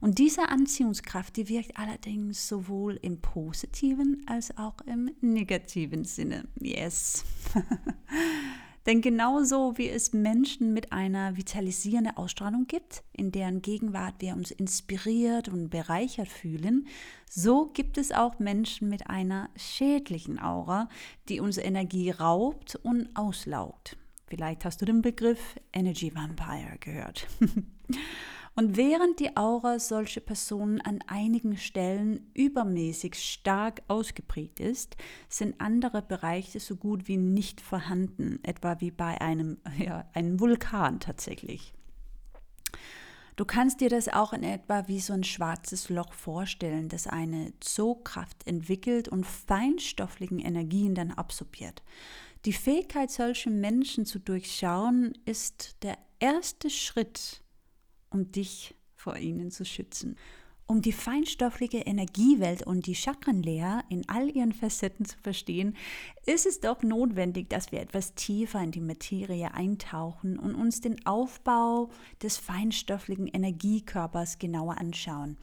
Und 0.00 0.18
diese 0.18 0.48
Anziehungskraft, 0.48 1.36
die 1.36 1.50
wirkt 1.50 1.76
allerdings 1.76 2.48
sowohl 2.48 2.98
im 3.02 3.20
positiven 3.20 4.22
als 4.26 4.56
auch 4.56 4.80
im 4.86 5.10
negativen 5.20 6.04
Sinne. 6.04 6.48
Yes. 6.58 7.26
Denn 8.86 9.00
genauso 9.00 9.78
wie 9.78 9.88
es 9.88 10.12
Menschen 10.12 10.72
mit 10.72 10.92
einer 10.92 11.36
vitalisierenden 11.36 12.16
Ausstrahlung 12.16 12.66
gibt, 12.66 13.04
in 13.12 13.30
deren 13.30 13.62
Gegenwart 13.62 14.14
wir 14.18 14.34
uns 14.34 14.50
inspiriert 14.50 15.48
und 15.48 15.70
bereichert 15.70 16.28
fühlen, 16.28 16.86
so 17.30 17.66
gibt 17.66 17.96
es 17.96 18.10
auch 18.10 18.38
Menschen 18.38 18.88
mit 18.88 19.08
einer 19.08 19.50
schädlichen 19.56 20.40
Aura, 20.40 20.88
die 21.28 21.40
unsere 21.40 21.66
Energie 21.66 22.10
raubt 22.10 22.76
und 22.76 23.08
auslaugt. 23.14 23.96
Vielleicht 24.26 24.64
hast 24.64 24.80
du 24.80 24.86
den 24.86 25.02
Begriff 25.02 25.56
Energy 25.72 26.14
Vampire 26.14 26.78
gehört. 26.80 27.26
Und 28.54 28.76
während 28.76 29.18
die 29.18 29.34
Aura 29.36 29.78
solcher 29.78 30.20
Personen 30.20 30.80
an 30.82 30.98
einigen 31.06 31.56
Stellen 31.56 32.30
übermäßig 32.34 33.14
stark 33.14 33.82
ausgeprägt 33.88 34.60
ist, 34.60 34.96
sind 35.28 35.58
andere 35.58 36.02
Bereiche 36.02 36.60
so 36.60 36.76
gut 36.76 37.08
wie 37.08 37.16
nicht 37.16 37.62
vorhanden, 37.62 38.40
etwa 38.42 38.78
wie 38.80 38.90
bei 38.90 39.20
einem, 39.20 39.58
ja, 39.78 40.04
einem 40.12 40.38
Vulkan 40.38 41.00
tatsächlich. 41.00 41.72
Du 43.36 43.46
kannst 43.46 43.80
dir 43.80 43.88
das 43.88 44.08
auch 44.08 44.34
in 44.34 44.42
etwa 44.42 44.86
wie 44.88 45.00
so 45.00 45.14
ein 45.14 45.24
schwarzes 45.24 45.88
Loch 45.88 46.12
vorstellen, 46.12 46.90
das 46.90 47.06
eine 47.06 47.54
Zugkraft 47.60 48.46
entwickelt 48.46 49.08
und 49.08 49.26
feinstofflichen 49.26 50.38
Energien 50.38 50.94
dann 50.94 51.12
absorbiert. 51.12 51.82
Die 52.44 52.52
Fähigkeit, 52.52 53.10
solche 53.10 53.48
Menschen 53.48 54.04
zu 54.04 54.18
durchschauen, 54.18 55.14
ist 55.24 55.82
der 55.82 55.96
erste 56.18 56.68
Schritt 56.68 57.41
um 58.12 58.30
dich 58.30 58.74
vor 58.94 59.16
ihnen 59.16 59.50
zu 59.50 59.64
schützen. 59.64 60.16
Um 60.72 60.80
die 60.80 60.92
feinstoffliche 60.92 61.80
Energiewelt 61.80 62.66
und 62.66 62.86
die 62.86 62.94
Chakrenlehre 62.94 63.84
in 63.90 64.08
all 64.08 64.34
ihren 64.34 64.54
Facetten 64.54 65.04
zu 65.04 65.18
verstehen, 65.18 65.76
ist 66.24 66.46
es 66.46 66.60
doch 66.60 66.82
notwendig, 66.82 67.50
dass 67.50 67.72
wir 67.72 67.82
etwas 67.82 68.14
tiefer 68.14 68.62
in 68.62 68.70
die 68.70 68.80
Materie 68.80 69.52
eintauchen 69.52 70.38
und 70.38 70.54
uns 70.54 70.80
den 70.80 71.04
Aufbau 71.04 71.90
des 72.22 72.38
feinstofflichen 72.38 73.26
Energiekörpers 73.26 74.38
genauer 74.38 74.78
anschauen. 74.78 75.36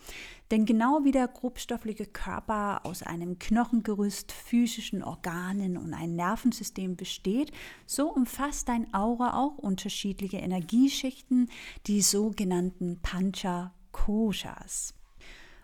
Denn 0.49 0.65
genau 0.65 1.01
wie 1.03 1.11
der 1.11 1.27
grobstoffliche 1.27 2.07
Körper 2.07 2.83
aus 2.83 3.03
einem 3.03 3.37
Knochengerüst, 3.37 4.31
physischen 4.31 5.03
Organen 5.03 5.77
und 5.77 5.93
einem 5.93 6.15
Nervensystem 6.15 6.95
besteht, 6.95 7.51
so 7.85 8.11
umfasst 8.11 8.67
dein 8.67 8.91
Aura 8.95 9.39
auch 9.39 9.59
unterschiedliche 9.59 10.37
Energieschichten, 10.37 11.51
die 11.85 12.01
sogenannten 12.01 12.99
Pancha 13.03 13.75
Koshas. 13.91 14.95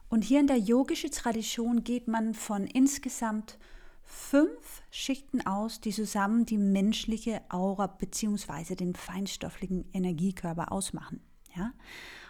Und 0.10 0.24
hier 0.24 0.40
in 0.40 0.48
der 0.48 0.60
yogischen 0.60 1.12
Tradition 1.12 1.84
geht 1.84 2.08
man 2.08 2.34
von 2.34 2.68
insgesamt 2.68 3.58
fünf 4.04 4.84
Schichten 4.92 5.46
aus, 5.46 5.82
die 5.82 5.92
zusammen 5.92 6.46
die 6.46 6.58
menschliche 6.58 7.42
Aura 7.50 7.88
bzw. 7.88 8.76
den 8.76 8.96
feinstofflichen 8.96 9.86
Energiekörper 9.94 10.72
ausmachen. 10.72 11.22
Ja? 11.56 11.74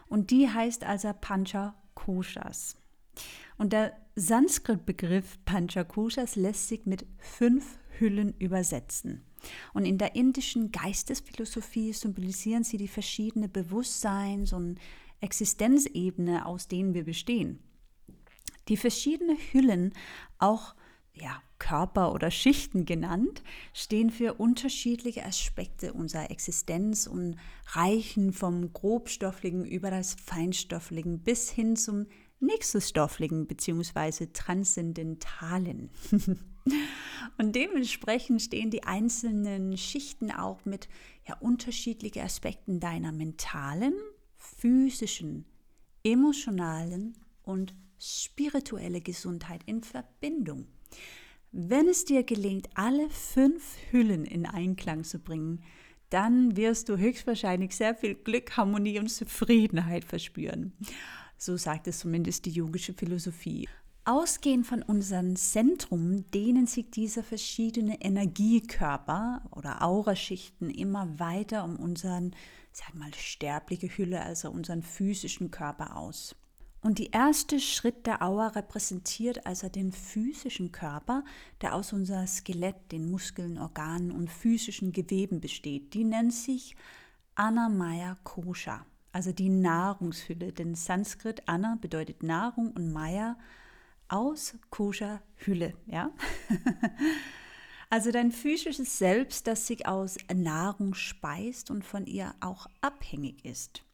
Und 0.07 0.31
die 0.31 0.49
heißt 0.49 0.83
also 0.83 1.11
Pancha 1.19 1.75
Koshas. 1.93 2.77
Und 3.57 3.73
der 3.73 3.93
Sanskrit-Begriff 4.15 5.37
Panchakoshas 5.45 6.35
lässt 6.35 6.67
sich 6.67 6.85
mit 6.85 7.05
fünf 7.17 7.77
Hüllen 7.99 8.33
übersetzen. 8.39 9.23
Und 9.73 9.85
in 9.85 9.97
der 9.97 10.15
indischen 10.15 10.71
Geistesphilosophie 10.71 11.93
symbolisieren 11.93 12.63
sie 12.63 12.77
die 12.77 12.87
verschiedenen 12.87 13.51
Bewusstseins- 13.51 14.53
und 14.53 14.79
Existenzebene, 15.21 16.45
aus 16.45 16.67
denen 16.67 16.93
wir 16.93 17.03
bestehen. 17.03 17.59
Die 18.67 18.77
verschiedenen 18.77 19.37
Hüllen, 19.51 19.93
auch 20.39 20.75
ja, 21.13 21.41
Körper 21.59 22.13
oder 22.13 22.29
Schichten 22.31 22.85
genannt, 22.85 23.41
stehen 23.73 24.09
für 24.09 24.33
unterschiedliche 24.33 25.25
Aspekte 25.25 25.93
unserer 25.93 26.29
Existenz 26.29 27.07
und 27.07 27.37
reichen 27.67 28.33
vom 28.33 28.73
grobstofflichen 28.73 29.65
über 29.65 29.89
das 29.89 30.15
feinstofflichen 30.15 31.19
bis 31.19 31.49
hin 31.49 31.75
zum 31.75 32.07
nächstofflichen 32.39 33.47
bzw. 33.47 34.27
transzendentalen. 34.33 35.89
und 37.37 37.55
dementsprechend 37.55 38.41
stehen 38.41 38.69
die 38.69 38.83
einzelnen 38.83 39.77
Schichten 39.77 40.31
auch 40.31 40.65
mit 40.65 40.89
ja, 41.27 41.37
unterschiedlichen 41.37 42.21
Aspekten 42.21 42.79
deiner 42.79 43.13
mentalen, 43.13 43.93
physischen, 44.57 45.45
emotionalen 46.03 47.17
und 47.43 47.75
spirituelle 47.99 49.01
Gesundheit 49.01 49.61
in 49.65 49.83
Verbindung. 49.83 50.67
Wenn 51.51 51.87
es 51.87 52.05
dir 52.05 52.23
gelingt, 52.23 52.69
alle 52.75 53.09
fünf 53.09 53.77
Hüllen 53.91 54.25
in 54.25 54.45
Einklang 54.45 55.03
zu 55.03 55.19
bringen, 55.19 55.63
dann 56.09 56.55
wirst 56.55 56.89
du 56.89 56.97
höchstwahrscheinlich 56.97 57.75
sehr 57.75 57.95
viel 57.95 58.15
Glück, 58.15 58.57
Harmonie 58.57 58.99
und 58.99 59.09
Zufriedenheit 59.09 60.03
verspüren. 60.03 60.73
So 61.37 61.57
sagt 61.57 61.87
es 61.87 61.99
zumindest 61.99 62.45
die 62.45 62.51
yogische 62.51 62.93
Philosophie. 62.93 63.67
Ausgehend 64.07 64.67
von 64.67 64.83
unserem 64.83 65.35
Zentrum 65.35 66.29
dehnen 66.29 66.67
sich 66.67 66.91
diese 66.91 67.23
verschiedenen 67.23 67.97
Energiekörper 67.99 69.41
oder 69.49 69.81
Auraschichten 69.81 70.69
immer 70.69 71.19
weiter 71.19 71.63
um 71.63 71.75
unseren, 71.77 72.35
sag 72.71 72.93
mal, 72.93 73.11
sterbliche 73.15 73.87
Hülle, 73.87 74.21
also 74.21 74.51
unseren 74.51 74.83
physischen 74.83 75.49
Körper 75.49 75.97
aus. 75.97 76.35
Und 76.81 76.99
der 76.99 77.13
erste 77.13 77.59
Schritt 77.59 78.05
der 78.05 78.21
Aura 78.21 78.49
repräsentiert 78.49 79.47
also 79.47 79.69
den 79.69 79.91
physischen 79.91 80.71
Körper, 80.71 81.23
der 81.61 81.73
aus 81.73 81.91
unser 81.91 82.27
Skelett, 82.27 82.91
den 82.91 83.09
Muskeln, 83.09 83.57
Organen 83.57 84.11
und 84.11 84.29
physischen 84.29 84.91
Geweben 84.91 85.41
besteht. 85.41 85.95
Die 85.95 86.03
nennt 86.03 86.31
sich 86.31 86.75
Anamaya 87.33 88.17
Kosha, 88.23 88.85
also 89.11 89.31
die 89.31 89.49
Nahrungshülle. 89.49 90.53
Denn 90.53 90.75
Sanskrit 90.75 91.41
Anna 91.47 91.79
bedeutet 91.81 92.21
Nahrung 92.21 92.71
und 92.73 92.93
Maya 92.93 93.35
aus 94.07 94.55
Kosha 94.69 95.21
Hülle, 95.37 95.73
ja? 95.87 96.11
also 97.89 98.11
dein 98.11 98.31
physisches 98.31 98.97
Selbst, 98.97 99.47
das 99.47 99.67
sich 99.67 99.87
aus 99.87 100.17
Nahrung 100.33 100.93
speist 100.93 101.71
und 101.71 101.83
von 101.83 102.05
ihr 102.05 102.33
auch 102.39 102.67
abhängig 102.81 103.43
ist. 103.45 103.85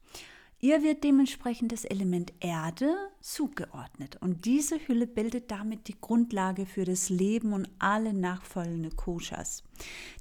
Ihr 0.64 0.84
wird 0.84 1.04
dementsprechend 1.04 1.72
das 1.72 1.86
Element 1.86 2.34
Erde 2.40 2.96
zugeordnet 3.20 4.18
und 4.22 4.46
diese 4.46 4.78
Hülle 4.88 5.08
bildet 5.08 5.50
damit 5.50 5.88
die 5.88 6.00
Grundlage 6.00 6.68
für 6.68 6.86
das 6.86 7.10
Leben 7.10 7.54
und 7.54 7.68
alle 7.80 8.14
nachfolgenden 8.14 8.96
Koshas. 8.96 9.64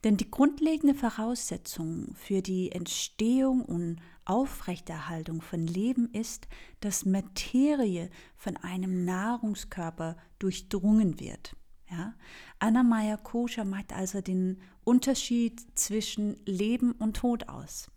Denn 0.02 0.16
die 0.16 0.30
grundlegende 0.30 0.94
Voraussetzung 0.94 2.14
für 2.14 2.40
die 2.40 2.72
Entstehung 2.72 3.62
und 3.62 4.00
Aufrechterhaltung 4.24 5.42
von 5.42 5.66
Leben 5.66 6.10
ist, 6.12 6.48
dass 6.80 7.04
Materie 7.04 8.10
von 8.36 8.56
einem 8.56 9.04
Nahrungskörper 9.04 10.16
durchdrungen 10.38 11.20
wird. 11.20 11.56
Ja? 11.90 12.14
Anna 12.58 13.16
Kosha 13.16 13.64
macht 13.64 13.92
also 13.92 14.20
den 14.20 14.60
Unterschied 14.84 15.66
zwischen 15.78 16.36
Leben 16.46 16.92
und 16.92 17.16
Tod 17.16 17.48
aus. 17.48 17.90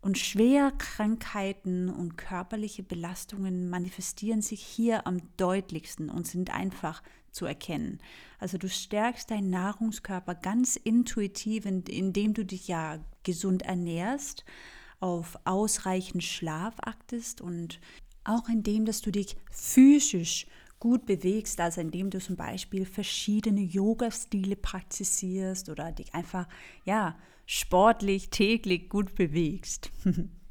Und 0.00 0.18
Schwerkrankheiten 0.18 1.88
und 1.88 2.18
körperliche 2.18 2.82
Belastungen 2.82 3.70
manifestieren 3.70 4.42
sich 4.42 4.60
hier 4.62 5.06
am 5.06 5.20
deutlichsten 5.38 6.10
und 6.10 6.26
sind 6.26 6.52
einfach 6.54 7.02
zu 7.30 7.46
erkennen. 7.46 8.00
Also 8.38 8.58
du 8.58 8.68
stärkst 8.68 9.30
deinen 9.30 9.48
Nahrungskörper 9.48 10.34
ganz 10.34 10.76
intuitiv, 10.76 11.64
indem 11.64 12.34
du 12.34 12.44
dich 12.44 12.68
ja 12.68 12.98
gesund 13.22 13.62
ernährst, 13.62 14.44
auf 15.04 15.38
ausreichend 15.44 16.24
Schlaf 16.24 16.76
achtest 16.80 17.42
und 17.42 17.78
auch 18.24 18.48
indem, 18.48 18.86
dass 18.86 19.02
du 19.02 19.12
dich 19.12 19.36
physisch 19.50 20.46
gut 20.78 21.04
bewegst, 21.04 21.60
also 21.60 21.82
indem 21.82 22.08
du 22.08 22.20
zum 22.20 22.36
Beispiel 22.36 22.86
verschiedene 22.86 23.60
Yoga-Stile 23.60 24.56
praktizierst 24.56 25.68
oder 25.68 25.92
dich 25.92 26.14
einfach, 26.14 26.48
ja, 26.86 27.18
sportlich 27.44 28.30
täglich 28.30 28.88
gut 28.88 29.14
bewegst. 29.14 29.90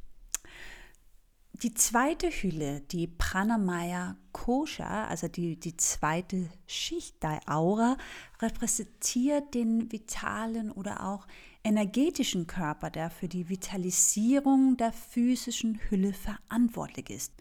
Die 1.61 1.73
zweite 1.75 2.29
Hülle, 2.29 2.81
die 2.81 3.07
Pranamaya 3.07 4.17
Kosha, 4.31 5.05
also 5.05 5.27
die, 5.27 5.57
die 5.57 5.77
zweite 5.77 6.49
Schicht 6.65 7.21
der 7.21 7.41
Aura, 7.45 7.95
repräsentiert 8.41 9.53
den 9.53 9.91
vitalen 9.91 10.71
oder 10.71 11.07
auch 11.07 11.27
energetischen 11.63 12.47
Körper, 12.47 12.89
der 12.89 13.09
für 13.11 13.27
die 13.27 13.49
Vitalisierung 13.49 14.77
der 14.77 14.91
physischen 14.91 15.79
Hülle 15.89 16.13
verantwortlich 16.13 17.09
ist. 17.11 17.33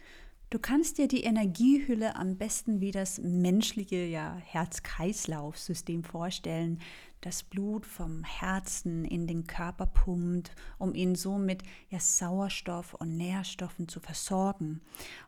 Du 0.51 0.59
kannst 0.59 0.99
dir 0.99 1.09
die 1.09 1.25
Energiehülle 1.25 2.15
am 2.15 2.37
besten 2.37 2.83
wie 2.83 2.91
das 2.91 3.19
menschliche 3.19 4.05
ja, 4.05 4.37
Herz-Kreislauf-System 4.45 6.05
vorstellen, 6.05 6.81
das 7.23 7.45
Blut 7.45 7.87
vom 7.87 8.25
Herzen 8.25 9.05
in 9.05 9.27
den 9.27 9.47
Körper 9.47 9.87
pumpt, 9.87 10.51
um 10.79 10.95
ihn 10.95 11.15
somit 11.15 11.63
ja, 11.89 11.99
Sauerstoff 11.99 12.95
und 12.95 13.17
Nährstoffen 13.17 13.89
zu 13.89 14.01
versorgen. 14.01 14.83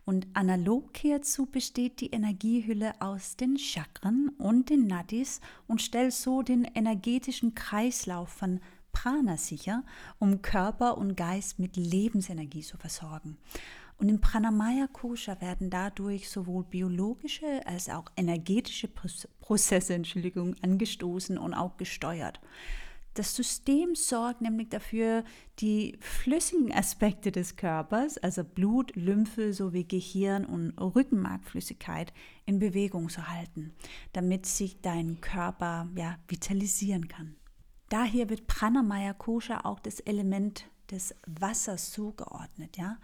Und 0.05 0.27
analog 0.35 0.97
hierzu 0.97 1.47
besteht 1.47 2.01
die 2.01 2.11
Energiehülle 2.11 3.01
aus 3.01 3.37
den 3.37 3.57
Chakren 3.57 4.29
und 4.39 4.71
den 4.71 4.87
Nadis 4.87 5.41
und 5.67 5.81
stellt 5.81 6.13
so 6.13 6.43
den 6.43 6.65
energetischen 6.65 7.55
Kreislauf 7.55 8.29
von 8.29 8.61
Prana 8.93 9.37
sicher, 9.37 9.85
um 10.19 10.43
Körper 10.43 10.99
und 10.99 11.17
Geist 11.17 11.59
mit 11.59 11.77
Lebensenergie 11.77 12.63
zu 12.63 12.77
versorgen. 12.77 13.39
Und 13.97 14.09
im 14.09 14.21
Pranamaya 14.21 14.89
Kosha 14.89 15.41
werden 15.41 15.71
dadurch 15.71 16.29
sowohl 16.29 16.65
biologische 16.65 17.67
als 17.67 17.89
auch 17.89 18.07
energetische 18.17 18.89
Prozesse 18.89 19.95
Entschuldigung, 19.95 20.57
angestoßen 20.63 21.39
und 21.39 21.55
auch 21.55 21.77
gesteuert. 21.77 22.41
Das 23.15 23.37
System 23.37 23.95
sorgt 23.95 24.41
nämlich 24.41 24.71
dafür, 24.71 25.23
die 25.61 25.97
flüssigen 26.01 26.73
Aspekte 26.73 27.31
des 27.31 27.55
Körpers, 27.55 28.19
also 28.19 28.43
Blut, 28.43 28.97
Lymphe 28.97 29.53
sowie 29.53 29.85
Gehirn 29.85 30.45
und 30.45 30.77
Rückenmarkflüssigkeit, 30.79 32.13
in 32.45 32.59
Bewegung 32.59 33.09
zu 33.09 33.29
halten, 33.29 33.73
damit 34.13 34.47
sich 34.47 34.81
dein 34.81 35.21
Körper 35.21 35.89
ja, 35.95 36.19
vitalisieren 36.27 37.07
kann. 37.07 37.37
Daher 37.89 38.29
wird 38.31 38.49
Pranamaya 38.49 39.13
Kosha 39.13 39.61
auch 39.63 39.79
das 39.79 40.01
Element 40.01 40.67
des 40.91 41.15
Wassers 41.27 41.93
zugeordnet. 41.93 42.77
Ja? 42.77 42.99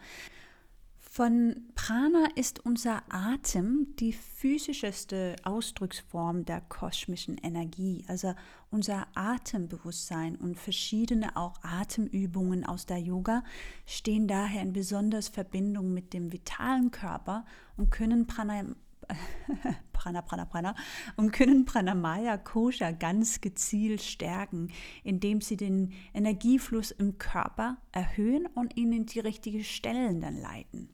Von 1.12 1.57
Prana 1.75 2.29
ist 2.37 2.64
unser 2.64 3.03
Atem 3.09 3.96
die 3.99 4.12
physischeste 4.12 5.35
Ausdrucksform 5.42 6.44
der 6.44 6.61
kosmischen 6.61 7.37
Energie, 7.37 8.05
also 8.07 8.33
unser 8.70 9.09
Atembewusstsein 9.16 10.37
und 10.37 10.57
verschiedene 10.57 11.37
auch 11.37 11.55
Atemübungen 11.64 12.64
aus 12.64 12.87
der 12.87 12.99
Yoga 12.99 13.42
stehen 13.87 14.29
daher 14.29 14.62
in 14.62 14.73
besonders 14.73 15.27
Verbindung 15.27 15.92
mit 15.92 16.12
dem 16.12 16.33
vitalen 16.33 16.92
Körper 16.92 17.44
und 17.77 17.90
können 17.90 18.29
Prana, 18.29 18.62
Prana, 19.93 20.22
Prana, 20.22 20.45
Prana 20.45 20.76
und 21.16 21.32
können 21.32 21.64
Pranamaya 21.64 22.39
Kosha 22.39 22.93
ganz 22.93 23.41
gezielt 23.41 24.01
stärken, 24.01 24.70
indem 25.03 25.41
sie 25.41 25.57
den 25.57 25.93
Energiefluss 26.14 26.93
im 26.93 27.18
Körper 27.18 27.78
erhöhen 27.91 28.47
und 28.55 28.76
ihn 28.76 28.93
in 28.93 29.07
die 29.07 29.18
richtigen 29.18 29.64
Stellen 29.64 30.20
dann 30.20 30.41
leiten. 30.41 30.89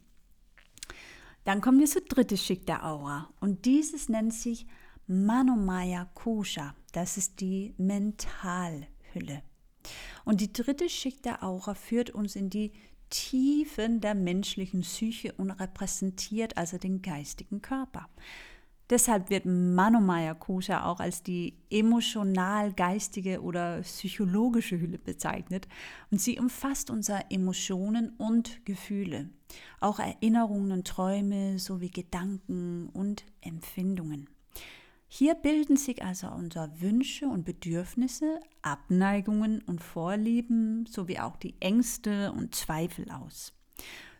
Dann 1.46 1.60
kommen 1.60 1.78
wir 1.78 1.86
zur 1.86 2.02
dritten 2.02 2.36
Schicht 2.36 2.68
der 2.68 2.84
Aura 2.84 3.32
und 3.38 3.66
dieses 3.66 4.08
nennt 4.08 4.34
sich 4.34 4.66
Manomaya 5.06 6.10
Kosha. 6.12 6.74
Das 6.90 7.16
ist 7.16 7.40
die 7.40 7.72
Mentalhülle. 7.78 9.44
Und 10.24 10.40
die 10.40 10.52
dritte 10.52 10.88
Schicht 10.88 11.24
der 11.24 11.44
Aura 11.44 11.74
führt 11.74 12.10
uns 12.10 12.34
in 12.34 12.50
die 12.50 12.72
Tiefen 13.10 14.00
der 14.00 14.16
menschlichen 14.16 14.80
Psyche 14.80 15.34
und 15.34 15.52
repräsentiert 15.52 16.56
also 16.56 16.78
den 16.78 17.00
geistigen 17.00 17.62
Körper. 17.62 18.08
Deshalb 18.88 19.30
wird 19.30 19.46
Manomaya 19.46 20.34
Kosha 20.34 20.84
auch 20.84 21.00
als 21.00 21.24
die 21.24 21.54
emotional-geistige 21.70 23.42
oder 23.42 23.80
psychologische 23.80 24.80
Hülle 24.80 24.98
bezeichnet 24.98 25.66
und 26.12 26.20
sie 26.20 26.38
umfasst 26.38 26.90
unsere 26.90 27.28
Emotionen 27.30 28.10
und 28.10 28.64
Gefühle, 28.64 29.30
auch 29.80 29.98
Erinnerungen 29.98 30.70
und 30.70 30.86
Träume 30.86 31.58
sowie 31.58 31.90
Gedanken 31.90 32.88
und 32.92 33.24
Empfindungen. 33.40 34.28
Hier 35.08 35.34
bilden 35.34 35.76
sich 35.76 36.04
also 36.04 36.28
unsere 36.28 36.80
Wünsche 36.80 37.26
und 37.26 37.44
Bedürfnisse, 37.44 38.40
Abneigungen 38.62 39.62
und 39.62 39.82
Vorlieben 39.82 40.86
sowie 40.86 41.18
auch 41.18 41.36
die 41.36 41.54
Ängste 41.60 42.32
und 42.32 42.54
Zweifel 42.54 43.10
aus. 43.10 43.52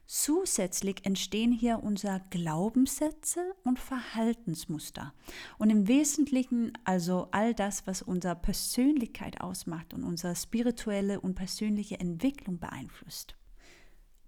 Zusätzlich 0.07 1.05
entstehen 1.05 1.51
hier 1.51 1.83
unsere 1.83 2.23
Glaubenssätze 2.31 3.55
und 3.65 3.81
Verhaltensmuster. 3.81 5.13
Und 5.59 5.71
im 5.71 5.89
Wesentlichen 5.89 6.73
also 6.85 7.27
all 7.33 7.55
das, 7.55 7.89
was 7.89 8.03
unsere 8.03 8.37
Persönlichkeit 8.37 9.41
ausmacht 9.41 9.93
und 9.95 10.05
unsere 10.05 10.37
spirituelle 10.37 11.21
und 11.21 11.35
persönliche 11.35 11.99
Entwicklung 11.99 12.61
beeinflusst. 12.61 13.37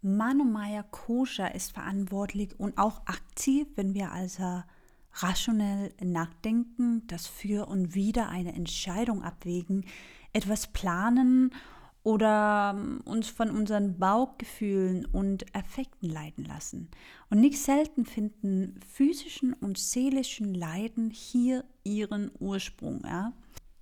Manomaya 0.02 0.82
Kosha 0.82 1.46
ist 1.46 1.72
verantwortlich 1.72 2.58
und 2.58 2.76
auch 2.76 3.06
aktiv, 3.06 3.68
wenn 3.76 3.94
wir 3.94 4.10
also 4.10 4.62
rationell 5.14 5.92
nachdenken, 6.02 7.06
das 7.06 7.26
für 7.26 7.68
und 7.68 7.94
wieder 7.94 8.28
eine 8.28 8.54
Entscheidung 8.54 9.22
abwägen, 9.22 9.84
etwas 10.32 10.68
planen 10.68 11.52
oder 12.08 12.74
ähm, 12.74 13.02
uns 13.04 13.28
von 13.28 13.50
unseren 13.50 13.98
Bauchgefühlen 13.98 15.04
und 15.04 15.44
Affekten 15.54 16.08
leiten 16.08 16.46
lassen. 16.46 16.88
Und 17.28 17.38
nicht 17.40 17.58
selten 17.58 18.06
finden 18.06 18.80
physischen 18.90 19.52
und 19.52 19.76
seelischen 19.76 20.54
Leiden 20.54 21.10
hier 21.10 21.66
ihren 21.84 22.30
Ursprung. 22.38 23.02
Ja? 23.04 23.34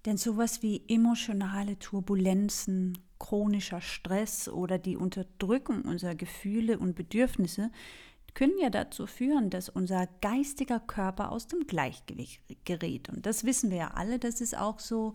Denn 0.07 0.17
sowas 0.17 0.61
wie 0.61 0.83
emotionale 0.89 1.79
Turbulenzen, 1.79 2.99
chronischer 3.21 3.81
Stress 3.81 4.49
oder 4.49 4.79
die 4.79 4.97
Unterdrückung 4.97 5.83
unserer 5.83 6.17
Gefühle 6.17 6.81
und 6.81 6.97
Bedürfnisse 6.97 7.71
können 8.35 8.59
ja 8.61 8.71
dazu 8.71 9.07
führen, 9.07 9.51
dass 9.51 9.69
unser 9.69 10.09
geistiger 10.21 10.81
Körper 10.81 11.31
aus 11.31 11.47
dem 11.47 11.69
Gleichgewicht 11.69 12.43
gerät. 12.65 13.09
Und 13.09 13.25
das 13.25 13.45
wissen 13.45 13.71
wir 13.71 13.77
ja 13.79 13.91
alle, 13.95 14.19
das 14.19 14.41
ist 14.41 14.59
auch 14.59 14.81
so 14.81 15.15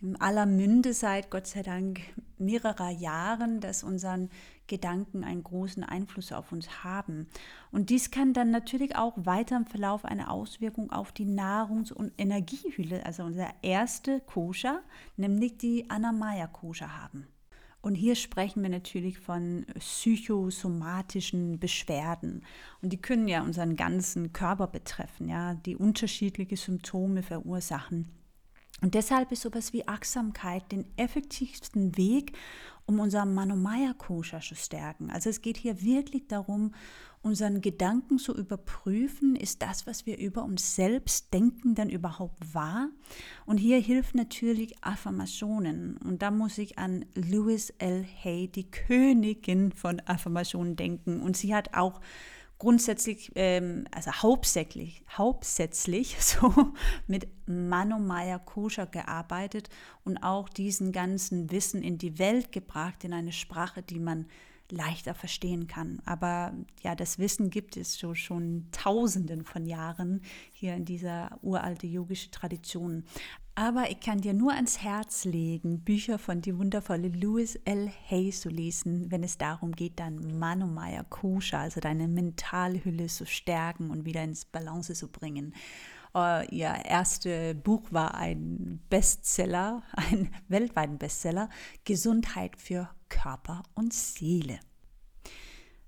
in 0.00 0.20
aller 0.20 0.46
Münde 0.46 0.92
seit 0.92 1.30
Gott 1.30 1.46
sei 1.46 1.62
Dank 1.62 2.00
mehrerer 2.38 2.90
Jahren, 2.90 3.60
dass 3.60 3.82
unseren 3.82 4.28
Gedanken 4.66 5.24
einen 5.24 5.42
großen 5.42 5.84
Einfluss 5.84 6.32
auf 6.32 6.52
uns 6.52 6.84
haben. 6.84 7.28
Und 7.70 7.90
dies 7.90 8.10
kann 8.10 8.32
dann 8.32 8.50
natürlich 8.50 8.96
auch 8.96 9.14
weiter 9.16 9.56
im 9.56 9.66
Verlauf 9.66 10.04
eine 10.04 10.30
Auswirkung 10.30 10.90
auf 10.90 11.12
die 11.12 11.26
Nahrungs- 11.26 11.92
und 11.92 12.12
Energiehülle, 12.18 13.04
also 13.04 13.24
unser 13.24 13.48
erste 13.62 14.20
Koscher, 14.20 14.82
nämlich 15.16 15.58
die 15.58 15.88
Anamaya 15.90 16.46
Koscher 16.46 17.00
haben. 17.00 17.26
Und 17.84 17.96
hier 17.96 18.14
sprechen 18.14 18.62
wir 18.62 18.70
natürlich 18.70 19.18
von 19.18 19.66
psychosomatischen 19.78 21.58
Beschwerden. 21.60 22.42
Und 22.80 22.94
die 22.94 23.00
können 23.00 23.28
ja 23.28 23.42
unseren 23.42 23.76
ganzen 23.76 24.32
Körper 24.32 24.66
betreffen, 24.66 25.28
ja, 25.28 25.52
die 25.52 25.76
unterschiedliche 25.76 26.56
Symptome 26.56 27.22
verursachen. 27.22 28.08
Und 28.80 28.94
deshalb 28.94 29.32
ist 29.32 29.42
sowas 29.42 29.72
wie 29.72 29.86
Achtsamkeit 29.88 30.70
den 30.72 30.86
effektivsten 30.96 31.96
Weg, 31.96 32.36
um 32.86 33.00
unser 33.00 33.24
Manomaya 33.24 33.94
Kosha 33.94 34.40
zu 34.40 34.54
stärken. 34.54 35.10
Also 35.10 35.30
es 35.30 35.40
geht 35.40 35.56
hier 35.56 35.80
wirklich 35.82 36.26
darum, 36.26 36.74
unseren 37.22 37.62
Gedanken 37.62 38.18
zu 38.18 38.36
überprüfen, 38.36 39.34
ist 39.34 39.62
das, 39.62 39.86
was 39.86 40.04
wir 40.04 40.18
über 40.18 40.44
uns 40.44 40.76
selbst 40.76 41.32
denken, 41.32 41.74
denn 41.74 41.88
überhaupt 41.88 42.54
wahr? 42.54 42.90
Und 43.46 43.56
hier 43.56 43.78
hilft 43.78 44.14
natürlich 44.14 44.76
Affirmationen. 44.84 45.96
Und 45.96 46.20
da 46.20 46.30
muss 46.30 46.58
ich 46.58 46.78
an 46.78 47.06
Louis 47.14 47.70
L. 47.78 48.04
Hay, 48.22 48.48
die 48.48 48.70
Königin 48.70 49.72
von 49.72 50.00
Affirmationen, 50.04 50.76
denken. 50.76 51.22
Und 51.22 51.38
sie 51.38 51.54
hat 51.54 51.72
auch 51.72 52.02
grundsätzlich, 52.64 53.30
ähm, 53.34 53.84
also 53.90 54.10
hauptsächlich, 54.10 55.04
hauptsächlich 55.10 56.16
so 56.20 56.72
mit 57.06 57.28
Manomaya 57.46 58.38
Koscher 58.38 58.86
gearbeitet 58.86 59.68
und 60.02 60.16
auch 60.22 60.48
diesen 60.48 60.90
ganzen 60.90 61.50
Wissen 61.50 61.82
in 61.82 61.98
die 61.98 62.18
Welt 62.18 62.52
gebracht, 62.52 63.04
in 63.04 63.12
eine 63.12 63.32
Sprache, 63.32 63.82
die 63.82 64.00
man 64.00 64.24
leichter 64.70 65.14
verstehen 65.14 65.66
kann. 65.66 66.00
Aber 66.06 66.54
ja, 66.82 66.94
das 66.94 67.18
Wissen 67.18 67.50
gibt 67.50 67.76
es 67.76 67.98
so 67.98 68.14
schon 68.14 68.68
Tausenden 68.72 69.44
von 69.44 69.66
Jahren 69.66 70.22
hier 70.52 70.74
in 70.74 70.86
dieser 70.86 71.38
uralte 71.42 71.86
yogische 71.86 72.30
Tradition. 72.30 73.04
Aber 73.56 73.88
ich 73.88 74.00
kann 74.00 74.20
dir 74.20 74.34
nur 74.34 74.52
ans 74.52 74.82
Herz 74.82 75.24
legen, 75.24 75.78
Bücher 75.80 76.18
von 76.18 76.40
die 76.40 76.58
wundervolle 76.58 77.06
Louis 77.08 77.54
L. 77.64 77.88
Hay 78.10 78.30
zu 78.30 78.48
lesen, 78.48 79.12
wenn 79.12 79.22
es 79.22 79.38
darum 79.38 79.72
geht, 79.72 80.00
dann 80.00 80.38
Manomaya 80.40 81.04
Kosha, 81.04 81.60
also 81.60 81.80
deine 81.80 82.08
Mentalhülle 82.08 83.06
zu 83.06 83.26
stärken 83.26 83.90
und 83.90 84.04
wieder 84.04 84.24
ins 84.24 84.44
Balance 84.44 84.94
zu 84.94 85.06
bringen. 85.06 85.54
Ihr 86.50 86.74
erstes 86.84 87.56
Buch 87.62 87.82
war 87.90 88.16
ein 88.16 88.80
Bestseller, 88.90 89.84
ein 89.92 90.34
weltweiten 90.48 90.98
Bestseller, 90.98 91.48
Gesundheit 91.84 92.56
für 92.56 92.88
Körper 93.08 93.62
und 93.74 93.92
Seele. 93.92 94.58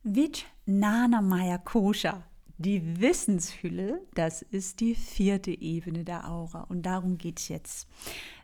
Vijnana 0.04 1.20
Maya 1.20 1.58
Kosha 1.58 2.22
die 2.58 3.00
Wissenshülle, 3.00 4.00
das 4.14 4.42
ist 4.42 4.80
die 4.80 4.94
vierte 4.94 5.50
Ebene 5.50 6.04
der 6.04 6.30
Aura 6.30 6.62
und 6.62 6.82
darum 6.82 7.18
geht 7.18 7.38
es 7.38 7.48
jetzt. 7.48 7.88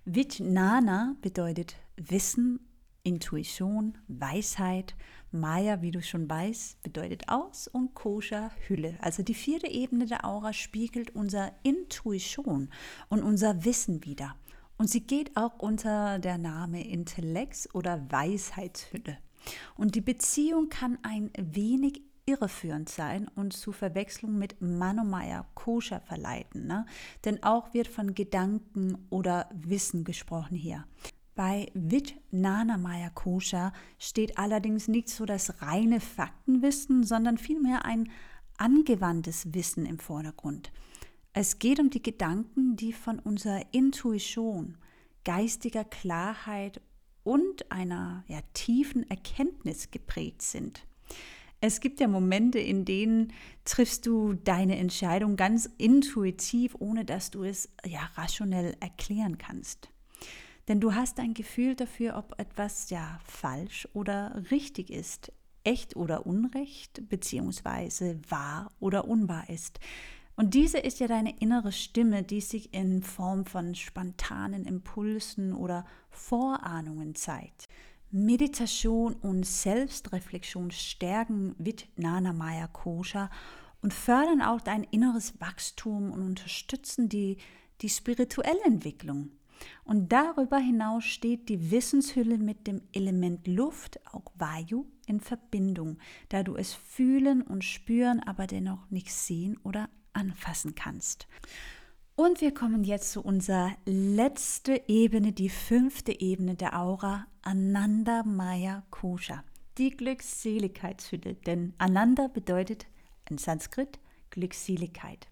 Vijnana 0.04 1.16
bedeutet 1.22 1.76
Wissen, 1.96 2.60
Intuition, 3.04 3.98
Weisheit. 4.08 4.94
Maya, 5.34 5.80
wie 5.80 5.90
du 5.90 6.02
schon 6.02 6.28
weißt, 6.28 6.82
bedeutet 6.82 7.28
aus 7.28 7.66
und 7.66 7.94
Kosha 7.94 8.50
Hülle. 8.68 8.98
Also 9.00 9.22
die 9.22 9.34
vierte 9.34 9.66
Ebene 9.66 10.04
der 10.04 10.26
Aura 10.26 10.52
spiegelt 10.52 11.14
unsere 11.14 11.52
Intuition 11.62 12.68
und 13.08 13.22
unser 13.22 13.64
Wissen 13.64 14.04
wider. 14.04 14.36
Und 14.76 14.90
sie 14.90 15.00
geht 15.00 15.36
auch 15.36 15.58
unter 15.58 16.18
der 16.18 16.36
Name 16.36 16.84
Intellekts- 16.86 17.72
oder 17.74 18.04
Weisheitshülle. 18.10 19.16
Und 19.74 19.94
die 19.94 20.00
Beziehung 20.02 20.68
kann 20.68 20.98
ein 21.02 21.30
wenig 21.38 22.02
irreführend 22.26 22.88
sein 22.88 23.28
und 23.34 23.52
zu 23.52 23.72
Verwechslung 23.72 24.38
mit 24.38 24.60
Manomaya 24.60 25.46
Kosha 25.54 26.00
verleiten. 26.00 26.66
Ne? 26.66 26.86
Denn 27.24 27.42
auch 27.42 27.74
wird 27.74 27.88
von 27.88 28.14
Gedanken 28.14 29.06
oder 29.10 29.48
Wissen 29.52 30.04
gesprochen 30.04 30.56
hier. 30.56 30.84
Bei 31.34 31.70
Vijnanamaya 31.74 33.10
Kosha 33.10 33.72
steht 33.98 34.38
allerdings 34.38 34.86
nicht 34.86 35.08
so 35.08 35.24
das 35.24 35.62
reine 35.62 36.00
Faktenwissen, 36.00 37.04
sondern 37.04 37.38
vielmehr 37.38 37.84
ein 37.84 38.10
angewandtes 38.58 39.54
Wissen 39.54 39.86
im 39.86 39.98
Vordergrund. 39.98 40.72
Es 41.32 41.58
geht 41.58 41.80
um 41.80 41.88
die 41.88 42.02
Gedanken, 42.02 42.76
die 42.76 42.92
von 42.92 43.18
unserer 43.18 43.62
Intuition, 43.72 44.76
geistiger 45.24 45.84
Klarheit 45.84 46.82
und 47.24 47.72
einer 47.72 48.24
ja, 48.28 48.40
tiefen 48.52 49.08
Erkenntnis 49.08 49.90
geprägt 49.90 50.42
sind. 50.42 50.86
Es 51.64 51.78
gibt 51.78 52.00
ja 52.00 52.08
Momente, 52.08 52.58
in 52.58 52.84
denen 52.84 53.32
triffst 53.64 54.06
du 54.06 54.34
deine 54.34 54.78
Entscheidung 54.78 55.36
ganz 55.36 55.70
intuitiv, 55.78 56.74
ohne 56.80 57.04
dass 57.04 57.30
du 57.30 57.44
es 57.44 57.68
ja 57.86 58.00
rationell 58.16 58.76
erklären 58.80 59.38
kannst. 59.38 59.88
Denn 60.66 60.80
du 60.80 60.96
hast 60.96 61.20
ein 61.20 61.34
Gefühl 61.34 61.76
dafür, 61.76 62.16
ob 62.16 62.36
etwas 62.40 62.90
ja 62.90 63.20
falsch 63.24 63.86
oder 63.92 64.42
richtig 64.50 64.90
ist, 64.90 65.32
echt 65.62 65.94
oder 65.94 66.26
unrecht, 66.26 67.08
beziehungsweise 67.08 68.18
wahr 68.28 68.72
oder 68.80 69.06
unwahr 69.06 69.48
ist. 69.48 69.78
Und 70.34 70.54
diese 70.54 70.78
ist 70.78 70.98
ja 70.98 71.06
deine 71.06 71.38
innere 71.38 71.70
Stimme, 71.70 72.24
die 72.24 72.40
sich 72.40 72.74
in 72.74 73.04
Form 73.04 73.44
von 73.46 73.76
spontanen 73.76 74.64
Impulsen 74.64 75.52
oder 75.52 75.84
Vorahnungen 76.10 77.14
zeigt. 77.14 77.68
Meditation 78.14 79.14
und 79.14 79.46
Selbstreflexion 79.46 80.70
stärken 80.70 81.56
Maya 81.96 82.66
Kosha 82.66 83.30
und 83.80 83.94
fördern 83.94 84.42
auch 84.42 84.60
dein 84.60 84.84
inneres 84.84 85.40
Wachstum 85.40 86.12
und 86.12 86.22
unterstützen 86.22 87.08
die, 87.08 87.38
die 87.80 87.88
spirituelle 87.88 88.62
Entwicklung. 88.64 89.30
Und 89.84 90.12
darüber 90.12 90.58
hinaus 90.58 91.04
steht 91.04 91.48
die 91.48 91.70
Wissenshülle 91.70 92.36
mit 92.36 92.66
dem 92.66 92.82
Element 92.92 93.46
Luft, 93.46 93.98
auch 94.12 94.30
Vayu, 94.34 94.84
in 95.06 95.20
Verbindung, 95.20 95.98
da 96.28 96.42
du 96.42 96.56
es 96.56 96.74
fühlen 96.74 97.40
und 97.40 97.64
spüren, 97.64 98.20
aber 98.20 98.46
dennoch 98.46 98.90
nicht 98.90 99.12
sehen 99.12 99.58
oder 99.62 99.88
anfassen 100.12 100.74
kannst. 100.74 101.26
Und 102.14 102.42
wir 102.42 102.52
kommen 102.52 102.84
jetzt 102.84 103.12
zu 103.12 103.22
unserer 103.22 103.72
letzten 103.86 104.78
Ebene, 104.86 105.32
die 105.32 105.48
fünfte 105.48 106.20
Ebene 106.20 106.56
der 106.56 106.78
Aura, 106.78 107.26
Ananda 107.40 108.22
Maya 108.22 108.82
Kosha, 108.90 109.42
die 109.78 109.90
Glückseligkeitshülle. 109.90 111.34
Denn 111.34 111.72
Ananda 111.78 112.28
bedeutet 112.28 112.86
in 113.30 113.38
Sanskrit 113.38 113.98
Glückseligkeit. 114.28 115.28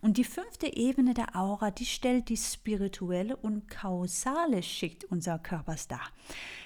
Und 0.00 0.16
die 0.16 0.24
fünfte 0.24 0.74
Ebene 0.74 1.12
der 1.12 1.36
Aura, 1.36 1.70
die 1.70 1.86
stellt 1.86 2.28
die 2.30 2.36
spirituelle 2.36 3.36
und 3.36 3.68
kausale 3.68 4.62
Schicht 4.62 5.04
unseres 5.04 5.42
Körpers 5.42 5.86
dar. 5.86 6.10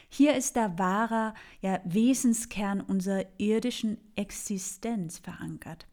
Hier 0.09 0.35
ist 0.37 0.57
der 0.57 0.79
wahre 0.79 1.35
ja, 1.61 1.81
Wesenskern 1.85 2.81
unserer 2.81 3.27
irdischen 3.37 3.99
Existenz 4.15 5.19
verankert. 5.19 5.87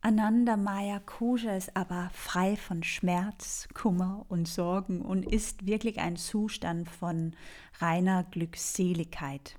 Ananda 0.00 0.56
Maya 0.56 1.00
Kosha 1.00 1.56
ist 1.56 1.76
aber 1.76 2.10
frei 2.14 2.56
von 2.56 2.84
Schmerz, 2.84 3.68
Kummer 3.74 4.24
und 4.28 4.46
Sorgen 4.46 5.02
und 5.02 5.24
ist 5.24 5.66
wirklich 5.66 5.98
ein 5.98 6.16
Zustand 6.16 6.88
von 6.88 7.34
reiner 7.80 8.22
Glückseligkeit. 8.22 9.56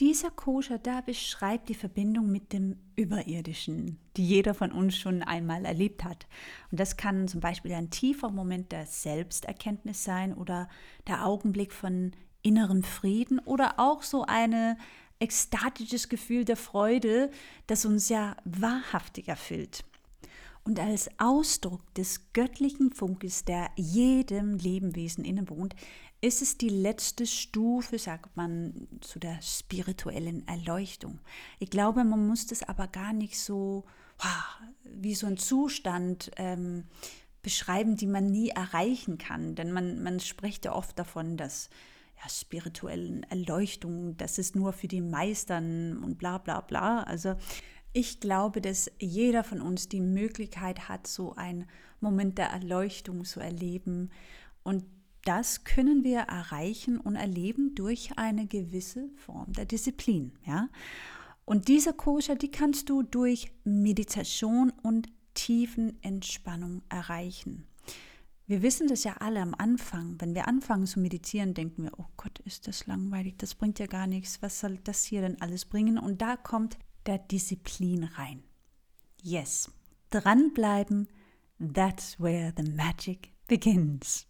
Dieser 0.00 0.30
Koscher 0.30 0.78
da 0.78 1.02
beschreibt 1.02 1.68
die 1.68 1.74
Verbindung 1.74 2.32
mit 2.32 2.52
dem 2.52 2.78
Überirdischen, 2.96 4.00
die 4.16 4.26
jeder 4.26 4.54
von 4.54 4.72
uns 4.72 4.96
schon 4.96 5.22
einmal 5.22 5.64
erlebt 5.64 6.02
hat. 6.02 6.26
Und 6.72 6.80
das 6.80 6.96
kann 6.96 7.28
zum 7.28 7.40
Beispiel 7.40 7.72
ein 7.74 7.90
tiefer 7.90 8.30
Moment 8.30 8.72
der 8.72 8.86
Selbsterkenntnis 8.86 10.02
sein 10.02 10.34
oder 10.34 10.68
der 11.06 11.26
Augenblick 11.26 11.72
von 11.72 12.12
innerem 12.42 12.82
Frieden 12.82 13.38
oder 13.38 13.74
auch 13.78 14.02
so 14.02 14.24
ein 14.26 14.76
ekstatisches 15.20 16.08
Gefühl 16.08 16.44
der 16.44 16.56
Freude, 16.56 17.30
das 17.66 17.84
uns 17.84 18.08
ja 18.08 18.36
wahrhaftig 18.44 19.28
erfüllt. 19.28 19.84
Und 20.64 20.78
als 20.78 21.08
Ausdruck 21.18 21.94
des 21.94 22.32
göttlichen 22.32 22.92
Funkes, 22.92 23.44
der 23.44 23.70
jedem 23.76 24.56
Lebewesen 24.56 25.24
innewohnt, 25.24 25.74
ist 26.20 26.42
es 26.42 26.58
die 26.58 26.68
letzte 26.68 27.26
Stufe, 27.26 27.98
sagt 27.98 28.36
man, 28.36 28.88
zu 29.00 29.18
der 29.18 29.40
spirituellen 29.40 30.46
Erleuchtung. 30.46 31.18
Ich 31.58 31.70
glaube, 31.70 32.04
man 32.04 32.26
muss 32.26 32.46
das 32.46 32.62
aber 32.62 32.88
gar 32.88 33.12
nicht 33.12 33.38
so 33.38 33.84
wie 34.84 35.14
so 35.14 35.26
ein 35.26 35.38
Zustand 35.38 36.30
ähm, 36.36 36.84
beschreiben, 37.42 37.96
die 37.96 38.06
man 38.06 38.26
nie 38.26 38.50
erreichen 38.50 39.16
kann. 39.16 39.54
Denn 39.54 39.72
man, 39.72 40.02
man 40.02 40.20
spricht 40.20 40.66
ja 40.66 40.74
oft 40.74 40.98
davon, 40.98 41.38
dass 41.38 41.70
ja, 42.22 42.28
spirituellen 42.28 43.22
Erleuchtung, 43.24 44.16
das 44.16 44.38
ist 44.38 44.54
nur 44.54 44.72
für 44.72 44.88
die 44.88 45.00
Meistern 45.00 46.02
und 46.02 46.18
bla 46.18 46.38
bla 46.38 46.60
bla. 46.60 47.02
Also 47.02 47.36
ich 47.92 48.20
glaube, 48.20 48.60
dass 48.60 48.90
jeder 48.98 49.42
von 49.42 49.60
uns 49.60 49.88
die 49.88 50.00
Möglichkeit 50.00 50.88
hat, 50.88 51.06
so 51.06 51.34
einen 51.34 51.66
Moment 52.00 52.38
der 52.38 52.48
Erleuchtung 52.48 53.24
zu 53.24 53.40
erleben. 53.40 54.10
Und 54.62 54.84
das 55.24 55.64
können 55.64 56.04
wir 56.04 56.20
erreichen 56.20 56.98
und 56.98 57.16
erleben 57.16 57.74
durch 57.74 58.12
eine 58.16 58.46
gewisse 58.46 59.08
Form 59.16 59.52
der 59.52 59.66
Disziplin. 59.66 60.32
Ja? 60.46 60.68
Und 61.44 61.68
diese 61.68 61.92
Koscher, 61.92 62.36
die 62.36 62.50
kannst 62.50 62.88
du 62.88 63.02
durch 63.02 63.50
Meditation 63.64 64.72
und 64.82 65.08
tiefen 65.34 66.02
Entspannung 66.02 66.82
erreichen. 66.88 67.66
Wir 68.50 68.62
wissen 68.62 68.88
das 68.88 69.04
ja 69.04 69.12
alle 69.20 69.40
am 69.42 69.54
Anfang. 69.56 70.16
Wenn 70.18 70.34
wir 70.34 70.48
anfangen 70.48 70.84
zu 70.84 70.98
meditieren, 70.98 71.54
denken 71.54 71.84
wir, 71.84 71.92
oh 71.98 72.06
Gott, 72.16 72.40
ist 72.40 72.66
das 72.66 72.88
langweilig, 72.88 73.36
das 73.38 73.54
bringt 73.54 73.78
ja 73.78 73.86
gar 73.86 74.08
nichts, 74.08 74.42
was 74.42 74.58
soll 74.58 74.76
das 74.82 75.04
hier 75.04 75.20
denn 75.20 75.40
alles 75.40 75.64
bringen? 75.64 76.00
Und 76.00 76.20
da 76.20 76.36
kommt 76.36 76.76
der 77.06 77.18
Disziplin 77.18 78.02
rein. 78.02 78.42
Yes, 79.22 79.70
dranbleiben, 80.10 81.06
that's 81.60 82.18
where 82.18 82.52
the 82.56 82.68
magic 82.72 83.32
begins. 83.46 84.26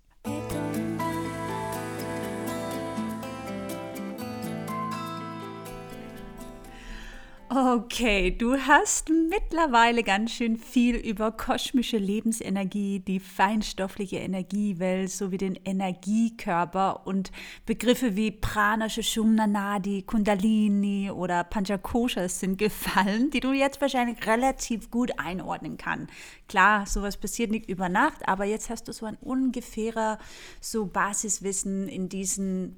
Okay, 7.52 8.30
du 8.30 8.56
hast 8.56 9.08
mittlerweile 9.08 10.04
ganz 10.04 10.30
schön 10.30 10.56
viel 10.56 10.94
über 10.94 11.32
kosmische 11.32 11.98
Lebensenergie, 11.98 13.00
die 13.00 13.18
feinstoffliche 13.18 14.18
Energiewelt 14.18 15.10
sowie 15.10 15.38
den 15.38 15.56
Energiekörper 15.64 17.08
und 17.08 17.32
Begriffe 17.66 18.14
wie 18.14 18.30
Prana, 18.30 18.88
Shushumna 18.88 19.48
Nadi, 19.48 20.02
Kundalini 20.02 21.10
oder 21.10 21.42
Panchakoshas 21.42 22.38
sind 22.38 22.56
gefallen, 22.56 23.30
die 23.30 23.40
du 23.40 23.52
jetzt 23.52 23.80
wahrscheinlich 23.80 24.24
relativ 24.28 24.88
gut 24.92 25.10
einordnen 25.18 25.76
kannst. 25.76 26.12
Klar, 26.46 26.86
sowas 26.86 27.16
passiert 27.16 27.50
nicht 27.50 27.68
über 27.68 27.88
Nacht, 27.88 28.28
aber 28.28 28.44
jetzt 28.44 28.70
hast 28.70 28.86
du 28.86 28.92
so 28.92 29.06
ein 29.06 29.16
ungefährer 29.20 30.18
so 30.60 30.86
Basiswissen 30.86 31.88
in 31.88 32.08
diesen 32.08 32.76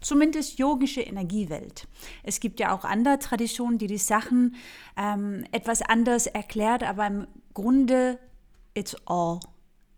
zumindest 0.00 0.58
yogische 0.58 1.00
Energiewelt. 1.02 1.86
Es 2.22 2.40
gibt 2.40 2.60
ja 2.60 2.74
auch 2.74 2.84
andere 2.84 3.18
Traditionen, 3.18 3.78
die 3.78 3.86
die 3.86 3.98
Sachen 3.98 4.56
ähm, 4.96 5.44
etwas 5.52 5.82
anders 5.82 6.26
erklärt, 6.26 6.82
aber 6.82 7.06
im 7.06 7.26
Grunde 7.54 8.18
it's 8.74 8.96
all 9.06 9.40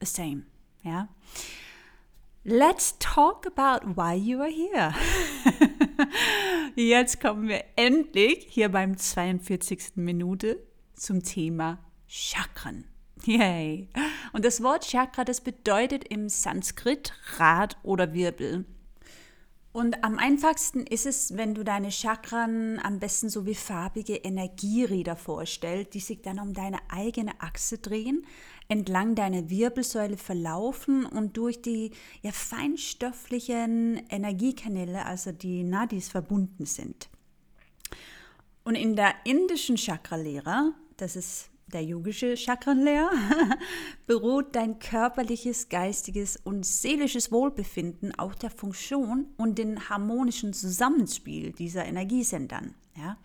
the 0.01 0.07
same. 0.07 0.43
Ja. 0.83 1.09
Let's 2.45 2.97
talk 2.99 3.47
about 3.47 3.95
why 3.95 4.15
you 4.15 4.41
are 4.41 4.51
here. 4.51 4.93
Jetzt 6.75 7.21
kommen 7.21 7.47
wir 7.47 7.63
endlich 7.77 8.47
hier 8.49 8.69
beim 8.69 8.97
42. 8.97 9.93
Minute 9.95 10.61
zum 10.95 11.23
Thema 11.23 11.79
Chakren. 12.09 12.85
Yay. 13.25 13.89
Und 14.33 14.45
das 14.45 14.61
Wort 14.61 14.89
Chakra, 14.89 15.25
das 15.25 15.41
bedeutet 15.41 16.03
im 16.09 16.29
Sanskrit 16.29 17.13
Rad 17.37 17.77
oder 17.85 18.13
Wirbel. 18.13 18.65
Und 19.73 20.05
am 20.05 20.19
einfachsten 20.19 20.87
ist 20.87 21.07
es, 21.07 21.37
wenn 21.39 21.55
du 21.55 21.65
deine 21.65 21.91
Chakren 21.91 22.79
am 22.79 22.99
besten 22.99 23.31
so 23.31 23.47
wie 23.47 23.55
farbige 23.55 24.17
Energieräder 24.17 25.17
vorstellst, 25.17 25.95
die 25.95 26.01
sich 26.01 26.21
dann 26.21 26.39
um 26.39 26.53
deine 26.53 26.79
eigene 26.91 27.41
Achse 27.41 27.79
drehen, 27.79 28.27
entlang 28.69 29.15
deiner 29.15 29.49
Wirbelsäule 29.49 30.19
verlaufen 30.19 31.07
und 31.07 31.39
durch 31.39 31.63
die 31.63 31.93
ja, 32.21 32.33
feinstofflichen 32.33 34.03
Energiekanäle, 34.11 35.07
also 35.07 35.33
die 35.33 35.65
Nadis, 35.65 36.11
verbunden 36.11 36.67
sind. 36.67 37.09
Und 38.65 38.75
in 38.75 38.95
der 38.95 39.15
indischen 39.25 39.79
Chakralehre, 39.79 40.75
das 40.99 41.17
ist 41.17 41.52
der 41.73 41.83
yogische 41.83 42.37
Chakrenlehrer, 42.37 43.11
beruht 44.07 44.55
dein 44.55 44.79
körperliches, 44.79 45.69
geistiges 45.69 46.37
und 46.37 46.65
seelisches 46.67 47.33
Wohlbefinden 47.33 48.17
auf 48.19 48.37
der 48.37 48.51
Funktion 48.51 49.27
und 49.37 49.59
dem 49.59 49.89
harmonischen 49.89 50.53
Zusammenspiel 50.53 51.53
dieser 51.53 51.85
Energiesendern. 51.85 52.75
Ja? 52.97 53.17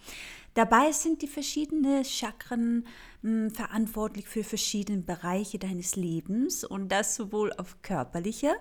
Dabei 0.54 0.92
sind 0.92 1.22
die 1.22 1.28
verschiedenen 1.28 2.04
Chakren 2.04 2.88
mh, 3.22 3.30
hm, 3.30 3.52
verantwortlich 3.52 4.28
für 4.28 4.44
verschiedene 4.44 5.04
Bereiche 5.04 5.60
deines 5.60 5.96
Lebens 5.96 6.64
und 6.64 6.92
das 6.92 7.16
sowohl 7.16 7.54
auf 7.54 7.82
körperlicher, 7.84 8.56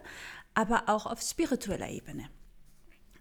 aber 0.53 0.84
auch 0.89 1.07
auf 1.07 1.22
spiritueller 1.22 1.89
Ebene. 1.89 2.28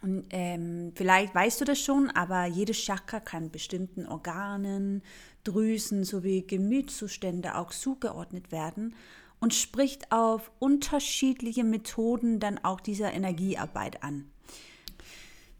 Und 0.02 0.28
ähm, 0.30 0.92
vielleicht 0.94 1.34
weißt 1.34 1.62
du 1.62 1.66
das 1.66 1.80
schon, 1.80 2.12
aber 2.12 2.46
jedes 2.46 2.78
Chakra 2.78 3.20
kann 3.20 3.50
bestimmten 3.50 4.06
Organen, 4.06 5.02
Drüsen 5.46 6.04
sowie 6.04 6.42
Gemütszustände 6.46 7.56
auch 7.56 7.72
zugeordnet 7.72 8.52
werden 8.52 8.96
und 9.40 9.54
spricht 9.54 10.12
auf 10.12 10.52
unterschiedliche 10.60 11.64
Methoden 11.64 12.40
dann 12.40 12.58
auch 12.64 12.82
dieser 12.82 13.14
Energiearbeit 13.14 14.04
an. 14.04 14.26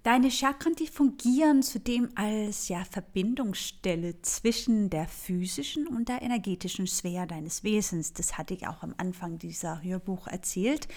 Deine 0.06 0.30
Chakren, 0.30 0.76
die 0.76 0.86
fungieren 0.86 1.64
zudem 1.64 2.10
als 2.14 2.68
ja, 2.68 2.84
Verbindungsstelle 2.86 4.22
zwischen 4.22 4.92
der 4.92 5.08
physischen 5.08 5.88
und 5.88 6.10
der 6.10 6.22
energetischen 6.22 6.86
Sphäre 6.86 7.26
deines 7.26 7.64
Wesens. 7.64 8.14
Das 8.14 8.38
hatte 8.38 8.54
ich 8.54 8.68
auch 8.68 8.84
am 8.84 8.94
Anfang 8.98 9.40
dieser 9.40 9.82
Hörbuch 9.82 10.28
erzählt. 10.28 10.88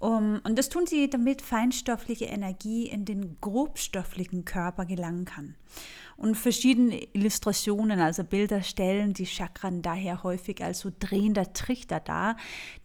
Um, 0.00 0.40
und 0.44 0.58
das 0.58 0.68
tun 0.68 0.86
sie, 0.86 1.08
damit 1.08 1.42
feinstoffliche 1.42 2.24
Energie 2.24 2.88
in 2.88 3.04
den 3.04 3.36
grobstofflichen 3.40 4.44
Körper 4.46 4.84
gelangen 4.86 5.26
kann. 5.26 5.54
Und 6.16 6.36
verschiedene 6.36 7.02
Illustrationen, 7.14 8.00
also 8.00 8.24
Bilder, 8.24 8.62
stellen 8.62 9.14
die 9.14 9.26
Chakren 9.26 9.80
daher 9.80 10.22
häufig 10.22 10.62
als 10.62 10.80
so 10.80 10.90
drehender 10.98 11.52
Trichter 11.52 12.00
dar, 12.00 12.36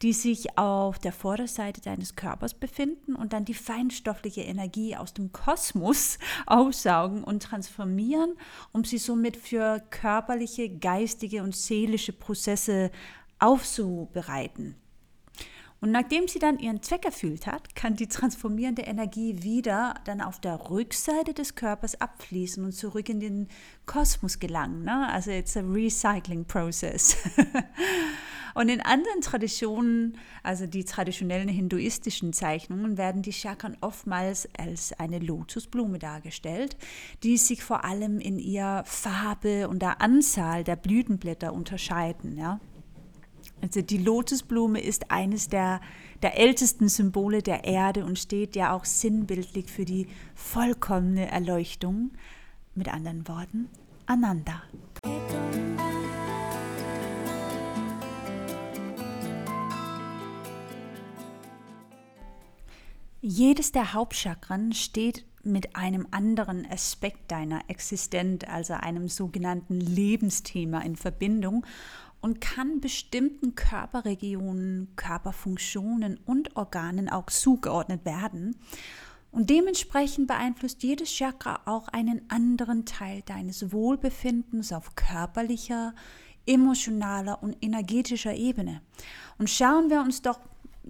die 0.02 0.14
sich 0.14 0.58
auf 0.58 1.00
der 1.00 1.12
Vorderseite 1.12 1.82
deines 1.82 2.16
Körpers 2.16 2.54
befinden 2.54 3.16
und 3.16 3.34
dann 3.34 3.46
die 3.46 3.54
feinstoffliche 3.54 4.42
Energie 4.42 4.96
aus 4.96 5.14
dem 5.14 5.32
Kosmos 5.32 5.55
aufsaugen 6.46 7.24
und 7.24 7.44
transformieren, 7.44 8.36
um 8.72 8.84
sie 8.84 8.98
somit 8.98 9.38
für 9.38 9.82
körperliche, 9.90 10.70
geistige 10.70 11.44
und 11.44 11.56
seelische 11.56 12.14
Prozesse 12.14 12.92
aufzubereiten. 13.40 14.76
Und 15.82 15.92
nachdem 15.92 16.28
sie 16.28 16.40
dann 16.40 16.58
ihren 16.58 16.82
Zweck 16.82 17.06
erfüllt 17.06 17.46
hat, 17.46 17.76
kann 17.76 17.96
die 17.96 18.08
transformierende 18.08 18.84
Energie 18.84 19.44
wieder 19.44 19.94
dann 20.06 20.22
auf 20.22 20.40
der 20.40 20.70
Rückseite 20.70 21.34
des 21.34 21.56
Körpers 21.56 22.00
abfließen 22.02 22.64
und 22.64 22.72
zurück 22.72 23.08
in 23.10 23.20
den 23.20 23.50
Kosmos 23.86 24.40
gelangen. 24.40 24.84
Ne? 24.84 25.08
Also 25.10 25.32
it's 25.32 25.56
a 25.56 25.62
recycling 25.62 26.46
process. 26.46 27.18
Und 28.56 28.70
in 28.70 28.82
anderen 28.82 29.20
Traditionen, 29.20 30.18
also 30.42 30.66
die 30.66 30.86
traditionellen 30.86 31.50
hinduistischen 31.50 32.32
Zeichnungen, 32.32 32.98
werden 32.98 33.22
die 33.22 33.34
Chakren 33.34 33.76
oftmals 33.82 34.48
als 34.58 34.94
eine 34.94 35.20
Lotusblume 35.20 36.00
dargestellt, 36.00 36.78
die 37.22 37.36
sich 37.36 37.64
vor 37.64 37.84
allem 37.84 38.20
in 38.20 38.40
ihrer 38.40 38.86
Farbe 38.86 39.68
und 39.68 39.82
der 39.82 40.02
Anzahl 40.02 40.64
der 40.64 40.78
Blütenblätter 40.78 41.54
unterscheiden. 41.54 42.38
Ja? 42.38 42.62
Also 43.62 43.82
die 43.82 43.98
Lotusblume 43.98 44.80
ist 44.80 45.12
eines 45.12 45.50
der, 45.50 45.82
der 46.22 46.40
ältesten 46.40 46.88
Symbole 46.88 47.42
der 47.42 47.66
Erde 47.66 48.06
und 48.06 48.18
steht 48.18 48.56
ja 48.56 48.74
auch 48.74 48.86
sinnbildlich 48.86 49.70
für 49.70 49.84
die 49.84 50.08
vollkommene 50.34 51.30
Erleuchtung. 51.30 52.12
Mit 52.74 52.88
anderen 52.88 53.28
Worten, 53.28 53.70
Ananda. 54.06 54.64
Jedes 63.28 63.72
der 63.72 63.94
Hauptchakren 63.94 64.72
steht 64.72 65.26
mit 65.44 65.76
einem 65.76 66.08
anderen 66.12 66.64
Aspekt 66.70 67.32
deiner 67.32 67.68
Existenz, 67.72 68.44
also 68.48 68.76
einem 68.76 69.08
sogenannten 69.08 69.80
Lebensthema 69.80 70.82
in 70.82 70.96
Verbindung 70.96 71.66
und 72.22 72.40
kann 72.40 72.82
bestimmten 72.82 73.56
Körperregionen, 73.56 74.90
Körperfunktionen 74.96 76.20
und 76.28 76.56
Organen 76.56 77.10
auch 77.10 77.26
zugeordnet 77.32 78.06
werden. 78.06 78.58
Und 79.32 79.50
dementsprechend 79.50 80.28
beeinflusst 80.28 80.84
jedes 80.84 81.10
Chakra 81.10 81.62
auch 81.66 81.88
einen 81.88 82.30
anderen 82.30 82.86
Teil 82.86 83.24
deines 83.26 83.72
Wohlbefindens 83.72 84.72
auf 84.72 84.94
körperlicher, 84.94 85.96
emotionaler 86.46 87.42
und 87.42 87.58
energetischer 87.66 88.36
Ebene. 88.36 88.84
Und 89.40 89.50
schauen 89.50 89.90
wir 89.90 90.02
uns 90.02 90.22
doch 90.22 90.40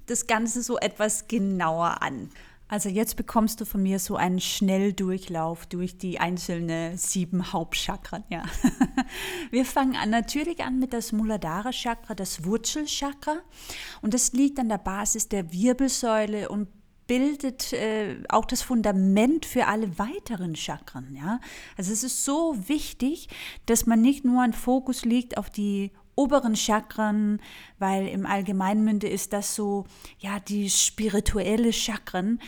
das 0.07 0.27
Ganze 0.27 0.61
so 0.61 0.77
etwas 0.77 1.27
genauer 1.27 2.01
an. 2.01 2.29
Also 2.67 2.89
jetzt 2.89 3.15
bekommst 3.15 3.61
du 3.61 3.65
von 3.65 3.83
mir 3.83 3.99
so 3.99 4.15
einen 4.15 4.39
Schnelldurchlauf 4.39 5.67
durch 5.67 5.99
die 5.99 6.19
einzelnen 6.19 6.97
sieben 6.97 7.53
Hauptchakren. 7.53 8.23
Ja. 8.29 8.43
Wir 9.51 9.65
fangen 9.65 9.95
an 9.95 10.09
natürlich 10.09 10.63
an 10.63 10.79
mit 10.79 10.91
das 10.91 11.11
Muladhara 11.11 11.71
Chakra, 11.71 12.15
das 12.15 12.43
Wurzelchakra. 12.43 13.37
Und 14.01 14.15
das 14.15 14.33
liegt 14.33 14.57
an 14.57 14.69
der 14.69 14.79
Basis 14.79 15.29
der 15.29 15.53
Wirbelsäule 15.53 16.49
und 16.49 16.67
bildet 17.05 17.71
äh, 17.73 18.17
auch 18.29 18.45
das 18.45 18.63
Fundament 18.63 19.45
für 19.45 19.67
alle 19.67 19.99
weiteren 19.99 20.55
Chakren. 20.55 21.15
Ja? 21.15 21.39
Also 21.77 21.93
es 21.93 22.03
ist 22.03 22.25
so 22.25 22.55
wichtig, 22.67 23.29
dass 23.67 23.85
man 23.85 24.01
nicht 24.01 24.25
nur 24.25 24.41
ein 24.41 24.53
Fokus 24.53 25.05
legt 25.05 25.37
auf 25.37 25.51
die 25.51 25.91
oberen 26.15 26.55
Chakren, 26.55 27.39
weil 27.79 28.07
im 28.07 28.25
Allgemeinmünde 28.25 29.07
ist 29.07 29.33
das 29.33 29.55
so, 29.55 29.85
ja, 30.19 30.39
die 30.39 30.69
spirituelle 30.69 31.73
Chakren. 31.73 32.39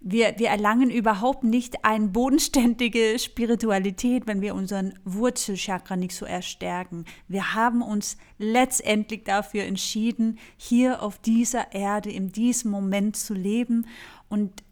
Wir, 0.00 0.34
wir 0.38 0.48
erlangen 0.50 0.90
überhaupt 0.90 1.42
nicht 1.42 1.84
eine 1.84 2.08
bodenständige 2.08 3.18
Spiritualität, 3.18 4.26
wenn 4.26 4.40
wir 4.40 4.54
unseren 4.54 4.98
Wurzelchakra 5.04 5.96
nicht 5.96 6.14
so 6.14 6.24
erstärken. 6.26 7.04
Wir 7.28 7.54
haben 7.54 7.82
uns 7.82 8.16
letztendlich 8.38 9.24
dafür 9.24 9.64
entschieden, 9.64 10.38
hier 10.56 11.02
auf 11.02 11.18
dieser 11.18 11.72
Erde 11.72 12.10
in 12.10 12.30
diesem 12.30 12.70
Moment 12.70 13.16
zu 13.16 13.34
leben 13.34 13.86
und 14.28 14.62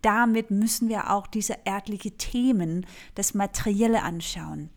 damit 0.00 0.50
müssen 0.50 0.88
wir 0.88 1.10
auch 1.10 1.26
diese 1.26 1.56
erdliche 1.64 2.12
Themen, 2.12 2.86
das 3.14 3.34
Materielle 3.34 4.02
anschauen. 4.02 4.70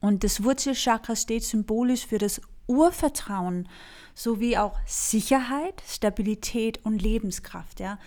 Und 0.00 0.24
das 0.24 0.42
Wurzelchakra 0.42 1.16
steht 1.16 1.44
symbolisch 1.44 2.06
für 2.06 2.18
das 2.18 2.40
Urvertrauen 2.66 3.68
sowie 4.14 4.56
auch 4.56 4.78
Sicherheit, 4.86 5.82
Stabilität 5.86 6.84
und 6.84 7.02
Lebenskraft. 7.02 7.80
Ja? 7.80 7.98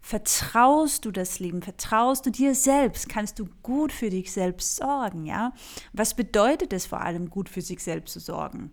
Vertraust 0.00 1.04
du 1.04 1.10
das 1.10 1.38
Leben, 1.38 1.62
vertraust 1.62 2.26
du 2.26 2.30
dir 2.30 2.54
selbst, 2.54 3.08
kannst 3.08 3.38
du 3.38 3.48
gut 3.62 3.92
für 3.92 4.10
dich 4.10 4.32
selbst 4.32 4.76
sorgen. 4.76 5.26
Ja? 5.26 5.52
Was 5.92 6.14
bedeutet 6.14 6.72
es 6.72 6.86
vor 6.86 7.00
allem, 7.00 7.30
gut 7.30 7.48
für 7.48 7.62
sich 7.62 7.82
selbst 7.82 8.14
zu 8.14 8.20
sorgen? 8.20 8.70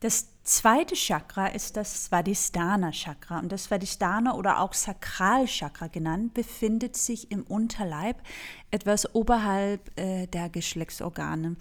Das 0.00 0.28
zweite 0.44 0.94
Chakra 0.94 1.48
ist 1.48 1.76
das 1.76 2.04
Svadhisthana 2.04 2.92
Chakra 2.92 3.40
und 3.40 3.50
das 3.50 3.64
Svadhisthana 3.64 4.34
oder 4.34 4.60
auch 4.60 4.72
Sakralchakra 4.72 5.88
genannt 5.88 6.34
befindet 6.34 6.96
sich 6.96 7.32
im 7.32 7.42
Unterleib 7.42 8.22
etwas 8.70 9.12
oberhalb 9.12 9.90
äh, 9.98 10.28
der 10.28 10.50
Geschlechtsorgane 10.50 11.56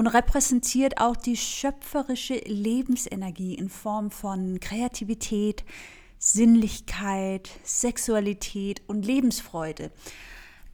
und 0.00 0.06
repräsentiert 0.06 0.98
auch 0.98 1.14
die 1.14 1.36
schöpferische 1.36 2.36
Lebensenergie 2.46 3.52
in 3.52 3.68
Form 3.68 4.10
von 4.10 4.58
Kreativität, 4.58 5.62
Sinnlichkeit, 6.18 7.50
Sexualität 7.64 8.80
und 8.86 9.04
Lebensfreude. 9.04 9.90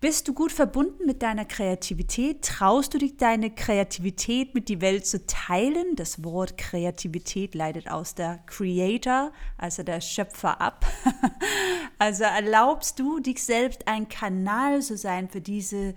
Bist 0.00 0.28
du 0.28 0.32
gut 0.32 0.52
verbunden 0.52 1.06
mit 1.06 1.24
deiner 1.24 1.44
Kreativität? 1.44 2.42
Traust 2.42 2.94
du 2.94 2.98
dich, 2.98 3.16
deine 3.16 3.50
Kreativität 3.50 4.54
mit 4.54 4.68
die 4.68 4.80
Welt 4.80 5.04
zu 5.08 5.26
teilen? 5.26 5.96
Das 5.96 6.22
Wort 6.22 6.56
Kreativität 6.56 7.56
leitet 7.56 7.90
aus 7.90 8.14
der 8.14 8.38
Creator, 8.46 9.32
also 9.58 9.82
der 9.82 10.00
Schöpfer, 10.00 10.60
ab. 10.60 10.86
also 11.98 12.22
erlaubst 12.22 13.00
du 13.00 13.18
dich 13.18 13.42
selbst 13.42 13.88
ein 13.88 14.08
Kanal 14.08 14.82
zu 14.82 14.96
sein 14.96 15.28
für 15.28 15.40
diese 15.40 15.96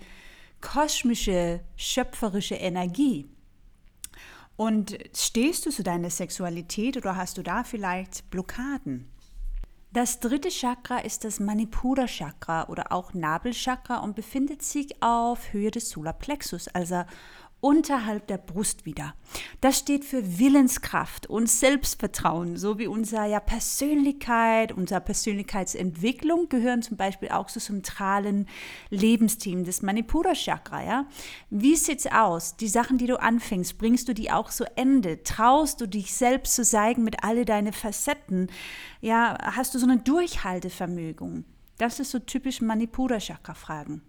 kosmische, 0.61 1.61
schöpferische 1.75 2.55
Energie. 2.55 3.29
Und 4.55 4.97
stehst 5.15 5.65
du 5.65 5.69
zu 5.69 5.83
deiner 5.83 6.09
Sexualität 6.09 6.97
oder 6.97 7.15
hast 7.15 7.37
du 7.37 7.43
da 7.43 7.63
vielleicht 7.63 8.29
Blockaden? 8.29 9.09
Das 9.91 10.19
dritte 10.19 10.49
Chakra 10.49 10.99
ist 10.99 11.23
das 11.23 11.39
Manipura 11.39 12.05
Chakra 12.05 12.67
oder 12.67 12.91
auch 12.91 13.13
Nabelchakra 13.13 13.99
und 13.99 14.15
befindet 14.15 14.61
sich 14.61 15.01
auf 15.01 15.51
Höhe 15.51 15.71
des 15.71 15.89
Solarplexus, 15.89 16.67
also 16.67 17.05
unterhalb 17.61 18.27
der 18.27 18.37
Brust 18.37 18.85
wieder. 18.85 19.13
Das 19.61 19.79
steht 19.79 20.05
für 20.05 20.39
Willenskraft 20.39 21.27
und 21.27 21.49
Selbstvertrauen, 21.49 22.57
so 22.57 22.79
wie 22.79 22.87
unsere 22.87 23.29
ja, 23.29 23.39
Persönlichkeit, 23.39 24.71
unsere 24.71 25.01
Persönlichkeitsentwicklung 25.01 26.49
gehören 26.49 26.81
zum 26.81 26.97
Beispiel 26.97 27.29
auch 27.29 27.47
zu 27.47 27.59
zentralen 27.59 28.47
Lebensteam 28.89 29.63
des 29.65 29.81
Manipura 29.81 30.33
Chakra. 30.33 30.83
Ja? 30.83 31.05
Wie 31.49 31.75
sieht's 31.75 32.07
aus? 32.07 32.55
Die 32.55 32.67
Sachen, 32.67 32.97
die 32.97 33.07
du 33.07 33.19
anfängst, 33.19 33.77
bringst 33.77 34.07
du 34.07 34.13
die 34.13 34.31
auch 34.31 34.49
zu 34.49 34.65
Ende? 34.77 35.23
Traust 35.23 35.81
du 35.81 35.87
dich 35.87 36.13
selbst 36.13 36.55
zu 36.55 36.63
zeigen 36.63 37.03
mit 37.03 37.23
alle 37.23 37.45
deine 37.45 37.73
Facetten? 37.73 38.47
Ja, 39.01 39.37
hast 39.41 39.75
du 39.75 39.79
so 39.79 39.85
eine 39.85 39.97
Durchhaltevermögen? 39.97 41.45
Das 41.77 41.99
ist 41.99 42.11
so 42.11 42.19
typisch 42.19 42.61
Manipura 42.61 43.19
Chakra 43.19 43.53
Fragen. 43.53 44.01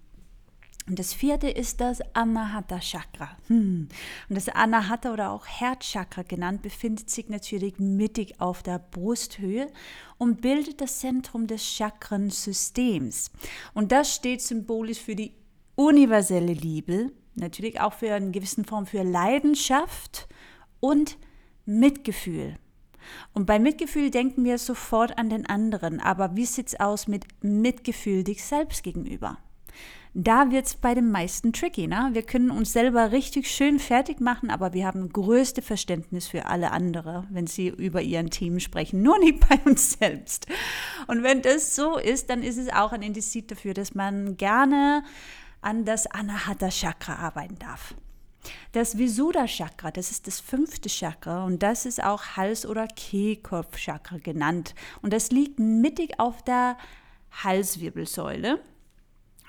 Und 0.91 0.99
das 0.99 1.14
vierte 1.14 1.49
ist 1.49 1.80
das 1.80 2.01
Anahata 2.14 2.80
Chakra. 2.80 3.36
Hm. 3.47 3.86
Und 4.28 4.34
das 4.34 4.49
Anahata 4.49 5.12
oder 5.12 5.30
auch 5.30 5.47
Herzchakra 5.47 6.22
genannt 6.22 6.62
befindet 6.62 7.11
sich 7.11 7.28
natürlich 7.28 7.78
mittig 7.78 8.41
auf 8.41 8.64
der 8.64 8.80
Brusthöhe 8.80 9.70
und 10.18 10.41
bildet 10.41 10.80
das 10.80 10.99
Zentrum 10.99 11.47
des 11.47 11.64
Chakrensystems. 11.64 13.30
Und 13.72 13.93
das 13.93 14.12
steht 14.12 14.43
symbolisch 14.43 14.99
für 14.99 15.14
die 15.14 15.32
universelle 15.76 16.55
Liebe, 16.55 17.12
natürlich 17.36 17.80
auch 17.80 17.93
für 17.93 18.12
eine 18.12 18.32
gewisse 18.32 18.64
Form 18.64 18.84
für 18.84 19.05
Leidenschaft 19.05 20.26
und 20.80 21.18
Mitgefühl. 21.66 22.57
Und 23.32 23.47
bei 23.47 23.61
Mitgefühl 23.61 24.11
denken 24.11 24.45
wir 24.45 24.59
sofort 24.59 25.18
an 25.18 25.30
den 25.30 25.47
anderen, 25.47 26.01
aber 26.01 26.34
wie 26.34 26.47
sieht 26.47 26.66
es 26.66 26.80
aus 26.80 27.07
mit 27.07 27.26
Mitgefühl 27.45 28.24
dich 28.24 28.45
selbst 28.45 28.82
gegenüber? 28.82 29.38
Da 30.14 30.50
wird 30.50 30.66
es 30.66 30.74
bei 30.74 30.94
den 30.94 31.11
meisten 31.11 31.52
tricky. 31.52 31.86
Ne? 31.86 32.11
Wir 32.12 32.22
können 32.22 32.50
uns 32.50 32.72
selber 32.72 33.12
richtig 33.12 33.48
schön 33.48 33.78
fertig 33.78 34.20
machen, 34.20 34.50
aber 34.50 34.72
wir 34.72 34.86
haben 34.86 35.08
größte 35.12 35.62
Verständnis 35.62 36.26
für 36.26 36.46
alle 36.46 36.72
anderen, 36.72 37.28
wenn 37.30 37.46
sie 37.46 37.68
über 37.68 38.02
ihren 38.02 38.30
Themen 38.30 38.61
sprechen, 38.61 39.02
nur 39.02 39.18
nicht 39.18 39.40
bei 39.48 39.58
uns 39.64 39.92
selbst. 39.92 40.46
Und 41.06 41.22
wenn 41.22 41.42
das 41.42 41.76
so 41.76 41.96
ist, 41.96 42.28
dann 42.28 42.42
ist 42.42 42.58
es 42.58 42.72
auch 42.72 42.92
ein 42.92 43.02
Indiz 43.02 43.30
dafür, 43.46 43.74
dass 43.74 43.94
man 43.94 44.36
gerne 44.36 45.04
an 45.61 45.84
das 45.84 46.06
Anahata 46.08 46.70
Chakra 46.70 47.16
arbeiten 47.16 47.58
darf. 47.58 47.94
Das 48.72 48.96
Visuddha 48.96 49.46
Chakra, 49.46 49.90
das 49.90 50.11
ist 50.11 50.26
das 50.26 50.40
fünfte 50.40 50.88
Chakra 50.88 51.44
und 51.44 51.62
das 51.62 51.84
ist 51.84 52.02
auch 52.02 52.36
Hals- 52.36 52.66
oder 52.66 52.88
Kehlkopfchakra 52.88 54.18
genannt. 54.18 54.74
Und 55.02 55.12
das 55.12 55.30
liegt 55.30 55.58
mittig 55.58 56.18
auf 56.18 56.42
der 56.42 56.78
Halswirbelsäule 57.44 58.61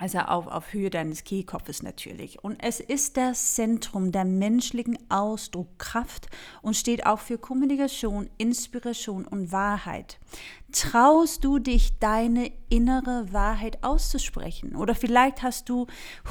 also 0.02 0.18
auf, 0.18 0.48
auf 0.48 0.74
Höhe 0.74 0.90
deines 0.90 1.24
Kehlkopfes 1.24 1.84
natürlich. 1.84 2.44
Und 2.44 2.58
es 2.64 2.80
ist 2.80 3.18
das 3.18 3.54
Zentrum 3.54 4.12
der 4.12 4.26
menschlichen 4.26 4.98
Ausdruckkraft 5.10 6.28
und 6.64 6.76
steht 6.76 7.06
auch 7.06 7.20
für 7.20 7.38
Kommunikation, 7.38 8.28
Inspiration 8.40 9.28
und 9.28 9.52
Wahrheit. 9.52 10.18
Traust 10.72 11.44
du 11.44 11.60
dich, 11.60 12.00
deine 12.00 12.52
innere 12.68 13.32
Wahrheit 13.32 13.84
auszusprechen? 13.84 14.76
Oder 14.76 14.96
vielleicht 14.96 15.44
hast 15.44 15.70
du, 15.70 15.86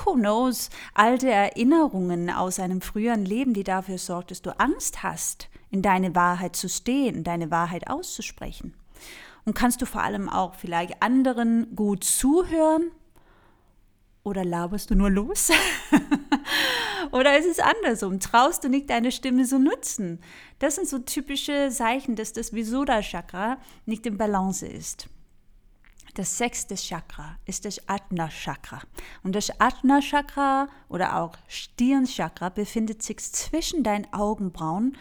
who 0.04 0.14
knows, 0.14 0.68
alte 0.92 1.30
Erinnerungen 1.30 2.28
aus 2.28 2.58
einem 2.58 2.80
früheren 2.80 3.24
Leben, 3.24 3.54
die 3.54 3.62
dafür 3.62 3.98
sorgt, 3.98 4.32
dass 4.32 4.42
du 4.42 4.58
Angst 4.58 5.04
hast, 5.04 5.48
in 5.70 5.80
deine 5.80 6.16
Wahrheit 6.16 6.56
zu 6.56 6.68
stehen, 6.68 7.22
deine 7.22 7.52
Wahrheit 7.52 7.88
auszusprechen. 7.88 8.74
Und 9.44 9.54
kannst 9.54 9.80
du 9.80 9.86
vor 9.86 10.02
allem 10.02 10.28
auch 10.28 10.54
vielleicht 10.54 11.00
anderen 11.04 11.76
gut 11.76 12.02
zuhören 12.02 12.90
oder 14.30 14.44
laberst 14.44 14.90
du 14.90 14.94
nur 14.94 15.10
los? 15.10 15.50
Oder 17.12 17.36
ist 17.36 17.46
es 17.46 17.58
andersrum? 17.58 18.20
Traust 18.20 18.62
du 18.62 18.68
nicht 18.68 18.88
deine 18.88 19.10
Stimme 19.10 19.44
so 19.44 19.58
nutzen? 19.58 20.20
Das 20.60 20.76
sind 20.76 20.86
so 20.86 21.00
typische 21.00 21.68
Zeichen, 21.70 22.14
dass 22.14 22.32
das 22.32 22.52
Visuddha-Chakra 22.52 23.58
nicht 23.84 24.06
im 24.06 24.16
Balance 24.16 24.64
ist. 24.66 25.08
Das 26.14 26.38
sechste 26.38 26.76
Chakra 26.76 27.36
ist 27.46 27.64
das 27.64 27.88
Ajna-Chakra. 27.88 28.82
Und 29.24 29.34
das 29.34 29.50
Ajna-Chakra 29.60 30.68
oder 30.88 31.16
auch 31.16 31.36
Stirn-Chakra 31.48 32.50
befindet 32.50 33.02
sich 33.02 33.18
zwischen 33.18 33.82
deinen 33.82 34.12
Augenbrauen 34.12 34.96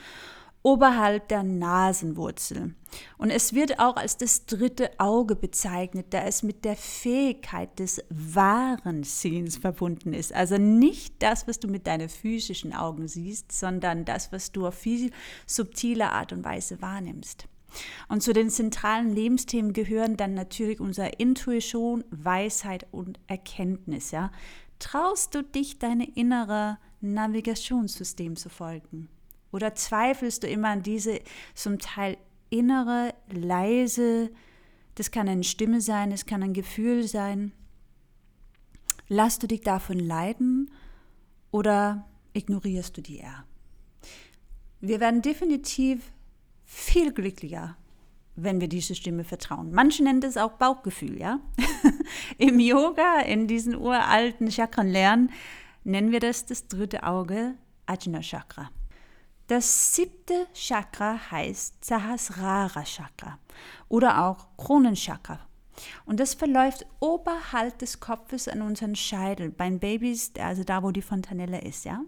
oberhalb 0.62 1.28
der 1.30 1.43
Nasenwurzel. 1.43 2.76
Und 3.18 3.30
es 3.30 3.53
wird 3.53 3.80
auch 3.80 3.95
als 3.95 4.18
das 4.18 4.45
dritte 4.45 4.91
Auge 4.99 5.36
bezeichnet, 5.36 6.07
da 6.10 6.24
es 6.24 6.43
mit 6.43 6.66
der 6.66 6.76
Fähigkeit 6.76 7.80
des 7.80 8.03
wahren 8.10 9.03
Sehens 9.03 9.57
verbunden 9.57 10.14
ist. 10.14 10.34
Also 10.34 10.57
nicht 10.57 11.22
das, 11.22 11.47
was 11.47 11.60
du 11.60 11.68
mit 11.68 11.88
deinen 11.88 12.10
physischen 12.10 12.74
Augen 12.74 13.07
siehst, 13.07 13.51
sondern 13.51 14.05
das, 14.05 14.32
was 14.32 14.51
du 14.51 14.68
auf 14.68 14.76
viel 14.76 15.12
subtile 15.45 16.12
Art 16.12 16.34
und 16.34 16.43
Weise 16.43 16.82
wahrnimmst. 16.82 17.47
Und 18.07 18.24
zu 18.24 18.34
den 18.34 18.49
zentralen 18.49 19.14
Lebensthemen 19.14 19.74
gehören 19.74 20.18
dann 20.18 20.34
natürlich 20.34 20.80
unsere 20.80 21.10
Intuition, 21.10 22.03
Weisheit 22.10 22.88
und 22.91 23.20
Erkenntnis. 23.28 24.12
Ja? 24.12 24.32
Traust 24.80 25.36
du 25.36 25.43
dich, 25.43 25.78
deine 25.78 26.10
innere 26.16 26.80
Navigationssystem 27.01 28.36
zu 28.36 28.49
folgen? 28.49 29.10
Oder 29.52 29.76
zweifelst 29.76 30.43
du 30.43 30.47
immer 30.47 30.70
an 30.70 30.84
diese 30.84 31.22
zum 31.56 31.80
Teil 31.80 32.18
innere, 32.50 33.14
leise, 33.32 34.32
das 34.95 35.12
kann 35.12 35.30
eine 35.30 35.43
Stimme 35.43 35.82
sein, 35.82 36.12
es 36.12 36.26
kann 36.26 36.43
ein 36.43 36.54
Gefühl 36.54 37.08
sein. 37.08 37.54
Lass 39.08 39.39
du 39.39 39.47
dich 39.47 39.62
davon 39.62 39.97
leiden 39.97 40.72
oder 41.52 42.06
ignorierst 42.34 42.97
du 42.97 43.02
die 43.02 43.20
eher? 43.20 43.45
Wir 44.82 45.00
werden 45.00 45.22
definitiv 45.22 46.12
viel 46.66 47.12
glücklicher, 47.14 47.76
wenn 48.36 48.62
wir 48.62 48.68
diese 48.68 48.93
Stimme 48.93 49.24
vertrauen. 49.24 49.72
Manche 49.72 50.04
nennen 50.04 50.22
das 50.22 50.38
auch 50.38 50.54
Bauchgefühl, 50.54 51.18
ja? 51.18 51.39
Im 52.38 52.60
Yoga, 52.60 53.22
in 53.22 53.47
diesen 53.47 53.76
uralten 53.76 54.52
Chakren 54.52 54.89
lernen, 54.89 55.32
nennen 55.84 56.12
wir 56.12 56.20
das 56.20 56.45
das 56.45 56.68
dritte 56.68 57.04
Auge, 57.04 57.56
Ajna 57.86 58.22
Chakra. 58.22 58.70
Das 59.50 59.95
siebte 59.95 60.45
Chakra 60.54 61.32
heißt 61.32 61.84
Sahasrara 61.84 62.84
Chakra 62.84 63.39
oder 63.88 64.24
auch 64.24 64.45
Kronenchakra. 64.58 65.39
Und 66.06 66.20
das 66.20 66.36
verläuft 66.36 66.86
oberhalb 67.00 67.80
des 67.80 68.00
Kopfes 68.00 68.47
an 68.47 68.62
unseren 68.62 68.95
Scheitel, 68.95 69.50
beim 69.50 69.80
Babys, 69.80 70.34
also 70.39 70.64
da, 70.64 70.84
wo 70.84 70.91
die 70.91 71.02
Fontanelle 71.02 71.62
ist, 71.62 71.84
ja. 71.84 72.02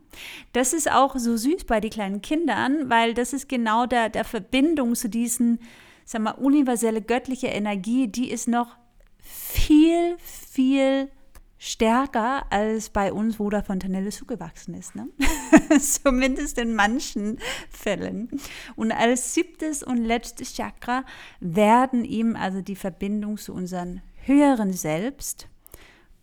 Das 0.53 0.71
ist 0.71 0.91
auch 0.91 1.15
so 1.17 1.35
süß 1.35 1.63
bei 1.63 1.79
den 1.79 1.89
kleinen 1.89 2.21
Kindern, 2.21 2.91
weil 2.91 3.15
das 3.15 3.33
ist 3.33 3.49
genau 3.49 3.87
der, 3.87 4.09
der 4.09 4.23
Verbindung 4.23 4.93
zu 4.93 5.09
diesen, 5.09 5.57
sag 6.05 6.21
mal, 6.21 6.33
universelle 6.33 7.01
göttliche 7.01 7.47
Energie, 7.47 8.07
die 8.07 8.29
ist 8.29 8.47
noch 8.49 8.75
viel, 9.17 10.15
viel 10.19 11.09
stärker 11.63 12.51
als 12.51 12.89
bei 12.89 13.13
uns, 13.13 13.39
wo 13.39 13.51
der 13.51 13.61
Fontanelle 13.61 14.09
zugewachsen 14.09 14.73
ist. 14.73 14.95
Ne? 14.95 15.09
Zumindest 15.79 16.57
in 16.57 16.73
manchen 16.73 17.37
Fällen. 17.69 18.29
Und 18.75 18.91
als 18.91 19.35
siebtes 19.35 19.83
und 19.83 19.97
letztes 19.97 20.55
Chakra 20.55 21.05
werden 21.39 22.03
ihm 22.03 22.35
also 22.35 22.61
die 22.61 22.75
Verbindung 22.75 23.37
zu 23.37 23.53
unserem 23.53 24.01
höheren 24.23 24.73
Selbst, 24.73 25.49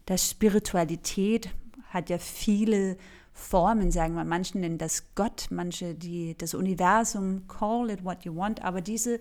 der 0.09 0.19
Spiritualität 0.19 1.51
hat 1.91 2.11
ja 2.11 2.19
viele 2.19 2.97
Formen, 3.33 3.93
sagen 3.93 4.15
wir. 4.15 4.25
Manche 4.25 4.59
nennen 4.59 4.79
das 4.79 5.15
Gott, 5.15 5.47
manche 5.51 5.95
die, 5.95 6.37
das 6.37 6.53
Universum, 6.53 7.47
call 7.47 7.91
it 7.91 8.05
what 8.05 8.25
you 8.25 8.35
want, 8.35 8.65
aber 8.65 8.81
diese 8.81 9.21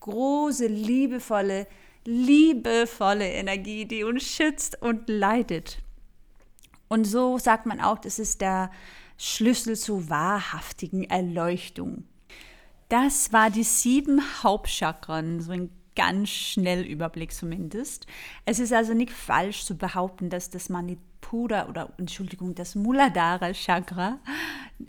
große, 0.00 0.66
liebevolle 0.66 1.66
liebevolle 2.08 3.28
Energie, 3.30 3.84
die 3.84 4.02
uns 4.02 4.24
schützt 4.24 4.80
und 4.80 5.10
leitet. 5.10 5.78
Und 6.88 7.04
so 7.04 7.36
sagt 7.36 7.66
man 7.66 7.80
auch, 7.80 7.98
das 7.98 8.18
ist 8.18 8.40
der 8.40 8.70
Schlüssel 9.18 9.76
zur 9.76 10.08
wahrhaftigen 10.08 11.04
Erleuchtung. 11.04 12.04
Das 12.88 13.32
war 13.34 13.50
die 13.50 13.62
sieben 13.62 14.22
Hauptchakren, 14.42 15.42
so 15.42 15.52
ein 15.52 15.68
ganz 15.94 16.30
schnell 16.30 16.82
Überblick 16.82 17.32
zumindest. 17.32 18.06
Es 18.46 18.58
ist 18.58 18.72
also 18.72 18.94
nicht 18.94 19.12
falsch 19.12 19.66
zu 19.66 19.76
behaupten, 19.76 20.30
dass 20.30 20.48
das 20.48 20.70
Manipura 20.70 21.68
oder 21.68 21.92
Entschuldigung, 21.98 22.54
das 22.54 22.74
Muladhara 22.74 23.52
Chakra, 23.52 24.18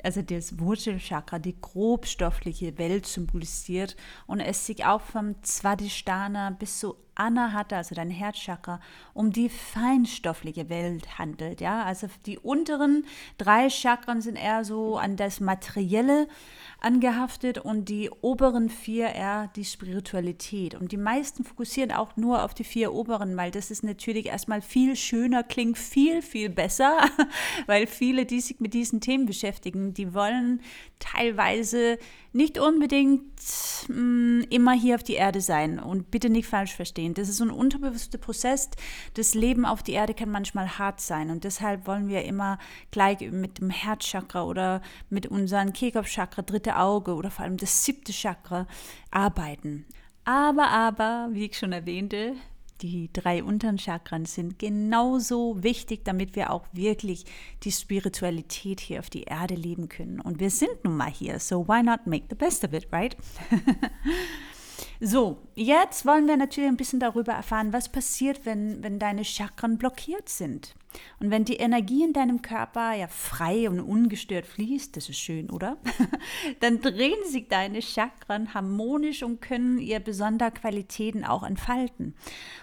also 0.03 0.22
das 0.22 0.57
Wurzelchakra, 0.59 1.39
die 1.39 1.59
grobstoffliche 1.59 2.78
Welt 2.78 3.07
symbolisiert 3.07 3.97
und 4.26 4.39
es 4.39 4.65
sich 4.65 4.86
auch 4.86 5.01
vom 5.01 5.36
Svadhisthana 5.43 6.51
bis 6.51 6.80
zu 6.80 6.95
Anahata, 7.16 7.78
also 7.78 7.95
dein 7.95 8.10
Herzchakra, 8.10 8.80
um 9.14 9.32
die 9.32 9.49
feinstoffliche 9.49 10.70
Welt 10.70 11.20
handelt. 11.20 11.62
Ja? 11.62 11.84
Also 11.84 12.07
die 12.26 12.38
unteren 12.38 13.05
drei 13.38 13.70
Chakren 13.70 14.22
sind 14.22 14.36
eher 14.36 14.64
so 14.64 14.97
an 14.97 15.18
das 15.18 15.39
Materielle 15.39 16.28
angehaftet 16.82 17.57
und 17.57 17.89
die 17.89 18.10
oberen 18.22 18.70
vier 18.70 19.07
eher 19.07 19.49
die 19.55 19.66
Spiritualität. 19.66 20.76
Und 20.76 20.91
die 20.91 20.97
meisten 20.97 21.43
fokussieren 21.43 21.91
auch 21.91 22.16
nur 22.16 22.43
auf 22.43 22.53
die 22.53 22.64
vier 22.64 22.93
oberen, 22.93 23.36
weil 23.36 23.51
das 23.51 23.70
ist 23.70 23.84
natürlich 23.84 24.28
erstmal 24.28 24.62
viel 24.62 24.95
schöner, 24.95 25.43
klingt 25.43 25.78
viel, 25.78 26.22
viel 26.22 26.49
besser, 26.49 26.97
weil 27.68 27.86
viele, 27.86 28.26
die 28.26 28.39
sich 28.39 28.60
mit 28.60 28.74
diesen 28.74 29.01
Themen 29.01 29.26
beschäftigen, 29.26 29.93
die 29.93 30.14
wollen 30.14 30.62
teilweise 30.99 31.97
nicht 32.32 32.59
unbedingt 32.59 33.23
mh, 33.88 33.95
mm, 33.95 34.45
immer 34.49 34.73
hier 34.73 34.95
auf 34.95 35.03
die 35.03 35.13
Erde 35.13 35.41
sein 35.41 35.80
und 35.80 36.11
bitte 36.11 36.30
nicht 36.30 36.47
falsch 36.47 36.75
verstehen. 36.75 37.13
Das 37.13 37.30
ist 37.30 37.38
so 37.38 37.43
ein 37.43 37.49
unterbewusster 37.49 38.17
Prozess. 38.17 38.69
Das 39.15 39.34
Leben 39.34 39.65
auf 39.65 39.84
die 39.84 39.93
Erde 39.93 40.13
kann 40.13 40.30
manchmal 40.30 40.77
hart 40.77 41.01
sein 41.01 41.32
und 41.32 41.43
deshalb 41.43 41.88
wollen 41.88 42.07
wir 42.07 42.23
immer 42.25 42.59
gleich 42.91 43.19
mit 43.32 43.59
dem 43.59 43.69
Herzchakra 43.69 44.43
oder 44.43 44.82
mit 45.09 45.27
unserem 45.27 45.73
Kehlkopfchakra, 45.73 46.43
dritte 46.43 46.77
Auge 46.77 47.15
oder 47.15 47.32
vor 47.32 47.45
allem 47.45 47.57
das 47.57 47.84
siebte 47.84 48.11
Chakra 48.11 48.67
arbeiten. 49.11 49.86
Aber, 50.25 50.69
aber, 50.69 51.30
wie 51.32 51.45
ich 51.45 51.57
schon 51.57 51.71
erwähnte, 51.71 52.36
die 52.82 53.09
drei 53.11 53.43
unteren 53.43 53.77
Chakren 53.77 54.25
sind 54.25 54.59
genauso 54.59 55.61
wichtig, 55.63 56.05
damit 56.05 56.36
wir 56.36 56.51
auch 56.51 56.65
wirklich 56.71 57.25
die 57.63 57.71
Spiritualität 57.71 58.80
hier 58.80 58.99
auf 58.99 59.09
die 59.09 59.23
Erde 59.23 59.55
leben 59.55 59.89
können. 59.89 60.19
Und 60.19 60.39
wir 60.39 60.49
sind 60.49 60.84
nun 60.84 60.97
mal 60.97 61.11
hier, 61.11 61.39
so 61.39 61.67
why 61.67 61.84
not 61.84 62.05
make 62.05 62.25
the 62.30 62.36
best 62.36 62.63
of 62.63 62.73
it, 62.73 62.88
right? 62.91 63.15
So, 65.01 65.37
jetzt 65.55 66.05
wollen 66.05 66.27
wir 66.27 66.35
natürlich 66.35 66.69
ein 66.69 66.75
bisschen 66.75 66.99
darüber 66.99 67.31
erfahren, 67.31 67.71
was 67.71 67.87
passiert, 67.87 68.45
wenn, 68.45 68.83
wenn 68.83 68.99
deine 68.99 69.23
Chakren 69.23 69.77
blockiert 69.77 70.27
sind. 70.27 70.75
Und 71.21 71.31
wenn 71.31 71.45
die 71.45 71.55
Energie 71.55 72.03
in 72.03 72.11
deinem 72.11 72.41
Körper 72.41 72.93
ja 72.93 73.07
frei 73.07 73.69
und 73.69 73.79
ungestört 73.79 74.45
fließt, 74.45 74.97
das 74.97 75.07
ist 75.07 75.19
schön, 75.19 75.49
oder? 75.51 75.77
Dann 76.59 76.81
drehen 76.81 77.23
sich 77.25 77.47
deine 77.47 77.81
Chakren 77.81 78.53
harmonisch 78.53 79.23
und 79.23 79.39
können 79.39 79.77
ihre 79.79 80.01
besonderen 80.01 80.53
Qualitäten 80.53 81.23
auch 81.23 81.43
entfalten. 81.43 82.13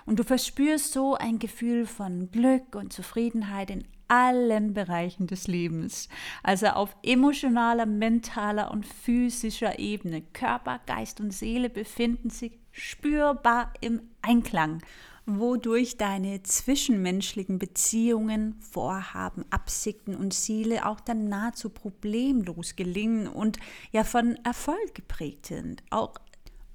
Und 0.05 0.18
du 0.18 0.24
verspürst 0.24 0.93
so 0.93 1.14
ein 1.14 1.39
Gefühl 1.39 1.87
von 1.87 2.30
Glück 2.30 2.74
und 2.74 2.93
Zufriedenheit 2.93 3.70
in 3.70 3.84
allen 4.09 4.75
Bereichen 4.75 5.27
des 5.27 5.47
Lebens. 5.47 6.09
Also 6.43 6.67
auf 6.69 6.97
emotionaler, 7.03 7.87
mentaler 7.87 8.71
und 8.71 8.87
physischer 8.87 9.79
Ebene. 9.79 10.23
Körper, 10.33 10.81
Geist 10.87 11.21
und 11.21 11.33
Seele 11.33 11.71
befinden 11.71 12.31
sich 12.31 12.59
spürbar 12.73 13.73
im 13.81 14.01
Einklang, 14.23 14.83
wodurch 15.25 15.97
deine 15.97 16.43
zwischenmenschlichen 16.43 17.59
Beziehungen, 17.59 18.55
Vorhaben, 18.61 19.45
Absichten 19.51 20.15
und 20.15 20.33
Ziele 20.33 20.87
auch 20.87 21.01
dann 21.01 21.29
nahezu 21.29 21.71
problemlos 21.71 22.77
gelingen 22.77 23.27
und 23.27 23.59
ja 23.91 24.05
von 24.05 24.37
Erfolg 24.45 24.95
geprägt 24.95 25.47
sind. 25.47 25.83
Auch 25.91 26.15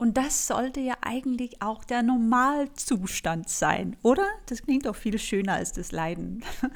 Und 0.02 0.18
das 0.18 0.48
sollte 0.48 0.80
ja 0.80 0.96
eigentlich 1.02 1.62
auch 1.62 1.84
der 1.84 2.02
Normalzustand 2.02 3.48
sein, 3.48 3.96
oder? 4.02 4.26
Das 4.48 4.64
klingt 4.64 4.88
doch 4.88 4.96
viel 4.96 5.20
schöner 5.20 5.54
als 5.54 5.74
das 5.74 5.92
Leiden. 5.92 6.44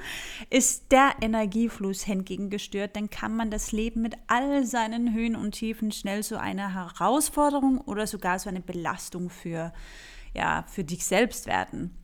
Ist 0.51 0.91
der 0.91 1.13
Energiefluss 1.21 2.03
hingegen 2.03 2.51
gestört, 2.51 2.95
dann 2.95 3.09
kann 3.09 3.35
man 3.35 3.49
das 3.49 3.71
Leben 3.71 4.03
mit 4.03 4.15
all 4.27 4.63
seinen 4.63 5.11
Höhen 5.15 5.35
und 5.35 5.53
Tiefen 5.53 5.91
schnell 5.91 6.23
zu 6.23 6.39
einer 6.39 6.75
Herausforderung 6.75 7.81
oder 7.81 8.05
sogar 8.05 8.37
so 8.37 8.47
eine 8.47 8.61
Belastung 8.61 9.31
für, 9.31 9.73
ja, 10.35 10.63
für 10.67 10.83
dich 10.83 11.03
selbst 11.03 11.47
werden. 11.47 11.97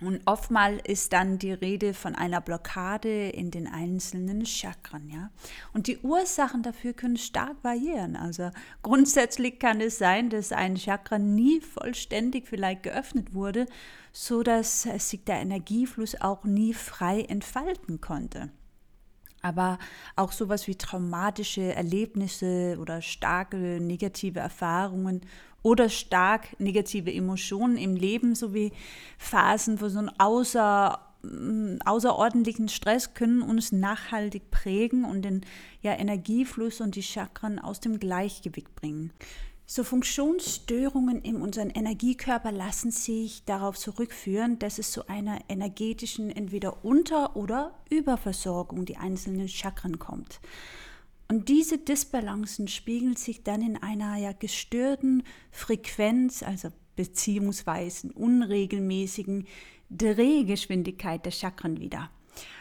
Und 0.00 0.22
oftmals 0.26 0.82
ist 0.84 1.12
dann 1.12 1.38
die 1.38 1.52
Rede 1.52 1.94
von 1.94 2.16
einer 2.16 2.40
Blockade 2.40 3.28
in 3.28 3.52
den 3.52 3.68
einzelnen 3.68 4.44
Chakren, 4.44 5.08
ja. 5.08 5.30
Und 5.72 5.86
die 5.86 5.98
Ursachen 5.98 6.62
dafür 6.62 6.94
können 6.94 7.16
stark 7.16 7.62
variieren. 7.62 8.16
Also 8.16 8.50
grundsätzlich 8.82 9.60
kann 9.60 9.80
es 9.80 9.98
sein, 9.98 10.30
dass 10.30 10.50
ein 10.50 10.74
Chakra 10.74 11.18
nie 11.18 11.60
vollständig 11.60 12.48
vielleicht 12.48 12.82
geöffnet 12.82 13.34
wurde, 13.34 13.66
so 14.12 14.42
dass 14.42 14.82
sich 14.82 15.24
der 15.24 15.40
Energiefluss 15.40 16.20
auch 16.20 16.44
nie 16.44 16.74
frei 16.74 17.22
entfalten 17.22 18.00
konnte. 18.00 18.50
Aber 19.44 19.78
auch 20.16 20.32
sowas 20.32 20.66
wie 20.68 20.74
traumatische 20.74 21.74
Erlebnisse 21.74 22.78
oder 22.80 23.02
starke 23.02 23.78
negative 23.78 24.40
Erfahrungen 24.40 25.20
oder 25.62 25.90
stark 25.90 26.58
negative 26.58 27.12
Emotionen 27.12 27.76
im 27.76 27.94
Leben 27.94 28.34
sowie 28.34 28.72
Phasen 29.18 29.76
von 29.76 29.90
so 29.90 29.98
einem 29.98 30.10
außer, 30.16 30.98
mm, 31.24 31.76
außerordentlichen 31.84 32.70
Stress 32.70 33.12
können 33.12 33.42
uns 33.42 33.70
nachhaltig 33.70 34.50
prägen 34.50 35.04
und 35.04 35.22
den 35.22 35.42
ja, 35.82 35.92
Energiefluss 35.92 36.80
und 36.80 36.96
die 36.96 37.02
Chakren 37.02 37.58
aus 37.58 37.80
dem 37.80 38.00
Gleichgewicht 38.00 38.74
bringen. 38.74 39.12
So 39.66 39.82
Funktionsstörungen 39.82 41.22
in 41.22 41.36
unserem 41.36 41.70
Energiekörper 41.74 42.52
lassen 42.52 42.90
sich 42.90 43.44
darauf 43.44 43.78
zurückführen, 43.78 44.58
dass 44.58 44.78
es 44.78 44.92
zu 44.92 45.08
einer 45.08 45.38
energetischen 45.48 46.30
entweder 46.30 46.84
Unter- 46.84 47.34
oder 47.34 47.74
Überversorgung 47.88 48.84
die 48.84 48.98
einzelnen 48.98 49.48
Chakren 49.48 49.98
kommt. 49.98 50.40
Und 51.28 51.48
diese 51.48 51.78
Disbalancen 51.78 52.68
spiegeln 52.68 53.16
sich 53.16 53.42
dann 53.42 53.62
in 53.62 53.82
einer 53.82 54.16
ja 54.16 54.32
gestörten 54.32 55.22
Frequenz, 55.50 56.42
also 56.42 56.68
beziehungsweise 56.94 58.12
unregelmäßigen 58.12 59.46
Drehgeschwindigkeit 59.90 61.24
der 61.24 61.30
Chakren 61.30 61.80
wieder. 61.80 62.10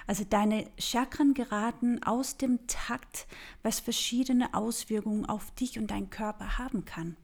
Also 0.08 0.24
deine 0.30 0.66
Chakren 0.78 1.34
geraten 1.34 2.04
aus 2.04 2.38
dem 2.38 2.68
Takt, 2.68 3.28
was 3.62 3.80
verschiedene 3.80 4.54
Auswirkungen 4.54 5.26
auf 5.26 5.52
dich 5.52 5.80
und 5.80 5.92
deinen 5.92 6.10
Körper 6.10 6.58
haben 6.58 6.86
kann. 6.86 7.16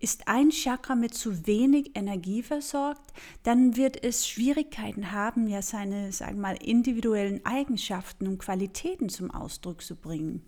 Ist 0.00 0.28
ein 0.28 0.50
Chakra 0.50 0.94
mit 0.94 1.14
zu 1.14 1.46
wenig 1.46 1.96
Energie 1.96 2.44
versorgt, 2.44 3.12
dann 3.42 3.76
wird 3.76 4.02
es 4.04 4.28
Schwierigkeiten 4.28 5.10
haben, 5.10 5.48
ja 5.48 5.60
seine, 5.60 6.12
sagen 6.12 6.40
mal, 6.40 6.56
individuellen 6.62 7.44
Eigenschaften 7.44 8.28
und 8.28 8.38
Qualitäten 8.38 9.08
zum 9.08 9.32
Ausdruck 9.32 9.82
zu 9.82 9.96
bringen. 9.96 10.44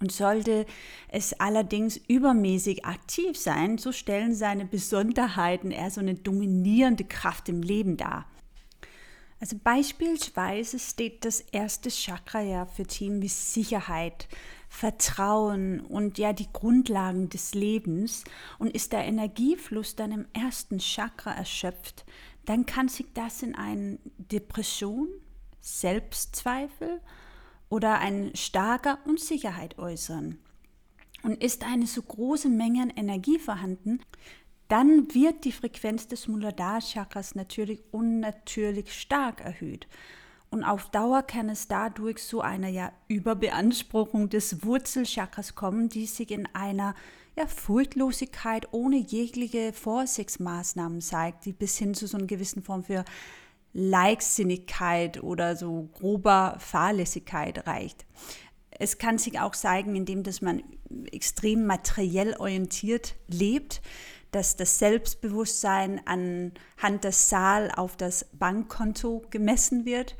Und 0.00 0.10
sollte 0.10 0.66
es 1.08 1.34
allerdings 1.34 2.00
übermäßig 2.08 2.86
aktiv 2.86 3.38
sein, 3.38 3.78
so 3.78 3.92
stellen 3.92 4.34
seine 4.34 4.64
Besonderheiten 4.64 5.70
eher 5.70 5.90
so 5.90 6.00
eine 6.00 6.14
dominierende 6.14 7.04
Kraft 7.04 7.48
im 7.50 7.62
Leben 7.62 7.98
dar. 7.98 8.26
Also 9.40 9.56
beispielsweise 9.56 10.78
steht 10.78 11.24
das 11.24 11.40
erste 11.40 11.88
Chakra 11.88 12.42
ja 12.42 12.66
für 12.66 12.84
Themen 12.84 13.22
wie 13.22 13.28
Sicherheit, 13.28 14.28
Vertrauen 14.68 15.80
und 15.80 16.18
ja 16.18 16.34
die 16.34 16.52
Grundlagen 16.52 17.30
des 17.30 17.54
Lebens. 17.54 18.24
Und 18.58 18.74
ist 18.74 18.92
der 18.92 19.06
Energiefluss 19.06 19.96
dann 19.96 20.12
im 20.12 20.26
ersten 20.34 20.78
Chakra 20.78 21.32
erschöpft, 21.32 22.04
dann 22.44 22.66
kann 22.66 22.88
sich 22.88 23.06
das 23.14 23.42
in 23.42 23.54
eine 23.54 23.98
Depression, 24.18 25.08
Selbstzweifel 25.60 27.00
oder 27.70 27.98
eine 27.98 28.36
starke 28.36 28.98
Unsicherheit 29.06 29.78
äußern. 29.78 30.38
Und 31.22 31.42
ist 31.42 31.64
eine 31.64 31.86
so 31.86 32.02
große 32.02 32.48
Menge 32.48 32.82
an 32.82 32.90
Energie 32.90 33.38
vorhanden, 33.38 34.00
dann 34.70 35.12
wird 35.14 35.44
die 35.44 35.52
Frequenz 35.52 36.06
des 36.06 36.28
Muladhara-Chakras 36.28 37.34
natürlich 37.34 37.82
unnatürlich 37.90 38.92
stark 38.92 39.40
erhöht. 39.40 39.88
Und 40.50 40.64
auf 40.64 40.90
Dauer 40.90 41.22
kann 41.22 41.48
es 41.48 41.68
dadurch 41.68 42.18
zu 42.18 42.40
einer 42.40 42.68
ja, 42.68 42.92
Überbeanspruchung 43.08 44.28
des 44.28 44.64
Wurzelchakras 44.64 45.54
kommen, 45.54 45.88
die 45.88 46.06
sich 46.06 46.30
in 46.30 46.48
einer 46.54 46.94
ja, 47.36 47.46
Furchtlosigkeit 47.46 48.68
ohne 48.72 48.96
jegliche 48.96 49.72
Vorsichtsmaßnahmen 49.72 51.00
zeigt, 51.00 51.44
die 51.44 51.52
bis 51.52 51.78
hin 51.78 51.94
zu 51.94 52.06
so 52.06 52.16
einer 52.16 52.26
gewissen 52.26 52.62
Form 52.62 52.82
für 52.84 53.04
Leichtsinnigkeit 53.72 55.22
oder 55.22 55.54
so 55.54 55.88
grober 55.92 56.56
Fahrlässigkeit 56.58 57.66
reicht. 57.66 58.04
Es 58.70 58.98
kann 58.98 59.18
sich 59.18 59.38
auch 59.38 59.54
zeigen, 59.54 59.94
indem 59.94 60.22
dass 60.22 60.42
man 60.42 60.62
extrem 61.12 61.66
materiell 61.66 62.34
orientiert 62.38 63.14
lebt, 63.28 63.80
dass 64.30 64.56
das 64.56 64.78
Selbstbewusstsein 64.78 66.00
anhand 66.06 67.04
der 67.04 67.12
Zahl 67.12 67.70
auf 67.70 67.96
das 67.96 68.26
Bankkonto 68.32 69.24
gemessen 69.30 69.84
wird. 69.84 70.16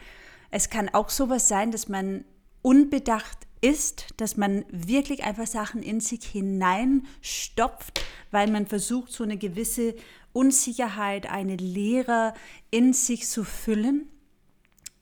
Es 0.51 0.71
kann 0.71 0.89
auch 0.89 1.11
sowas 1.11 1.49
sein, 1.49 1.71
dass 1.71 1.89
man 1.89 2.25
unbedacht 2.63 3.47
ist, 3.61 4.07
dass 4.17 4.37
man 4.37 4.65
wirklich 4.71 5.25
einfach 5.25 5.47
Sachen 5.47 5.83
in 5.83 6.01
sich 6.01 6.25
hineinstopft, 6.25 8.05
weil 8.31 8.51
man 8.51 8.67
versucht, 8.67 9.13
so 9.13 9.25
eine 9.25 9.37
gewisse 9.37 9.95
Unsicherheit, 10.33 11.31
eine 11.31 11.57
Leere 11.57 12.35
in 12.71 12.93
sich 12.93 13.29
zu 13.29 13.45
füllen. 13.45 14.09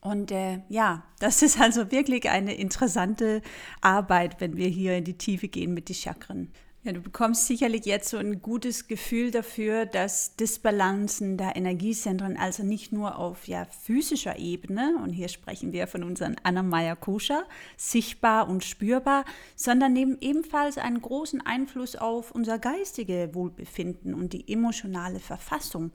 Und 0.01 0.31
äh, 0.31 0.61
ja, 0.69 1.03
das 1.19 1.41
ist 1.41 1.59
also 1.59 1.91
wirklich 1.91 2.29
eine 2.29 2.55
interessante 2.55 3.41
Arbeit, 3.81 4.39
wenn 4.39 4.55
wir 4.55 4.67
hier 4.67 4.97
in 4.97 5.03
die 5.03 5.17
Tiefe 5.17 5.47
gehen 5.47 5.73
mit 5.73 5.89
den 5.89 5.95
Chakren. 5.95 6.51
Ja, 6.83 6.93
du 6.93 7.01
bekommst 7.01 7.45
sicherlich 7.45 7.85
jetzt 7.85 8.07
so 8.07 8.15
ein 8.15 8.41
gutes 8.41 8.87
Gefühl 8.87 9.31
dafür, 9.31 9.85
dass 9.85 10.37
Disbalancen 10.37 11.35
der 11.35 11.57
Energiezentren 11.57 12.37
also 12.37 12.63
nicht 12.63 12.93
nur 12.93 13.17
auf 13.17 13.49
ja, 13.49 13.65
physischer 13.65 14.39
Ebene, 14.39 14.95
und 15.03 15.09
hier 15.11 15.27
sprechen 15.27 15.73
wir 15.73 15.87
von 15.87 16.05
unseren 16.05 16.37
Anna 16.43 16.95
Koscher, 16.95 17.43
sichtbar 17.75 18.47
und 18.47 18.63
spürbar, 18.63 19.25
sondern 19.57 19.91
nehmen 19.91 20.17
ebenfalls 20.21 20.77
einen 20.77 21.01
großen 21.01 21.45
Einfluss 21.45 21.97
auf 21.97 22.31
unser 22.31 22.59
geistige 22.59 23.31
Wohlbefinden 23.33 24.13
und 24.13 24.31
die 24.31 24.49
emotionale 24.49 25.19
Verfassung. 25.19 25.91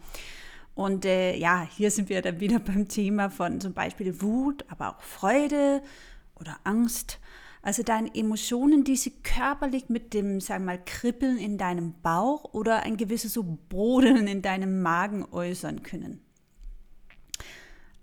Und 0.74 1.06
äh, 1.06 1.34
ja, 1.34 1.66
hier 1.74 1.90
sind 1.90 2.10
wir 2.10 2.20
dann 2.20 2.40
wieder 2.40 2.58
beim 2.58 2.88
Thema 2.88 3.30
von 3.30 3.58
zum 3.58 3.72
Beispiel 3.72 4.20
Wut, 4.20 4.66
aber 4.68 4.90
auch 4.90 5.00
Freude 5.00 5.82
oder 6.38 6.58
Angst 6.64 7.20
also 7.64 7.82
deine 7.82 8.14
Emotionen, 8.14 8.84
die 8.84 8.94
sie 8.94 9.10
körperlich 9.22 9.88
mit 9.88 10.12
dem, 10.12 10.38
sagen 10.40 10.64
wir 10.64 10.72
mal, 10.74 10.84
Kribbeln 10.84 11.38
in 11.38 11.56
deinem 11.56 11.94
Bauch 12.02 12.52
oder 12.52 12.82
ein 12.82 12.98
gewisses 12.98 13.32
so 13.32 13.58
Brodeln 13.70 14.26
in 14.26 14.42
deinem 14.42 14.82
Magen 14.82 15.24
äußern 15.32 15.82
können. 15.82 16.20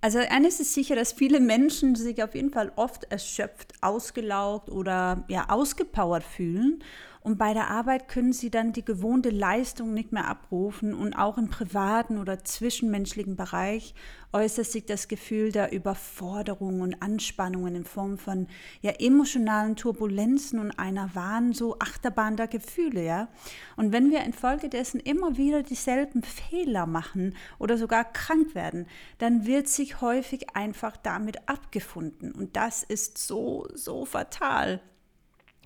Also 0.01 0.17
eines 0.17 0.59
ist 0.59 0.73
sicher, 0.73 0.95
dass 0.95 1.13
viele 1.13 1.39
Menschen 1.39 1.93
sich 1.93 2.23
auf 2.23 2.33
jeden 2.33 2.49
Fall 2.49 2.71
oft 2.75 3.03
erschöpft, 3.11 3.73
ausgelaugt 3.81 4.71
oder 4.71 5.25
ja 5.27 5.47
ausgepowert 5.49 6.23
fühlen 6.23 6.83
und 7.23 7.37
bei 7.37 7.53
der 7.53 7.69
Arbeit 7.69 8.07
können 8.07 8.33
sie 8.33 8.49
dann 8.49 8.73
die 8.73 8.83
gewohnte 8.83 9.29
Leistung 9.29 9.93
nicht 9.93 10.11
mehr 10.11 10.27
abrufen 10.27 10.95
und 10.95 11.13
auch 11.13 11.37
im 11.37 11.49
privaten 11.49 12.17
oder 12.17 12.43
zwischenmenschlichen 12.43 13.35
Bereich 13.35 13.93
äußert 14.33 14.65
sich 14.65 14.85
das 14.85 15.07
Gefühl 15.07 15.51
der 15.51 15.71
Überforderung 15.71 16.81
und 16.81 17.01
Anspannungen 17.01 17.75
in 17.75 17.85
Form 17.85 18.17
von 18.17 18.47
ja, 18.81 18.91
emotionalen 18.91 19.75
Turbulenzen 19.75 20.57
und 20.59 20.71
einer 20.71 21.13
wahren 21.13 21.53
so 21.53 21.77
Achterbahn 21.79 22.37
der 22.37 22.47
Gefühle, 22.47 23.03
ja. 23.03 23.27
Und 23.75 23.91
wenn 23.91 24.09
wir 24.09 24.23
infolgedessen 24.23 24.99
immer 24.99 25.37
wieder 25.37 25.61
dieselben 25.61 26.23
Fehler 26.23 26.87
machen 26.87 27.35
oder 27.59 27.77
sogar 27.77 28.03
krank 28.03 28.55
werden, 28.55 28.87
dann 29.19 29.45
wird 29.45 29.67
sich 29.67 30.01
häufig 30.01 30.55
einfach 30.55 30.97
damit 30.97 31.47
abgefunden 31.47 32.31
und 32.31 32.55
das 32.55 32.81
ist 32.81 33.19
so, 33.19 33.67
so 33.75 34.05
fatal. 34.05 34.81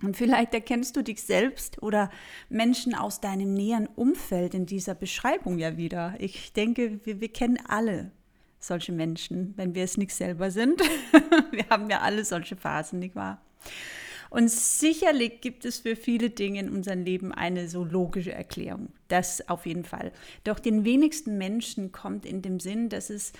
Und 0.02 0.16
vielleicht 0.16 0.52
erkennst 0.52 0.94
du 0.96 1.02
dich 1.02 1.22
selbst 1.22 1.82
oder 1.82 2.10
Menschen 2.50 2.94
aus 2.94 3.20
deinem 3.20 3.54
näheren 3.54 3.86
Umfeld 3.86 4.52
in 4.52 4.66
dieser 4.66 4.94
Beschreibung 4.94 5.58
ja 5.58 5.78
wieder. 5.78 6.14
Ich 6.18 6.52
denke, 6.52 7.00
wir, 7.04 7.20
wir 7.20 7.32
kennen 7.32 7.58
alle 7.66 8.12
solche 8.60 8.92
Menschen, 8.92 9.54
wenn 9.56 9.74
wir 9.74 9.84
es 9.84 9.96
nicht 9.96 10.14
selber 10.14 10.50
sind. 10.50 10.80
wir 11.50 11.66
haben 11.70 11.88
ja 11.88 12.00
alle 12.00 12.24
solche 12.24 12.56
Phasen, 12.56 12.98
nicht 12.98 13.14
wahr? 13.14 13.40
Und 14.28 14.50
sicherlich 14.50 15.40
gibt 15.40 15.64
es 15.64 15.78
für 15.78 15.96
viele 15.96 16.30
Dinge 16.30 16.60
in 16.60 16.70
unserem 16.70 17.04
Leben 17.04 17.32
eine 17.32 17.68
so 17.68 17.84
logische 17.84 18.32
Erklärung. 18.32 18.88
Das 19.08 19.48
auf 19.48 19.66
jeden 19.66 19.84
Fall. 19.84 20.12
Doch 20.44 20.58
den 20.58 20.84
wenigsten 20.84 21.38
Menschen 21.38 21.92
kommt 21.92 22.26
in 22.26 22.42
dem 22.42 22.60
Sinn, 22.60 22.88
dass 22.88 23.08
es 23.08 23.32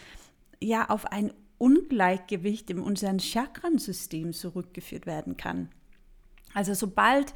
ja 0.60 0.88
auf 0.88 1.06
ein 1.06 1.32
Ungleichgewicht 1.58 2.70
in 2.70 2.78
unserem 2.78 3.18
Chakrensystem 3.18 4.32
zurückgeführt 4.32 5.06
werden 5.06 5.36
kann. 5.36 5.68
Also 6.56 6.72
sobald 6.72 7.34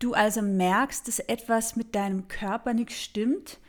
du 0.00 0.14
also 0.14 0.42
merkst, 0.42 1.06
dass 1.06 1.20
etwas 1.20 1.76
mit 1.76 1.94
deinem 1.94 2.26
Körper 2.26 2.74
nicht 2.74 2.90
stimmt, 2.90 3.60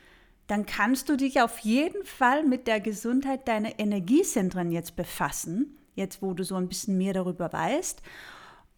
dann 0.48 0.66
kannst 0.66 1.08
du 1.08 1.16
dich 1.16 1.40
auf 1.40 1.60
jeden 1.60 2.04
Fall 2.04 2.44
mit 2.44 2.66
der 2.66 2.80
Gesundheit 2.80 3.46
deiner 3.46 3.78
Energiezentren 3.78 4.72
jetzt 4.72 4.96
befassen, 4.96 5.78
jetzt 5.94 6.22
wo 6.22 6.34
du 6.34 6.42
so 6.42 6.56
ein 6.56 6.66
bisschen 6.66 6.98
mehr 6.98 7.12
darüber 7.12 7.52
weißt. 7.52 8.02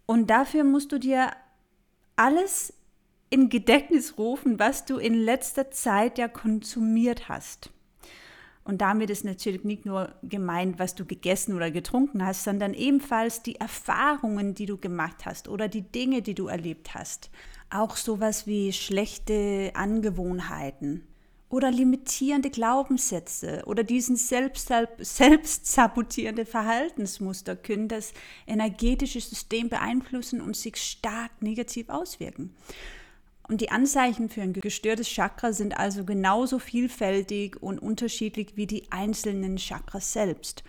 Und 0.05 0.29
dafür 0.29 0.65
musst 0.65 0.93
du 0.93 0.99
dir 0.99 1.31
alles 2.15 2.75
in 3.31 3.49
Gedächtnis 3.49 4.19
rufen, 4.19 4.59
was 4.59 4.85
du 4.85 4.99
in 4.99 5.15
letzter 5.15 5.71
Zeit 5.71 6.19
ja 6.19 6.29
konsumiert 6.29 7.31
hast. 7.31 7.71
Und 8.65 8.81
damit 8.81 9.11
ist 9.11 9.25
natürlich 9.25 9.65
nicht 9.65 9.87
nur 9.87 10.15
gemeint, 10.23 10.79
was 10.79 10.95
du 10.95 11.05
gegessen 11.05 11.57
oder 11.57 11.71
getrunken 11.71 12.25
hast, 12.25 12.45
sondern 12.45 12.75
ebenfalls 12.75 13.43
die 13.43 13.57
Erfahrungen, 13.57 14.55
die 14.55 14.67
du 14.67 14.79
gemacht 14.79 15.27
hast 15.27 15.49
oder 15.49 15.69
die 15.69 15.83
Dinge, 15.83 16.23
die 16.23 16.35
du 16.35 16.47
erlebt 16.47 16.95
hast. 16.95 17.31
Auch 17.71 17.97
sowas 17.97 18.47
wie 18.47 18.73
schlechte 18.73 19.73
Angewohnheiten 19.75 21.03
oder 21.53 21.71
limitierende 21.71 22.51
Glaubenssätze 22.51 23.63
oder 23.67 23.85
diesen 23.85 24.17
selbst, 24.17 24.73
selbst 24.99 25.67
sabotierende 25.67 26.47
Verhaltensmuster 26.47 27.57
können 27.57 27.89
das 27.89 28.15
energetische 28.47 29.21
System 29.21 29.69
beeinflussen 29.69 30.41
und 30.41 30.57
sich 30.57 30.77
stark 30.77 31.43
negativ 31.43 31.91
auswirken. 31.91 32.55
Und 33.49 33.61
die 33.61 33.71
Anzeichen 33.71 34.29
für 34.29 34.43
ein 34.43 34.53
gestörtes 34.53 35.09
Chakra 35.09 35.53
sind 35.53 35.77
also 35.77 36.05
genauso 36.05 36.59
vielfältig 36.59 37.61
und 37.61 37.81
unterschiedlich 37.81 38.53
wie 38.57 38.67
die 38.67 38.91
einzelnen 38.91 39.57
Chakras 39.57 40.13
selbst. 40.13 40.63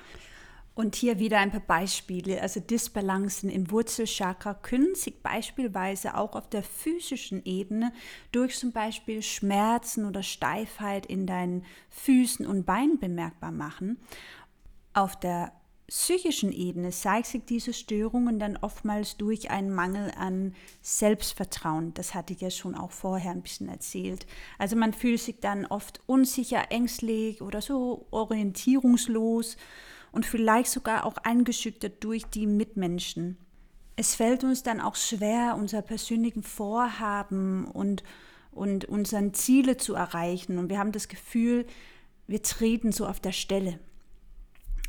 Und 0.76 0.96
hier 0.96 1.20
wieder 1.20 1.38
ein 1.38 1.52
paar 1.52 1.60
Beispiele. 1.60 2.42
Also 2.42 2.60
Disbalancen 2.60 3.50
im 3.50 3.70
Wurzelchakra 3.70 4.56
können 4.56 4.96
sich 4.96 5.22
beispielsweise 5.22 6.18
auch 6.18 6.36
auf 6.36 6.50
der 6.50 6.64
physischen 6.64 7.46
Ebene 7.46 7.94
durch 8.32 8.58
zum 8.58 8.72
Beispiel 8.72 9.22
Schmerzen 9.22 10.06
oder 10.06 10.24
Steifheit 10.24 11.06
in 11.06 11.28
deinen 11.28 11.64
Füßen 11.90 12.48
und 12.48 12.66
Beinen 12.66 12.98
bemerkbar 12.98 13.52
machen. 13.52 14.00
Auf 14.94 15.20
der 15.20 15.54
psychischen 15.94 16.52
Ebene 16.52 16.90
zeigt 16.90 17.28
sich 17.28 17.46
diese 17.46 17.72
Störungen 17.72 18.40
dann 18.40 18.58
oftmals 18.58 19.16
durch 19.16 19.52
einen 19.52 19.70
Mangel 19.70 20.12
an 20.18 20.56
Selbstvertrauen. 20.82 21.94
Das 21.94 22.16
hatte 22.16 22.34
ich 22.34 22.42
ja 22.42 22.50
schon 22.50 22.74
auch 22.74 22.90
vorher 22.90 23.30
ein 23.30 23.44
bisschen 23.44 23.70
erzählt. 23.70 24.26
Also 24.58 24.76
man 24.76 24.94
fühlt 24.94 25.20
sich 25.20 25.40
dann 25.40 25.68
oft 25.68 26.02
unsicher, 26.08 26.72
ängstlich 26.72 27.44
oder 27.44 27.62
so 27.62 28.08
orientierungslos 28.10 29.56
und 30.12 30.26
vielleicht 30.26 30.72
sogar 30.72 31.06
auch 31.06 31.18
eingeschüchtert 31.18 32.04
durch 32.04 32.26
die 32.26 32.48
Mitmenschen. 32.48 33.38
Es 33.96 34.16
fällt 34.16 34.44
uns 34.44 34.64
dann 34.64 34.82
auch 34.82 34.96
schwer, 34.96 35.56
unser 35.60 35.84
persönlichen 35.84 36.42
Vorhaben 36.42 37.66
und, 37.66 38.04
und 38.50 38.86
unseren 38.86 39.36
Ziele 39.36 39.78
zu 39.78 39.94
erreichen. 39.94 40.58
Und 40.58 40.70
wir 40.70 40.80
haben 40.80 40.92
das 40.92 41.08
Gefühl, 41.08 41.68
wir 42.26 42.42
treten 42.42 42.92
so 42.92 43.06
auf 43.06 43.20
der 43.20 43.32
Stelle. 43.32 43.80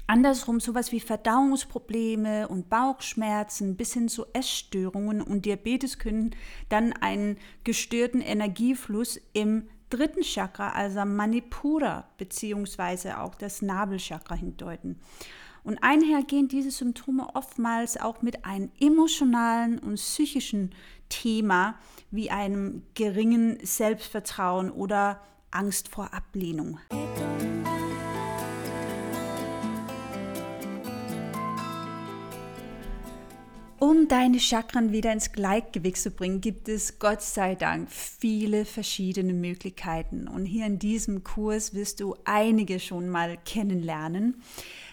Andersrum 0.07 0.61
sowas 0.61 0.92
wie 0.92 1.00
Verdauungsprobleme 1.00 2.48
und 2.48 2.68
Bauchschmerzen 2.68 3.76
bis 3.76 3.94
hin 3.94 4.09
zu 4.09 4.26
Essstörungen 4.34 5.22
und 5.22 5.46
Diabetes 5.46 5.98
können 5.98 6.36
dann 6.68 6.92
einen 6.92 7.38
gestörten 7.64 8.20
Energiefluss 8.20 9.18
im 9.32 9.68
dritten 9.88 10.22
Chakra, 10.22 10.70
also 10.70 11.05
Manipura, 11.05 12.09
beziehungsweise 12.18 13.20
auch 13.20 13.34
das 13.34 13.62
Nabelchakra 13.62 14.34
hindeuten. 14.34 15.00
Und 15.62 15.82
einhergehen 15.82 16.48
diese 16.48 16.70
Symptome 16.70 17.34
oftmals 17.34 17.96
auch 17.96 18.20
mit 18.20 18.44
einem 18.44 18.70
emotionalen 18.80 19.78
und 19.78 19.94
psychischen 19.94 20.74
Thema 21.09 21.76
wie 22.11 22.30
einem 22.30 22.82
geringen 22.94 23.59
Selbstvertrauen 23.62 24.70
oder 24.70 25.22
Angst 25.50 25.88
vor 25.88 26.12
Ablehnung. 26.12 26.78
Um 33.87 34.09
deine 34.09 34.41
Chakren 34.41 34.93
wieder 34.93 35.12
ins 35.12 35.32
Gleichgewicht 35.32 35.99
zu 35.99 36.11
bringen, 36.11 36.41
gibt 36.41 36.70
es 36.70 36.99
Gott 36.99 37.20
sei 37.20 37.55
Dank 37.55 37.91
viele 37.93 38.64
verschiedene 38.64 39.35
Möglichkeiten. 39.35 40.26
Und 40.26 40.47
hier 40.47 40.64
in 40.64 40.78
diesem 40.78 41.22
Kurs 41.22 41.74
wirst 41.74 42.01
du 42.01 42.16
einige 42.24 42.80
schon 42.80 43.11
mal 43.11 43.37
kennenlernen. 43.45 44.41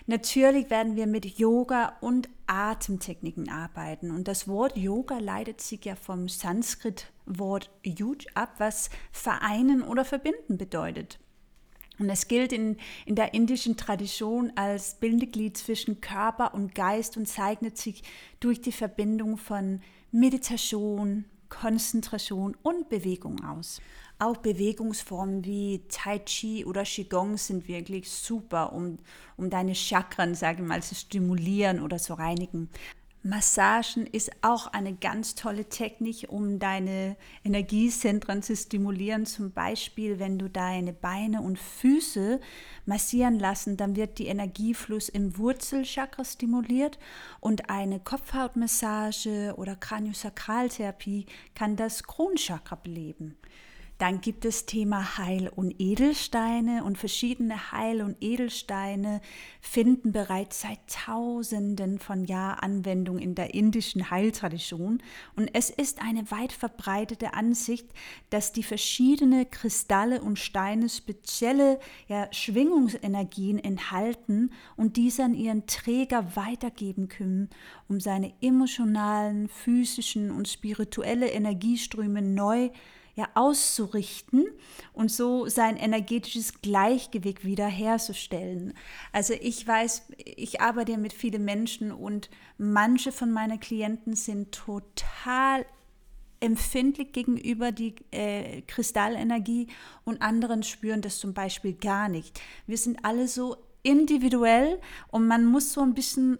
Natürlich 0.07 0.69
werden 0.69 0.97
wir 0.97 1.07
mit 1.07 1.23
Yoga 1.39 1.93
und 2.01 2.27
Atemtechniken 2.47 3.47
arbeiten. 3.47 4.11
Und 4.11 4.27
das 4.27 4.49
Wort 4.49 4.75
Yoga 4.75 5.19
leitet 5.19 5.61
sich 5.61 5.85
ja 5.85 5.95
vom 5.95 6.27
Sanskrit-Wort 6.27 7.71
Yuj 7.85 8.25
ab, 8.33 8.55
was 8.57 8.89
vereinen 9.13 9.83
oder 9.83 10.03
verbinden 10.03 10.57
bedeutet. 10.57 11.17
Und 12.01 12.09
es 12.09 12.27
gilt 12.27 12.51
in, 12.51 12.77
in 13.05 13.13
der 13.13 13.35
indischen 13.35 13.77
Tradition 13.77 14.51
als 14.55 14.95
Bindeglied 14.95 15.55
zwischen 15.55 16.01
Körper 16.01 16.55
und 16.55 16.73
Geist 16.73 17.15
und 17.15 17.27
zeichnet 17.27 17.77
sich 17.77 18.01
durch 18.39 18.59
die 18.59 18.71
Verbindung 18.71 19.37
von 19.37 19.81
Meditation, 20.11 21.25
Konzentration 21.47 22.57
und 22.63 22.89
Bewegung 22.89 23.45
aus. 23.45 23.81
Auch 24.17 24.37
Bewegungsformen 24.37 25.45
wie 25.45 25.83
Tai 25.89 26.17
Chi 26.25 26.65
oder 26.65 26.85
Qigong 26.85 27.37
sind 27.37 27.67
wirklich 27.67 28.09
super, 28.09 28.73
um, 28.73 28.97
um 29.37 29.51
deine 29.51 29.75
Chakren, 29.75 30.33
sage 30.33 30.63
ich 30.63 30.67
mal, 30.67 30.81
zu 30.81 30.95
stimulieren 30.95 31.79
oder 31.79 31.99
zu 31.99 32.15
reinigen. 32.15 32.67
Massagen 33.23 34.07
ist 34.07 34.31
auch 34.41 34.65
eine 34.65 34.95
ganz 34.95 35.35
tolle 35.35 35.65
Technik, 35.65 36.25
um 36.29 36.57
deine 36.57 37.15
Energiezentren 37.43 38.41
zu 38.41 38.55
stimulieren. 38.55 39.27
Zum 39.27 39.51
Beispiel, 39.51 40.17
wenn 40.17 40.39
du 40.39 40.49
deine 40.49 40.91
Beine 40.91 41.41
und 41.41 41.59
Füße 41.59 42.39
massieren 42.87 43.37
lassen, 43.37 43.77
dann 43.77 43.95
wird 43.95 44.17
die 44.17 44.25
Energiefluss 44.25 45.07
im 45.07 45.37
Wurzelchakra 45.37 46.25
stimuliert 46.25 46.97
und 47.39 47.69
eine 47.69 47.99
Kopfhautmassage 47.99 49.53
oder 49.55 49.75
Kraniosakraltherapie 49.75 51.27
kann 51.53 51.75
das 51.75 52.01
Kronchakra 52.01 52.75
beleben. 52.75 53.37
Dann 54.01 54.19
gibt 54.19 54.45
es 54.45 54.65
Thema 54.65 55.19
Heil- 55.19 55.51
und 55.55 55.75
Edelsteine 55.77 56.83
und 56.83 56.97
verschiedene 56.97 57.71
Heil- 57.71 58.01
und 58.01 58.17
Edelsteine 58.19 59.21
finden 59.61 60.11
bereits 60.11 60.61
seit 60.61 60.79
Tausenden 60.87 61.99
von 61.99 62.25
Jahren 62.25 62.61
Anwendung 62.61 63.19
in 63.19 63.35
der 63.35 63.53
indischen 63.53 64.09
Heiltradition. 64.09 65.03
Und 65.35 65.51
es 65.53 65.69
ist 65.69 66.01
eine 66.01 66.31
weit 66.31 66.51
verbreitete 66.51 67.35
Ansicht, 67.35 67.85
dass 68.31 68.51
die 68.51 68.63
verschiedenen 68.63 69.47
Kristalle 69.51 70.23
und 70.23 70.39
Steine 70.39 70.89
spezielle 70.89 71.79
ja, 72.07 72.27
Schwingungsenergien 72.33 73.59
enthalten 73.59 74.51
und 74.77 74.97
diese 74.97 75.25
an 75.25 75.35
ihren 75.35 75.67
Träger 75.67 76.35
weitergeben 76.35 77.07
können, 77.07 77.51
um 77.87 77.99
seine 77.99 78.33
emotionalen, 78.41 79.47
physischen 79.47 80.31
und 80.31 80.47
spirituelle 80.47 81.27
Energieströme 81.27 82.23
neu 82.23 82.69
zu 82.69 83.00
ja, 83.15 83.27
auszurichten 83.33 84.45
und 84.93 85.11
so 85.11 85.47
sein 85.47 85.77
energetisches 85.77 86.61
Gleichgewicht 86.61 87.43
wiederherzustellen. 87.43 88.73
Also 89.11 89.33
ich 89.33 89.67
weiß, 89.67 90.03
ich 90.25 90.61
arbeite 90.61 90.97
mit 90.97 91.13
vielen 91.13 91.45
Menschen 91.45 91.91
und 91.91 92.29
manche 92.57 93.11
von 93.11 93.31
meinen 93.31 93.59
Klienten 93.59 94.15
sind 94.15 94.51
total 94.51 95.65
empfindlich 96.39 97.13
gegenüber 97.13 97.71
die 97.71 97.95
äh, 98.11 98.61
Kristallenergie 98.63 99.67
und 100.03 100.21
anderen 100.21 100.63
spüren 100.63 101.01
das 101.01 101.19
zum 101.19 101.33
Beispiel 101.33 101.73
gar 101.73 102.09
nicht. 102.09 102.41
Wir 102.65 102.77
sind 102.77 103.05
alle 103.05 103.27
so 103.27 103.57
individuell 103.83 104.79
und 105.09 105.27
man 105.27 105.45
muss 105.45 105.73
so 105.73 105.81
ein 105.81 105.93
bisschen 105.93 106.39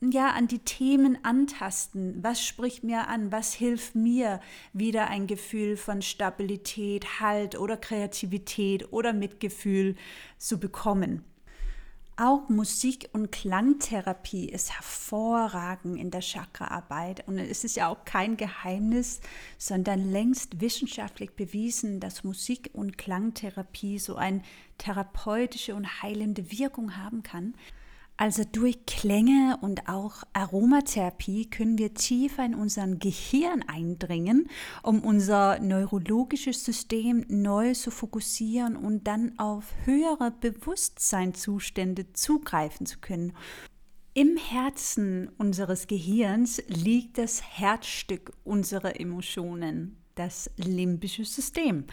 ja, 0.00 0.30
an 0.30 0.48
die 0.48 0.60
Themen 0.60 1.22
antasten. 1.24 2.22
Was 2.22 2.42
spricht 2.42 2.84
mir 2.84 3.08
an? 3.08 3.30
Was 3.32 3.52
hilft 3.52 3.94
mir, 3.94 4.40
wieder 4.72 5.08
ein 5.08 5.26
Gefühl 5.26 5.76
von 5.76 6.00
Stabilität, 6.00 7.20
Halt 7.20 7.58
oder 7.58 7.76
Kreativität 7.76 8.92
oder 8.92 9.12
Mitgefühl 9.12 9.96
zu 10.38 10.58
bekommen? 10.58 11.24
Auch 12.16 12.48
Musik- 12.48 13.08
und 13.12 13.30
Klangtherapie 13.32 14.46
ist 14.46 14.74
hervorragend 14.74 15.98
in 15.98 16.10
der 16.10 16.20
Chakraarbeit. 16.20 17.26
Und 17.26 17.38
es 17.38 17.64
ist 17.64 17.76
ja 17.76 17.88
auch 17.88 18.04
kein 18.04 18.36
Geheimnis, 18.36 19.20
sondern 19.56 20.10
längst 20.10 20.60
wissenschaftlich 20.60 21.32
bewiesen, 21.32 21.98
dass 21.98 22.24
Musik- 22.24 22.70
und 22.74 22.98
Klangtherapie 22.98 23.98
so 23.98 24.16
eine 24.16 24.42
therapeutische 24.76 25.74
und 25.74 26.02
heilende 26.02 26.50
Wirkung 26.52 26.96
haben 26.96 27.22
kann. 27.22 27.54
Also 28.20 28.42
durch 28.44 28.84
Klänge 28.84 29.56
und 29.62 29.88
auch 29.88 30.24
Aromatherapie 30.34 31.48
können 31.48 31.78
wir 31.78 31.94
tiefer 31.94 32.44
in 32.44 32.54
unseren 32.54 32.98
Gehirn 32.98 33.64
eindringen, 33.66 34.50
um 34.82 35.00
unser 35.00 35.58
neurologisches 35.58 36.62
System 36.62 37.24
neu 37.28 37.72
zu 37.72 37.90
fokussieren 37.90 38.76
und 38.76 39.06
dann 39.06 39.38
auf 39.38 39.72
höhere 39.86 40.32
Bewusstseinszustände 40.38 42.12
zugreifen 42.12 42.84
zu 42.84 42.98
können. 42.98 43.32
Im 44.12 44.36
Herzen 44.36 45.30
unseres 45.38 45.86
Gehirns 45.86 46.62
liegt 46.66 47.16
das 47.16 47.42
Herzstück 47.42 48.32
unserer 48.44 49.00
Emotionen, 49.00 49.96
das 50.14 50.50
limbische 50.58 51.24
System. 51.24 51.86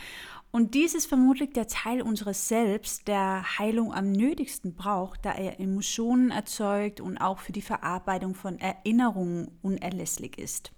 Und 0.57 0.73
dies 0.73 0.95
ist 0.95 1.05
vermutlich 1.05 1.51
der 1.51 1.67
Teil 1.67 2.01
unseres 2.01 2.47
Selbst, 2.47 3.07
der 3.07 3.59
Heilung 3.59 3.93
am 3.93 4.11
nötigsten 4.11 4.73
braucht, 4.73 5.23
da 5.23 5.33
er 5.33 5.59
Emotionen 5.59 6.31
erzeugt 6.31 6.99
und 6.99 7.19
auch 7.19 7.37
für 7.37 7.51
die 7.51 7.61
Verarbeitung 7.61 8.33
von 8.33 8.57
Erinnerungen 8.57 9.51
unerlässlich 9.61 10.39
ist. 10.39 10.71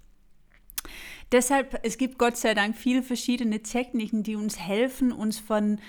Deshalb, 1.32 1.80
es 1.82 1.96
gibt 1.96 2.18
Gott 2.18 2.36
sei 2.36 2.52
Dank 2.52 2.76
viele 2.76 3.02
verschiedene 3.02 3.62
Techniken, 3.62 4.22
die 4.22 4.36
uns 4.36 4.58
helfen, 4.60 5.12
uns 5.12 5.38
von 5.38 5.80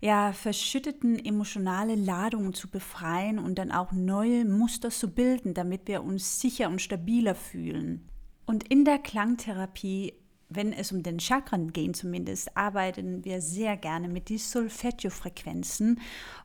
ja, 0.00 0.32
verschütteten 0.32 1.18
emotionalen 1.18 2.04
Ladungen 2.04 2.54
zu 2.54 2.70
befreien 2.70 3.40
und 3.40 3.58
dann 3.58 3.72
auch 3.72 3.90
neue 3.90 4.44
Muster 4.44 4.90
zu 4.90 5.12
bilden, 5.12 5.54
damit 5.54 5.88
wir 5.88 6.04
uns 6.04 6.40
sicher 6.40 6.68
und 6.68 6.80
stabiler 6.80 7.34
fühlen. 7.34 8.08
Und 8.46 8.68
in 8.68 8.84
der 8.84 9.00
Klangtherapie 9.00 10.19
wenn 10.50 10.72
es 10.72 10.92
um 10.92 11.02
den 11.02 11.20
Chakren 11.20 11.72
geht 11.72 11.96
zumindest, 11.96 12.56
arbeiten 12.56 13.24
wir 13.24 13.40
sehr 13.40 13.76
gerne 13.76 14.08
mit 14.08 14.28
die 14.28 14.38
Solfeggio-Frequenzen. 14.38 16.00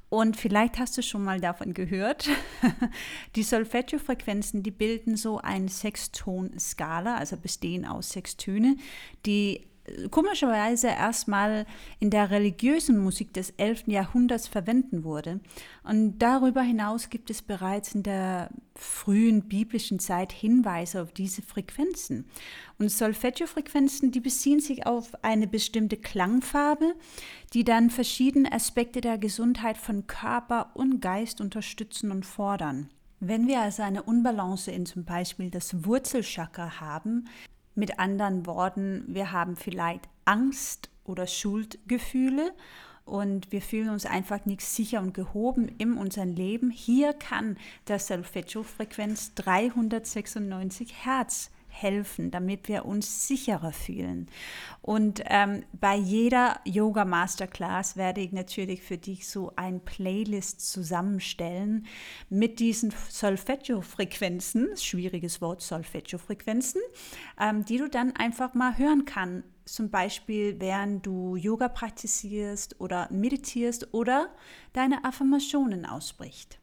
Und 0.10 0.38
vielleicht 0.38 0.78
hast 0.78 0.98
du 0.98 1.02
schon 1.02 1.24
mal 1.24 1.42
davon 1.42 1.74
gehört. 1.74 2.30
die 3.36 3.44
Solfeggio-Frequenzen, 3.44 4.62
die 4.62 4.72
bilden 4.72 5.18
so 5.18 5.40
eine 5.40 5.68
Sexton-Skala, 5.68 7.18
also 7.18 7.36
bestehen 7.36 7.86
aus 7.86 8.12
sechs 8.12 8.38
Töne, 8.38 8.78
die 9.26 9.66
komischerweise 10.10 10.88
erstmal 10.88 11.66
in 12.00 12.10
der 12.10 12.32
religiösen 12.32 12.98
Musik 12.98 13.34
des 13.34 13.52
11. 13.52 13.88
Jahrhunderts 13.88 14.48
verwenden 14.48 15.04
wurde. 15.04 15.40
Und 15.84 16.20
darüber 16.20 16.62
hinaus 16.62 17.10
gibt 17.10 17.30
es 17.30 17.42
bereits 17.42 17.94
in 17.94 18.04
der 18.04 18.50
frühen 18.76 19.48
biblischen 19.48 20.00
Zeit 20.00 20.32
Hinweise 20.32 21.02
auf 21.02 21.14
diese 21.14 21.42
Frequenzen. 21.42 22.26
Und 22.78 22.90
Solfeggio-Frequenzen, 22.90 24.12
die 24.12 24.20
beziehen 24.20 24.60
sich 24.60 24.86
auf 24.86 25.12
eine 25.24 25.48
bestimmte 25.48 25.98
Klangfarbe, 25.98 26.96
die 27.54 27.64
dann 27.64 27.90
verschiedene 27.90 28.52
Aspekte 28.52 29.02
der 29.02 29.18
Gesundheit 29.18 29.78
von 29.78 30.08
Körper 30.08 30.72
und 30.74 31.00
Geist 31.00 31.42
unterstützen 31.42 32.12
und 32.12 32.26
fordern. 32.26 32.90
Wenn 33.22 33.48
wir 33.48 33.62
also 33.62 33.82
eine 33.82 34.04
Unbalance 34.04 34.72
in 34.72 34.86
zum 34.86 35.06
Beispiel 35.06 35.50
das 35.50 35.86
Wurzelchakra 35.86 36.80
haben, 36.82 37.26
mit 37.76 38.00
anderen 38.00 38.46
Worten, 38.46 39.04
wir 39.08 39.32
haben 39.32 39.56
vielleicht 39.56 40.10
Angst 40.26 40.90
oder 41.04 41.28
Schuldgefühle 41.28 42.54
und 43.06 43.52
wir 43.52 43.62
fühlen 43.62 43.90
uns 43.90 44.06
einfach 44.06 44.46
nicht 44.46 44.62
sicher 44.62 45.00
und 45.00 45.14
gehoben 45.14 45.68
in 45.78 45.94
unserem 45.98 46.34
Leben. 46.34 46.72
Hier 46.72 47.14
kann 47.14 47.58
der 47.88 48.00
Solfeggio-Frequenz 48.00 49.36
396 49.36 51.06
Hertz 51.06 51.52
helfen, 51.82 52.32
damit 52.32 52.68
wir 52.68 52.86
uns 52.86 53.28
sicherer 53.28 53.72
fühlen. 53.72 54.28
Und 54.82 55.22
ähm, 55.26 55.64
bei 55.74 55.96
jeder 55.96 56.60
Yoga 56.64 57.06
Masterclass 57.06 57.98
werde 57.98 58.22
ich 58.22 58.32
natürlich 58.32 58.82
für 58.82 58.98
dich 58.98 59.28
so 59.28 59.52
ein 59.56 59.82
Playlist 59.84 60.72
zusammenstellen 60.72 61.86
mit 62.30 62.60
diesen 62.60 62.94
Solfeggio-Frequenzen, 63.10 64.78
schwieriges 64.78 65.42
Wort, 65.42 65.62
Solfeggio-Frequenzen, 65.62 66.82
ähm, 67.40 67.66
die 67.66 67.78
du 67.78 67.90
dann 67.90 68.16
einfach 68.16 68.54
mal 68.54 68.78
hören 68.78 69.06
kannst. 69.06 69.48
Zum 69.66 69.90
Beispiel, 69.90 70.60
während 70.60 71.08
du 71.08 71.36
Yoga 71.36 71.70
praktizierst 71.70 72.80
oder 72.80 73.12
meditierst 73.12 73.96
oder 73.96 74.30
deine 74.74 75.04
Affirmationen 75.04 75.88
aussprichst. 75.88 76.60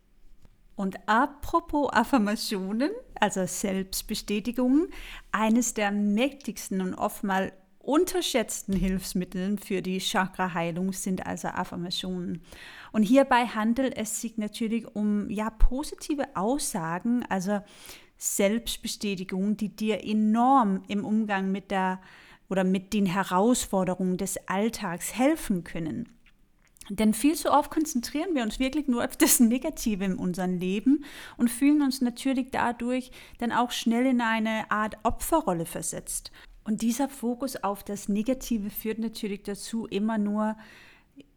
Und 0.83 0.99
apropos 1.07 1.93
Affirmationen, 1.93 2.91
also 3.21 3.47
Selbstbestätigungen, 3.47 4.89
eines 5.31 5.75
der 5.75 5.93
mächtigsten 5.93 6.81
und 6.81 6.95
oftmals 6.95 7.53
unterschätzten 7.79 8.75
Hilfsmittel 8.75 9.59
für 9.59 9.81
die 9.81 10.01
Chakra-Heilung 10.01 10.93
sind 10.93 11.25
also 11.25 11.47
Affirmationen. 11.47 12.43
Und 12.91 13.05
hierbei 13.05 13.47
handelt 13.47 13.97
es 13.97 14.21
sich 14.21 14.39
natürlich 14.39 14.97
um 14.97 15.31
ja 15.31 15.51
positive 15.51 16.35
Aussagen, 16.35 17.25
also 17.29 17.61
Selbstbestätigungen, 18.19 19.57
die 19.57 19.69
dir 19.69 20.05
enorm 20.05 20.83
im 20.89 21.05
Umgang 21.05 21.53
mit 21.53 21.71
der 21.71 22.01
oder 22.49 22.65
mit 22.65 22.93
den 22.93 23.07
Herausforderungen 23.07 24.17
des 24.17 24.37
Alltags 24.49 25.15
helfen 25.15 25.63
können. 25.63 26.09
Denn 26.89 27.15
viel 27.15 27.35
zu 27.35 27.51
oft 27.53 27.71
konzentrieren 27.71 28.35
wir 28.35 28.43
uns 28.43 28.59
wirklich 28.59 28.89
nur 28.89 29.05
auf 29.05 29.17
das 29.17 29.41
Negative 29.41 30.05
in 30.05 30.17
unserem 30.17 30.59
Leben 30.59 31.05
und 31.37 31.51
fühlen 31.51 31.83
uns 31.83 32.01
natürlich 32.01 32.51
dadurch 32.51 33.11
dann 33.39 33.53
auch 33.53 33.71
schnell 33.71 34.07
in 34.07 34.21
eine 34.21 34.71
Art 34.71 34.97
Opferrolle 35.03 35.67
versetzt. 35.67 36.33
Und 36.65 36.83
dieser 36.83 37.09
Fokus 37.09 37.57
auf 37.57 37.83
das 37.83 38.09
Negative 38.09 38.71
führt 38.71 38.99
natürlich 38.99 39.43
dazu, 39.43 39.87
immer 39.87 40.19
nur 40.19 40.57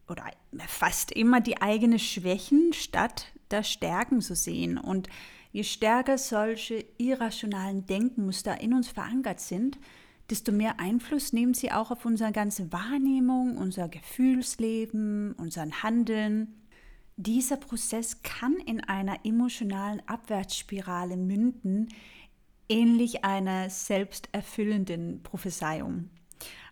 oder 0.07 0.25
fast 0.67 1.11
immer 1.11 1.41
die 1.41 1.61
eigenen 1.61 1.99
Schwächen 1.99 2.73
statt 2.73 3.31
der 3.49 3.63
Stärken 3.63 4.21
zu 4.21 4.35
sehen. 4.35 4.77
Und 4.77 5.09
je 5.51 5.63
stärker 5.63 6.17
solche 6.17 6.85
irrationalen 6.97 7.85
Denkmuster 7.85 8.61
in 8.61 8.73
uns 8.73 8.87
verankert 8.87 9.39
sind, 9.39 9.79
desto 10.29 10.51
mehr 10.51 10.79
Einfluss 10.79 11.33
nehmen 11.33 11.53
sie 11.53 11.71
auch 11.71 11.91
auf 11.91 12.05
unsere 12.05 12.31
ganze 12.31 12.71
Wahrnehmung, 12.71 13.57
unser 13.57 13.87
Gefühlsleben, 13.87 15.33
unseren 15.33 15.83
Handeln. 15.83 16.61
Dieser 17.17 17.57
Prozess 17.57 18.23
kann 18.23 18.55
in 18.65 18.83
einer 18.83 19.19
emotionalen 19.23 20.01
Abwärtsspirale 20.07 21.15
münden, 21.15 21.89
ähnlich 22.67 23.23
einer 23.23 23.69
selbsterfüllenden 23.69 25.21
Prophezeiung. 25.21 26.09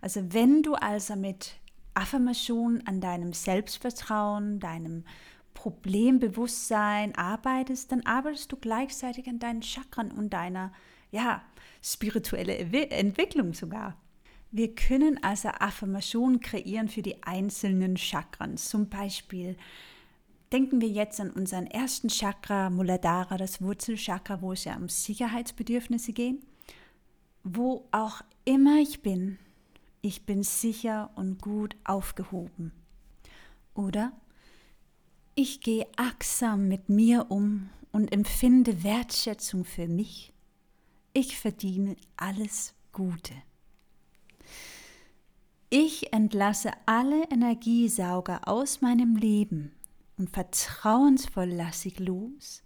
Also 0.02 0.34
wenn 0.34 0.64
du 0.64 0.74
also 0.74 1.16
mit 1.16 1.56
Affirmation 1.94 2.82
an 2.86 3.00
deinem 3.00 3.34
Selbstvertrauen, 3.34 4.60
deinem 4.60 5.06
Problembewusstsein 5.54 7.16
arbeitest, 7.16 7.92
dann 7.92 8.06
arbeitest 8.06 8.52
du 8.52 8.58
gleichzeitig 8.58 9.28
an 9.28 9.38
deinen 9.38 9.62
Chakren 9.62 10.12
und 10.12 10.32
deiner 10.34 10.74
ja, 11.14 11.44
spirituelle 11.84 12.58
Entwicklung 12.58 13.54
sogar. 13.54 13.98
Wir 14.52 14.74
können 14.74 15.22
also 15.24 15.50
Affirmationen 15.50 16.40
kreieren 16.40 16.88
für 16.88 17.02
die 17.02 17.24
einzelnen 17.24 17.98
Chakren. 17.98 18.58
Zum 18.58 18.88
Beispiel 18.88 19.58
denken 20.52 20.80
wir 20.80 20.88
jetzt 20.88 21.20
an 21.20 21.32
unseren 21.32 21.66
ersten 21.68 22.08
Chakra, 22.08 22.70
Muladhara, 22.70 23.38
das 23.38 23.62
Wurzelchakra, 23.62 24.42
wo 24.42 24.54
es 24.54 24.64
ja 24.66 24.78
um 24.78 24.88
Sicherheitsbedürfnisse 24.88 26.14
geht. 26.14 26.40
Wo 27.44 27.88
auch 27.92 28.22
immer 28.46 28.80
ich 28.80 29.02
bin, 29.02 29.40
ich 30.02 30.26
bin 30.26 30.44
sicher 30.44 31.10
und 31.16 31.42
gut 31.42 31.76
aufgehoben. 31.84 32.72
Oder 33.74 34.14
ich 35.36 35.62
gehe 35.62 35.88
achtsam 35.98 36.68
mit 36.68 36.90
mir 36.90 37.32
um 37.32 37.70
und 37.92 38.14
empfinde 38.14 38.84
Wertschätzung 38.84 39.66
für 39.66 39.88
mich 39.88 40.33
ich 41.14 41.38
verdiene 41.38 41.96
alles 42.18 42.74
Gute. 42.92 43.34
Ich 45.70 46.12
entlasse 46.14 46.72
alle 46.86 47.24
Energiesauger 47.32 48.48
aus 48.48 48.82
meinem 48.82 49.16
Leben 49.16 49.72
und 50.18 50.30
vertrauensvoll 50.30 51.50
lasse 51.50 51.88
ich 51.88 52.00
los, 52.00 52.62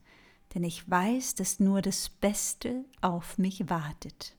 denn 0.54 0.64
ich 0.64 0.90
weiß, 0.90 1.36
dass 1.36 1.60
nur 1.60 1.82
das 1.82 2.10
Beste 2.10 2.86
auf 3.02 3.38
mich 3.38 3.70
wartet. 3.70 4.36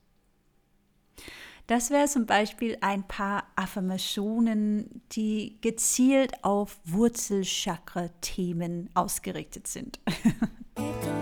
Das 1.66 1.90
wäre 1.90 2.09
zum 2.09 2.26
Beispiel 2.26 2.78
ein 2.80 3.06
paar 3.06 3.44
Affirmationen, 3.56 5.02
die 5.12 5.59
gezielt 5.61 6.42
auf 6.42 6.78
Wurzelchakra-Themen 6.84 8.88
ausgerichtet 8.94 9.66
sind. 9.66 10.00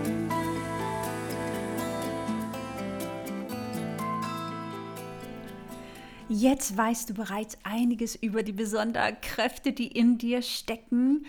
Jetzt 6.29 6.75
weißt 6.75 7.09
du 7.09 7.13
bereits 7.13 7.57
einiges 7.63 8.15
über 8.15 8.43
die 8.43 8.51
besonderen 8.51 9.15
Kräfte, 9.21 9.71
die 9.71 9.87
in 9.87 10.17
dir 10.17 10.41
stecken 10.41 11.25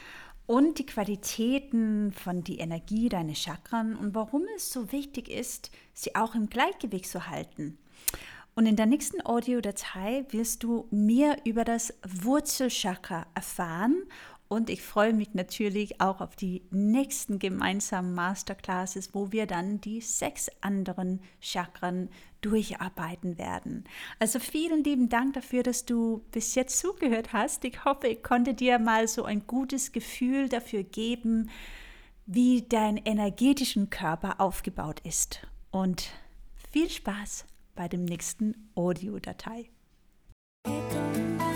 und 0.47 0.81
die 0.81 0.87
Qualitäten 0.87 2.11
von 2.11 2.43
die 2.43 2.59
Energie 2.59 3.09
deiner 3.09 3.37
Chakren 3.37 3.95
und 3.95 4.17
warum 4.17 4.43
es 4.57 4.73
so 4.73 4.91
wichtig 4.91 5.29
ist, 5.29 5.71
sie 5.95 6.17
auch 6.17 6.35
im 6.35 6.49
Gleichgewicht 6.49 7.09
zu 7.09 7.29
halten. 7.29 7.79
Und 8.57 8.67
in 8.67 8.75
der 8.75 8.87
nächsten 8.87 9.25
Audiodatei 9.25 10.25
wirst 10.31 10.65
du 10.65 10.89
mehr 10.91 11.37
über 11.45 11.65
das 11.65 11.95
Wurzelchakra 12.03 13.25
erfahren 13.37 14.03
und 14.49 14.71
ich 14.71 14.81
freue 14.81 15.13
mich 15.13 15.35
natürlich 15.35 16.01
auch 16.01 16.23
auf 16.23 16.35
die 16.35 16.63
nächsten 16.71 17.39
gemeinsamen 17.39 18.15
Masterclasses, 18.15 19.11
wo 19.13 19.31
wir 19.31 19.47
dann 19.47 19.81
die 19.83 20.01
sechs 20.01 20.51
anderen 20.63 21.21
Chakren 21.39 22.09
durcharbeiten 22.41 23.39
werden. 23.39 23.85
Also 24.19 24.39
vielen 24.39 24.85
lieben 24.85 25.09
Dank 25.09 25.35
dafür, 25.35 25.63
dass 25.63 25.85
du 25.85 26.25
bis 26.31 26.55
jetzt 26.55 26.79
zugehört 26.79 27.33
hast. 27.33 27.65
Ich 27.65 27.85
hoffe, 27.85 28.09
ich 28.09 28.23
konnte 28.23 28.55
dir 28.55 28.79
mal 28.79 29.09
so 29.09 29.25
ein 29.25 29.47
gutes 29.47 29.93
Gefühl 29.93 30.49
dafür 30.49 30.83
geben, 30.83 31.51
wie 32.27 32.63
dein 32.69 32.97
energetischen 32.97 33.91
Körper 33.91 34.41
aufgebaut 34.41 35.01
ist. 35.05 35.47
Und 35.71 36.11
viel 36.73 36.91
Spaß 36.91 37.47
bei 37.75 37.89
dem 37.89 38.05
nächsten 38.05 38.71
Audiodatei. 38.75 39.71
datei 40.65 41.48